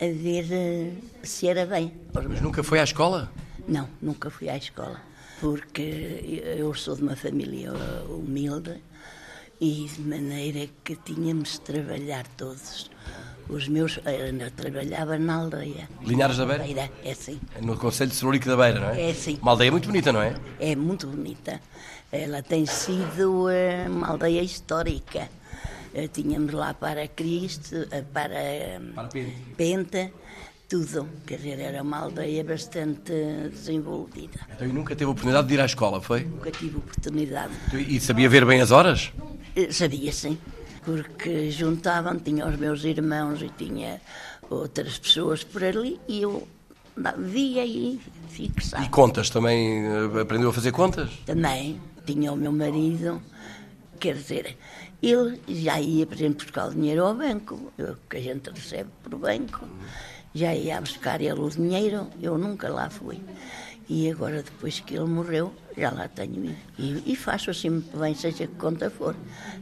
a 0.00 0.06
ver 0.06 0.44
uh, 0.44 1.26
se 1.26 1.46
era 1.46 1.64
bem. 1.64 1.92
Mas 2.12 2.40
nunca 2.40 2.62
foi 2.62 2.80
à 2.80 2.84
escola? 2.84 3.30
Não, 3.66 3.88
nunca 4.00 4.28
fui 4.30 4.48
à 4.48 4.56
escola, 4.56 5.00
porque 5.40 6.42
eu 6.58 6.74
sou 6.74 6.96
de 6.96 7.02
uma 7.02 7.16
família 7.16 7.72
humilde 8.08 8.82
e 9.60 9.88
de 9.88 10.00
maneira 10.02 10.68
que 10.82 10.96
tínhamos 10.96 11.52
de 11.52 11.60
trabalhar 11.60 12.26
todos. 12.36 12.90
Os 13.48 13.68
meus. 13.68 13.98
Eu 13.98 14.50
trabalhava 14.52 15.18
na 15.18 15.34
aldeia. 15.34 15.86
Linhares 16.02 16.38
da 16.38 16.46
Beira? 16.46 16.64
Beira, 16.64 16.90
é 17.04 17.12
sim. 17.12 17.38
No 17.60 17.76
Conselho 17.76 18.10
de 18.10 18.16
Cerúlico 18.16 18.46
da 18.46 18.56
Beira, 18.56 18.80
não 18.80 18.88
é? 18.88 19.10
É 19.10 19.14
sim. 19.14 19.38
Uma 19.42 19.50
aldeia 19.50 19.70
muito 19.70 19.86
bonita, 19.86 20.10
não 20.12 20.22
é? 20.22 20.34
É 20.58 20.74
muito 20.74 21.06
bonita. 21.06 21.60
Ela 22.10 22.42
tem 22.42 22.64
sido 22.64 23.46
uh, 23.46 23.90
uma 23.90 24.08
aldeia 24.08 24.40
histórica. 24.40 25.28
Uh, 25.92 26.08
tínhamos 26.08 26.54
lá 26.54 26.72
para 26.72 27.06
Cristo, 27.06 27.86
para, 28.14 28.80
para 28.94 29.08
Pente. 29.58 30.10
Tudo. 30.74 31.08
Quer 31.24 31.36
dizer, 31.36 31.60
era 31.60 31.82
uma 31.82 31.98
aldeia 31.98 32.42
bastante 32.42 33.12
desenvolvida. 33.52 34.40
Então 34.54 34.66
e 34.66 34.72
nunca 34.72 34.96
teve 34.96 35.08
oportunidade 35.08 35.46
de 35.46 35.54
ir 35.54 35.60
à 35.60 35.66
escola, 35.66 36.00
foi? 36.00 36.24
Nunca 36.24 36.50
tive 36.50 36.78
oportunidade. 36.78 37.52
E 37.72 38.00
sabia 38.00 38.28
ver 38.28 38.44
bem 38.44 38.60
as 38.60 38.72
horas? 38.72 39.12
Sabia, 39.70 40.12
sim 40.12 40.36
porque 40.84 41.50
juntavam, 41.50 42.18
tinha 42.18 42.46
os 42.46 42.56
meus 42.56 42.84
irmãos 42.84 43.40
e 43.40 43.48
tinha 43.48 44.02
outras 44.50 44.98
pessoas 44.98 45.42
por 45.42 45.64
ali 45.64 45.98
e 46.06 46.20
eu 46.20 46.46
via 47.16 47.64
e 47.64 47.98
fixava. 48.28 48.84
E 48.84 48.88
contas 48.90 49.30
também? 49.30 49.82
Aprendeu 50.20 50.50
a 50.50 50.52
fazer 50.52 50.72
contas? 50.72 51.08
Também. 51.24 51.80
Tinha 52.04 52.30
o 52.30 52.36
meu 52.36 52.52
marido, 52.52 53.22
quer 53.98 54.14
dizer, 54.14 54.58
ele 55.02 55.40
já 55.48 55.80
ia, 55.80 56.06
por 56.06 56.14
exemplo, 56.14 56.44
buscar 56.44 56.68
o 56.68 56.74
dinheiro 56.74 57.02
ao 57.02 57.14
banco, 57.14 57.72
que 58.10 58.18
a 58.18 58.20
gente 58.20 58.50
recebe 58.50 58.90
por 59.02 59.18
banco, 59.18 59.66
já 60.34 60.54
ia 60.54 60.80
buscar 60.80 61.20
ele 61.20 61.40
o 61.40 61.48
dinheiro, 61.48 62.08
eu 62.20 62.36
nunca 62.36 62.68
lá 62.68 62.90
fui. 62.90 63.20
E 63.88 64.10
agora, 64.10 64.42
depois 64.42 64.80
que 64.80 64.94
ele 64.94 65.04
morreu, 65.04 65.52
já 65.76 65.90
lá 65.90 66.08
tenho 66.08 66.44
ido. 66.44 66.56
E, 66.78 67.12
e 67.12 67.16
faço 67.16 67.50
assim 67.50 67.70
muito 67.70 67.96
bem, 67.96 68.14
seja 68.14 68.46
que 68.46 68.54
conta 68.54 68.90
for. 68.90 69.14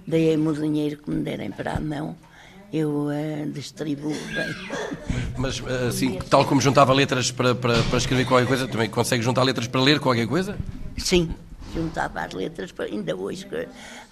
Dei-me 0.06 0.48
o 0.48 0.52
dinheiro 0.52 0.96
que 0.96 1.10
me 1.10 1.22
derem 1.22 1.50
para 1.50 1.74
a 1.74 1.80
mão, 1.80 2.16
eu 2.72 3.08
uh, 3.08 3.50
distribuo 3.52 4.12
bem. 4.12 4.54
Mas, 5.36 5.62
assim, 5.88 6.18
tal 6.30 6.44
como 6.44 6.60
juntava 6.60 6.92
letras 6.92 7.30
para, 7.30 7.54
para, 7.54 7.82
para 7.82 7.98
escrever 7.98 8.24
qualquer 8.24 8.46
coisa, 8.46 8.68
também 8.68 8.88
consegue 8.88 9.22
juntar 9.22 9.42
letras 9.42 9.66
para 9.66 9.80
ler 9.80 9.98
qualquer 9.98 10.26
coisa? 10.26 10.56
Sim, 10.96 11.34
juntava 11.74 12.20
as 12.20 12.32
letras, 12.32 12.70
para, 12.70 12.84
ainda 12.84 13.16
hoje, 13.16 13.46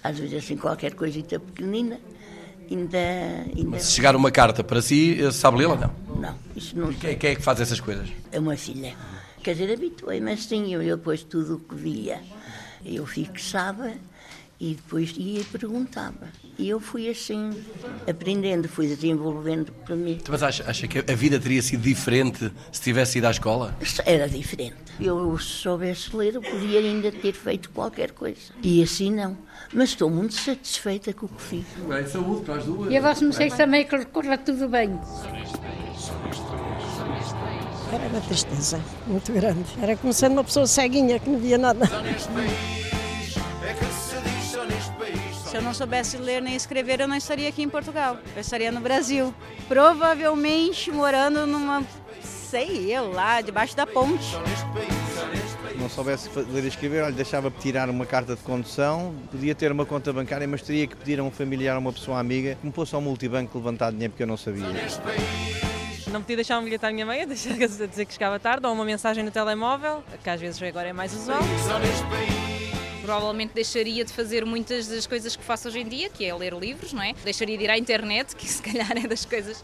às 0.03 0.19
vezes 0.19 0.43
assim, 0.43 0.57
qualquer 0.57 0.93
coisita 0.93 1.39
pequenina. 1.39 1.99
Ainda, 2.71 2.97
ainda... 2.97 3.69
Mas 3.71 3.83
se 3.83 3.91
chegar 3.91 4.15
uma 4.15 4.31
carta 4.31 4.63
para 4.63 4.81
si, 4.81 5.19
sabe 5.33 5.57
lê-la? 5.57 5.75
Não. 5.75 6.19
Não, 6.21 6.35
isso 6.55 6.77
não. 6.77 6.93
Quem, 6.93 7.17
quem 7.17 7.31
é 7.31 7.35
que 7.35 7.41
faz 7.41 7.59
essas 7.59 7.81
coisas? 7.81 8.07
É 8.31 8.39
uma 8.39 8.55
filha. 8.55 8.95
Quer 9.43 9.53
dizer, 9.53 9.73
habituei-me 9.73 10.31
assim, 10.31 10.73
eu, 10.73 10.81
eu 10.81 10.95
depois 10.95 11.23
tudo 11.23 11.55
o 11.55 11.59
que 11.59 11.75
via, 11.75 12.21
eu 12.85 13.05
fixava 13.05 13.91
e 14.59 14.75
depois 14.75 15.13
ia 15.17 15.41
e 15.41 15.43
perguntava. 15.43 16.27
E 16.61 16.69
eu 16.69 16.79
fui 16.79 17.09
assim, 17.09 17.49
aprendendo, 18.07 18.69
fui 18.69 18.85
desenvolvendo 18.85 19.71
para 19.83 19.95
mim. 19.95 20.19
Mas 20.29 20.43
acha, 20.43 20.63
acha 20.69 20.87
que 20.87 20.99
a 20.99 21.15
vida 21.15 21.39
teria 21.39 21.59
sido 21.59 21.81
diferente 21.81 22.51
se 22.71 22.79
tivesse 22.79 23.17
ido 23.17 23.25
à 23.25 23.31
escola? 23.31 23.75
Era 24.05 24.29
diferente. 24.29 24.75
Eu, 24.99 25.35
se 25.39 25.45
soubesse 25.45 26.15
ler, 26.15 26.35
eu 26.35 26.41
podia 26.43 26.79
ainda 26.79 27.11
ter 27.11 27.33
feito 27.33 27.71
qualquer 27.71 28.11
coisa. 28.11 28.53
E 28.61 28.83
assim 28.83 29.11
não. 29.11 29.35
Mas 29.73 29.89
estou 29.89 30.07
muito 30.07 30.35
satisfeita 30.35 31.11
com 31.13 31.25
o 31.25 31.29
que 31.29 31.41
fiz. 31.41 31.65
Bem, 31.89 32.05
saúde 32.05 32.45
para 32.45 32.57
as 32.57 32.65
duas. 32.65 32.91
E 32.91 32.97
a 32.97 33.01
vossa 33.01 33.31
sei 33.31 33.49
também 33.49 33.83
que 33.83 34.05
corra 34.05 34.37
tudo 34.37 34.69
bem. 34.69 34.99
Era 37.91 38.07
uma 38.07 38.21
tristeza 38.21 38.79
muito 39.07 39.33
grande. 39.33 39.65
Era 39.81 39.97
como 39.97 40.13
sendo 40.13 40.33
uma 40.33 40.43
pessoa 40.43 40.67
ceguinha 40.67 41.17
que 41.17 41.27
não 41.27 41.39
via 41.39 41.57
nada. 41.57 41.89
Se 45.51 45.57
eu 45.57 45.61
não 45.61 45.73
soubesse 45.73 46.15
ler 46.15 46.41
nem 46.41 46.55
escrever, 46.55 47.01
eu 47.01 47.09
não 47.09 47.17
estaria 47.17 47.49
aqui 47.49 47.61
em 47.61 47.67
Portugal. 47.67 48.17
Eu 48.33 48.39
estaria 48.39 48.71
no 48.71 48.79
Brasil. 48.79 49.35
Provavelmente 49.67 50.89
morando 50.89 51.45
numa, 51.45 51.83
sei 52.23 52.89
eu, 52.89 53.11
lá 53.11 53.41
debaixo 53.41 53.75
da 53.75 53.85
ponte. 53.85 54.33
Não 55.77 55.89
soubesse 55.89 56.29
ler 56.39 56.63
e 56.63 56.67
escrever, 56.69 57.03
olha, 57.03 57.11
deixava 57.11 57.51
tirar 57.51 57.89
uma 57.89 58.05
carta 58.05 58.33
de 58.33 58.41
condução, 58.43 59.13
podia 59.29 59.53
ter 59.53 59.73
uma 59.73 59.85
conta 59.85 60.13
bancária, 60.13 60.47
mas 60.47 60.61
teria 60.61 60.87
que 60.87 60.95
pedir 60.95 61.19
a 61.19 61.23
um 61.23 61.29
familiar, 61.29 61.75
a 61.75 61.79
uma 61.79 61.91
pessoa 61.91 62.17
amiga, 62.17 62.55
que 62.55 62.65
me 62.65 62.71
fosse 62.71 62.95
ao 62.95 63.01
multibanco 63.01 63.57
levantar 63.57 63.91
dinheiro 63.91 64.11
porque 64.11 64.23
eu 64.23 64.27
não 64.27 64.37
sabia. 64.37 64.63
Não 66.09 66.21
podia 66.21 66.37
deixar 66.37 66.59
um 66.59 66.63
bilhete 66.63 66.85
à 66.85 66.93
minha 66.93 67.05
mãe, 67.05 67.27
deixar 67.27 67.55
a 67.61 67.87
dizer 67.87 68.05
que 68.05 68.13
chegava 68.13 68.39
tarde, 68.39 68.65
ou 68.65 68.71
uma 68.71 68.85
mensagem 68.85 69.21
no 69.21 69.31
telemóvel, 69.31 70.01
que 70.23 70.29
às 70.29 70.39
vezes 70.39 70.63
agora 70.63 70.87
é 70.87 70.93
mais 70.93 71.13
usual. 71.13 71.41
Provavelmente 73.01 73.53
deixaria 73.53 74.05
de 74.05 74.13
fazer 74.13 74.45
muitas 74.45 74.87
das 74.87 75.07
coisas 75.07 75.35
que 75.35 75.43
faço 75.43 75.67
hoje 75.67 75.79
em 75.79 75.87
dia, 75.87 76.09
que 76.09 76.23
é 76.25 76.33
ler 76.33 76.53
livros, 76.53 76.93
não 76.93 77.01
é? 77.01 77.13
Deixaria 77.23 77.57
de 77.57 77.63
ir 77.63 77.69
à 77.69 77.77
internet, 77.77 78.35
que 78.35 78.47
se 78.49 78.61
calhar 78.61 78.91
é 78.91 79.07
das 79.07 79.25
coisas 79.25 79.63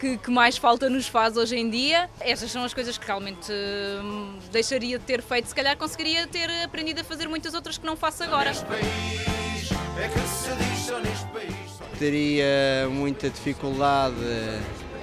que, 0.00 0.16
que 0.18 0.30
mais 0.30 0.56
falta 0.56 0.90
nos 0.90 1.06
faz 1.06 1.36
hoje 1.36 1.56
em 1.56 1.70
dia. 1.70 2.10
Estas 2.20 2.50
são 2.50 2.64
as 2.64 2.74
coisas 2.74 2.98
que 2.98 3.06
realmente 3.06 3.52
hum, 3.52 4.38
deixaria 4.50 4.98
de 4.98 5.04
ter 5.04 5.22
feito. 5.22 5.46
Se 5.46 5.54
calhar 5.54 5.76
conseguiria 5.76 6.26
ter 6.26 6.50
aprendido 6.64 7.00
a 7.00 7.04
fazer 7.04 7.28
muitas 7.28 7.54
outras 7.54 7.78
que 7.78 7.86
não 7.86 7.96
faço 7.96 8.24
agora. 8.24 8.52
Teria 11.98 12.88
muita 12.90 13.30
dificuldade 13.30 14.16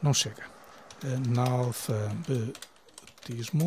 Não 0.00 0.14
chega. 0.14 0.53
Analfabetismo 1.04 3.66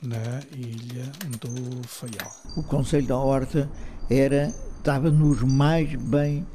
na 0.00 0.40
ilha 0.56 1.12
do 1.38 1.86
Faial. 1.86 2.34
O 2.56 2.62
Conselho 2.62 3.06
da 3.06 3.16
Horta 3.16 3.70
era, 4.10 4.52
estava 4.78 5.10
nos 5.10 5.42
mais 5.42 5.94
bem 5.94 6.46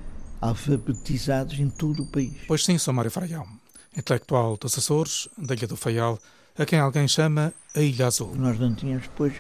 alfabetizados 0.42 1.60
em 1.60 1.70
todo 1.70 2.04
o 2.04 2.06
país. 2.08 2.34
Pois 2.48 2.66
sim, 2.66 2.78
sou 2.78 2.94
Mário 2.94 3.12
Faial, 3.12 3.48
intelectual 3.96 4.58
dos 4.58 4.78
Açores, 4.78 5.30
da 5.38 5.54
Ilha 5.54 5.68
do 5.68 5.78
Faial, 5.78 6.20
a 6.58 6.66
quem 6.66 6.80
alguém 6.80 7.08
chama 7.08 7.54
a 7.76 7.80
Ilha 7.80 8.08
Azul. 8.08 8.36
Nós 8.36 8.60
não 8.60 8.74
tínhamos 8.74 9.04
depois, 9.04 9.34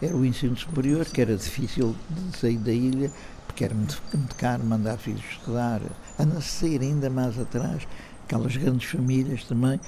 era 0.00 0.16
o 0.16 0.24
ensino 0.24 0.56
superior, 0.56 1.04
que 1.06 1.20
era 1.20 1.36
difícil 1.36 1.96
de 2.08 2.38
sair 2.38 2.58
da 2.58 2.72
ilha, 2.72 3.10
porque 3.46 3.64
era 3.64 3.74
muito, 3.74 4.00
muito 4.14 4.36
caro 4.36 4.64
mandar 4.64 4.96
filhos 4.96 5.24
estudar, 5.30 5.82
a 6.18 6.24
nascer 6.24 6.80
ainda 6.80 7.10
mais 7.10 7.38
atrás, 7.38 7.86
aquelas 8.24 8.56
grandes 8.56 8.88
famílias 8.88 9.44
também, 9.44 9.78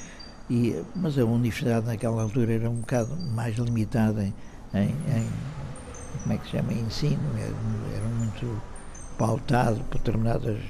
e, 0.53 0.85
mas 0.95 1.19
a 1.19 1.25
universidade 1.25 1.87
naquela 1.87 2.21
altura 2.21 2.53
era 2.53 2.69
um 2.69 2.81
bocado 2.81 3.17
mais 3.35 3.57
limitada 3.57 4.23
em, 4.23 4.35
em, 4.75 5.27
como 6.21 6.35
é 6.35 6.37
que 6.37 6.45
se 6.45 6.51
chama, 6.51 6.75
ensino, 6.75 7.23
era, 7.39 7.97
era 7.97 8.09
muito 8.09 8.61
pautado 9.17 9.83
por 9.85 9.97
determinadas 9.97 10.61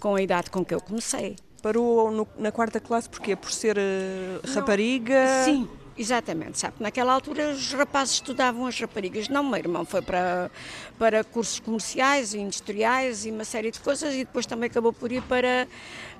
com 0.00 0.14
a 0.16 0.22
idade 0.22 0.50
com 0.50 0.64
que 0.64 0.74
eu 0.74 0.80
comecei. 0.80 1.36
Parou 1.62 2.10
no, 2.10 2.26
na 2.36 2.50
quarta 2.50 2.80
classe 2.80 3.08
porque 3.08 3.36
Por 3.36 3.52
ser 3.52 3.78
uh, 3.78 4.50
rapariga? 4.52 5.44
Sim, 5.44 5.68
Exatamente, 5.96 6.58
sabe? 6.58 6.74
Naquela 6.80 7.12
altura 7.12 7.50
os 7.50 7.72
rapazes 7.72 8.14
estudavam 8.14 8.66
as 8.66 8.78
raparigas. 8.78 9.28
Não, 9.28 9.44
meu 9.44 9.58
irmão 9.58 9.84
foi 9.84 10.02
para, 10.02 10.50
para 10.98 11.22
cursos 11.22 11.60
comerciais 11.60 12.34
e 12.34 12.38
industriais 12.38 13.24
e 13.24 13.30
uma 13.30 13.44
série 13.44 13.70
de 13.70 13.78
coisas 13.78 14.12
e 14.12 14.24
depois 14.24 14.44
também 14.44 14.68
acabou 14.68 14.92
por 14.92 15.12
ir 15.12 15.22
para 15.22 15.68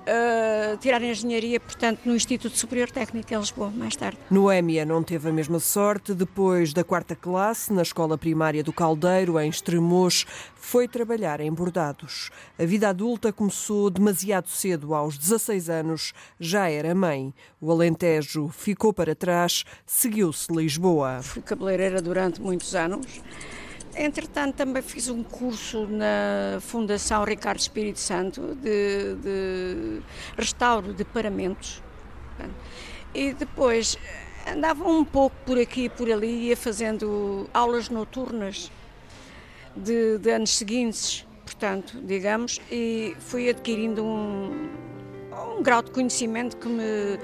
uh, 0.05 0.77
tirar 0.77 1.01
engenharia, 1.01 1.59
portanto, 1.59 2.01
no 2.05 2.15
Instituto 2.15 2.57
Superior 2.57 2.89
Técnico 2.89 3.33
em 3.33 3.37
Lisboa, 3.37 3.69
mais 3.69 3.95
tarde. 3.95 4.17
Noémia 4.29 4.85
não 4.85 5.03
teve 5.03 5.29
a 5.29 5.33
mesma 5.33 5.59
sorte. 5.59 6.13
Depois 6.13 6.73
da 6.73 6.83
quarta 6.83 7.15
classe, 7.15 7.73
na 7.73 7.81
escola 7.81 8.17
primária 8.17 8.63
do 8.63 8.71
Caldeiro, 8.71 9.39
em 9.39 9.49
Estremoz, 9.49 10.25
foi 10.55 10.87
trabalhar 10.87 11.39
em 11.39 11.51
bordados. 11.51 12.29
A 12.57 12.65
vida 12.65 12.89
adulta 12.89 13.31
começou 13.31 13.89
demasiado 13.89 14.49
cedo, 14.49 14.93
aos 14.93 15.17
16 15.17 15.69
anos, 15.69 16.13
já 16.39 16.69
era 16.69 16.95
mãe. 16.95 17.33
O 17.59 17.71
Alentejo 17.71 18.49
ficou 18.49 18.93
para 18.93 19.15
trás, 19.15 19.63
seguiu-se 19.85 20.51
Lisboa. 20.51 21.21
Fui 21.21 21.41
cabeleireira 21.41 22.01
durante 22.01 22.41
muitos 22.41 22.75
anos. 22.75 23.05
Entretanto, 23.97 24.55
também 24.55 24.81
fiz 24.81 25.09
um 25.09 25.23
curso 25.23 25.87
na 25.87 26.59
Fundação 26.59 27.23
Ricardo 27.23 27.59
Espírito 27.59 27.99
Santo 27.99 28.53
de, 28.55 29.15
de 29.15 30.01
restauro 30.37 30.93
de 30.93 31.05
paramentos. 31.05 31.81
E 33.13 33.33
depois 33.33 33.97
andava 34.45 34.83
um 34.85 35.05
pouco 35.05 35.35
por 35.45 35.57
aqui 35.57 35.85
e 35.85 35.89
por 35.89 36.11
ali, 36.11 36.47
ia 36.47 36.57
fazendo 36.57 37.49
aulas 37.53 37.89
noturnas 37.89 38.69
de, 39.75 40.17
de 40.17 40.29
anos 40.29 40.51
seguintes, 40.51 41.25
portanto, 41.45 41.97
digamos, 42.03 42.59
e 42.69 43.15
fui 43.19 43.49
adquirindo 43.49 44.03
um, 44.03 44.69
um 45.57 45.63
grau 45.63 45.81
de 45.81 45.91
conhecimento 45.91 46.57
que 46.57 46.67
me 46.67 47.17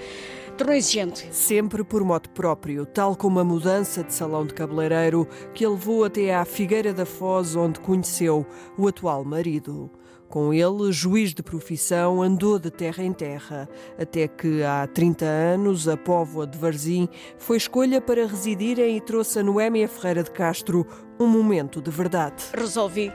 exigente. 0.69 1.27
Sempre 1.31 1.83
por 1.83 2.03
modo 2.03 2.29
próprio, 2.29 2.85
tal 2.85 3.15
como 3.15 3.39
a 3.39 3.43
mudança 3.43 4.03
de 4.03 4.13
salão 4.13 4.45
de 4.45 4.53
cabeleireiro 4.53 5.27
que 5.53 5.65
a 5.65 5.69
levou 5.69 6.03
até 6.03 6.35
à 6.35 6.45
Figueira 6.45 6.93
da 6.93 7.05
Foz, 7.05 7.55
onde 7.55 7.79
conheceu 7.79 8.45
o 8.77 8.87
atual 8.87 9.23
marido. 9.23 9.89
Com 10.29 10.53
ele, 10.53 10.91
juiz 10.93 11.33
de 11.33 11.43
profissão, 11.43 12.21
andou 12.21 12.57
de 12.57 12.71
terra 12.71 13.03
em 13.03 13.11
terra, 13.11 13.67
até 13.99 14.29
que 14.29 14.63
há 14.63 14.87
30 14.87 15.25
anos 15.25 15.89
a 15.89 15.97
Póvoa 15.97 16.47
de 16.47 16.57
Varzim 16.57 17.09
foi 17.37 17.57
escolha 17.57 17.99
para 17.99 18.25
residirem 18.25 18.95
e 18.95 19.01
trouxe 19.01 19.39
a 19.39 19.43
Noémia 19.43 19.89
Ferreira 19.89 20.23
de 20.23 20.31
Castro 20.31 20.87
um 21.19 21.27
momento 21.27 21.81
de 21.81 21.91
verdade. 21.91 22.45
Resolvi 22.53 23.11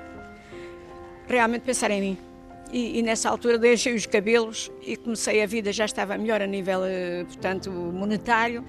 realmente 1.26 1.62
pensar 1.62 1.90
em 1.90 2.00
mim. 2.00 2.35
E, 2.72 2.98
e, 2.98 3.02
nessa 3.02 3.30
altura 3.30 3.58
deixei 3.58 3.94
os 3.94 4.06
cabelos 4.06 4.70
e 4.82 4.96
comecei 4.96 5.42
a 5.42 5.46
vida, 5.46 5.72
já 5.72 5.84
estava 5.84 6.18
melhor 6.18 6.42
a 6.42 6.46
nível, 6.46 6.84
eh, 6.84 7.24
portanto, 7.24 7.70
monetário 7.70 8.64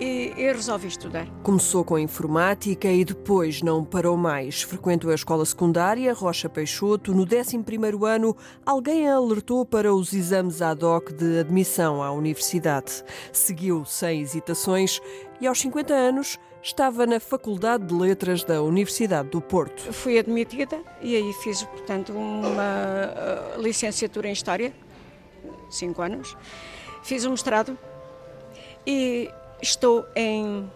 e, 0.00 0.52
resolvi 0.52 0.88
estudar. 0.88 1.26
Começou 1.42 1.84
com 1.84 1.98
informática 1.98 2.88
e 2.88 3.04
depois 3.04 3.62
não 3.62 3.84
parou 3.84 4.16
mais. 4.16 4.62
Frequentou 4.62 5.10
a 5.10 5.14
escola 5.14 5.44
secundária 5.44 6.12
Rocha 6.12 6.48
Peixoto. 6.48 7.14
No 7.14 7.24
11º 7.24 8.04
ano, 8.04 8.36
alguém 8.66 9.08
a 9.08 9.14
alertou 9.14 9.64
para 9.64 9.94
os 9.94 10.12
exames 10.12 10.60
ad 10.60 10.84
hoc 10.84 11.12
de 11.12 11.38
admissão 11.38 12.02
à 12.02 12.10
universidade. 12.10 13.04
Seguiu 13.32 13.84
sem 13.84 14.20
hesitações 14.20 15.00
e 15.40 15.46
aos 15.46 15.60
50 15.60 15.94
anos 15.94 16.38
estava 16.62 17.06
na 17.06 17.18
Faculdade 17.18 17.86
de 17.86 17.94
Letras 17.94 18.44
da 18.44 18.62
Universidade 18.62 19.28
do 19.28 19.40
Porto. 19.40 19.92
Fui 19.92 20.18
admitida 20.18 20.80
e 21.00 21.16
aí 21.16 21.32
fiz, 21.42 21.62
portanto, 21.64 22.12
uma 22.12 23.56
uh, 23.56 23.60
licenciatura 23.60 24.28
em 24.28 24.32
História, 24.32 24.72
cinco 25.68 26.00
anos. 26.00 26.36
Fiz 27.02 27.24
um 27.24 27.30
mestrado 27.30 27.76
e 28.86 29.28
estou 29.60 30.06
em 30.14 30.70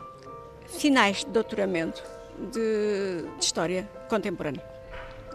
finais 0.67 1.19
de 1.19 1.27
doutoramento 1.27 2.03
de, 2.51 3.23
de 3.39 3.45
História 3.45 3.89
Contemporânea. 4.09 4.65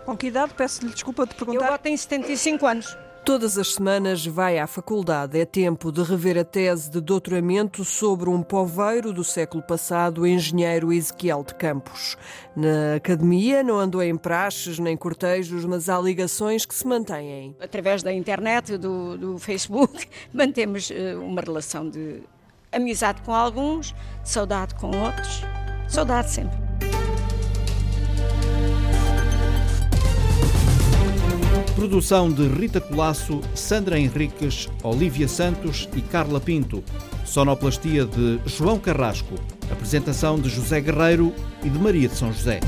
Com 0.06 0.18
que 0.18 0.28
idade? 0.28 0.54
Peço-lhe 0.54 0.92
desculpa 0.92 1.26
de 1.26 1.36
perguntar. 1.36 1.72
Eu 1.72 1.78
tenho 1.78 1.98
75 1.98 2.66
anos. 2.66 2.98
Todas 3.24 3.56
as 3.56 3.76
semanas 3.76 4.26
vai 4.26 4.58
à 4.58 4.66
faculdade. 4.66 5.40
É 5.40 5.46
tempo 5.46 5.92
de 5.92 6.02
rever 6.02 6.40
a 6.40 6.44
tese 6.44 6.90
de 6.90 7.00
doutoramento 7.00 7.86
sobre 7.86 8.28
um 8.30 8.42
poveiro 8.42 9.14
do 9.14 9.24
século 9.24 9.62
passado, 9.62 10.22
o 10.22 10.28
engenheiro 10.28 10.92
Ezequiel 10.92 11.44
de 11.44 11.54
Campos. 11.54 12.18
Na 12.56 12.96
academia 12.96 13.62
não 13.62 13.78
andou 13.78 14.02
em 14.02 14.18
praxes 14.18 14.80
nem 14.80 14.98
cortejos, 14.98 15.64
mas 15.66 15.88
há 15.88 16.00
ligações 16.00 16.66
que 16.66 16.74
se 16.74 16.88
mantêm. 16.88 17.56
Através 17.62 18.02
da 18.02 18.12
internet, 18.12 18.76
do, 18.76 19.16
do 19.16 19.38
Facebook, 19.38 20.08
mantemos 20.34 20.90
uh, 20.90 21.22
uma 21.22 21.42
relação 21.42 21.88
de 21.88 22.24
amizade 22.72 23.22
com 23.22 23.36
alguns, 23.36 23.94
saudade 24.24 24.74
com 24.76 24.88
outros. 24.88 25.42
Saudade 25.88 26.32
sempre. 26.32 26.71
Produção 31.76 32.30
de 32.30 32.48
Rita 32.48 32.82
Colasso, 32.82 33.42
Sandra 33.56 33.98
Henriques, 33.98 34.70
Olívia 34.84 35.28
Santos 35.28 35.88
e 35.96 36.02
Carla 36.02 36.40
Pinto. 36.40 36.84
Sonoplastia 37.26 38.06
de 38.06 38.40
João 38.46 38.78
Carrasco. 38.78 39.36
Apresentação 39.72 40.38
de 40.38 40.50
José 40.50 40.82
Guerreiro 40.82 41.34
e 41.64 41.70
de 41.70 41.80
Maria 41.80 42.10
de 42.10 42.16
São 42.16 42.32
José. 42.32 42.60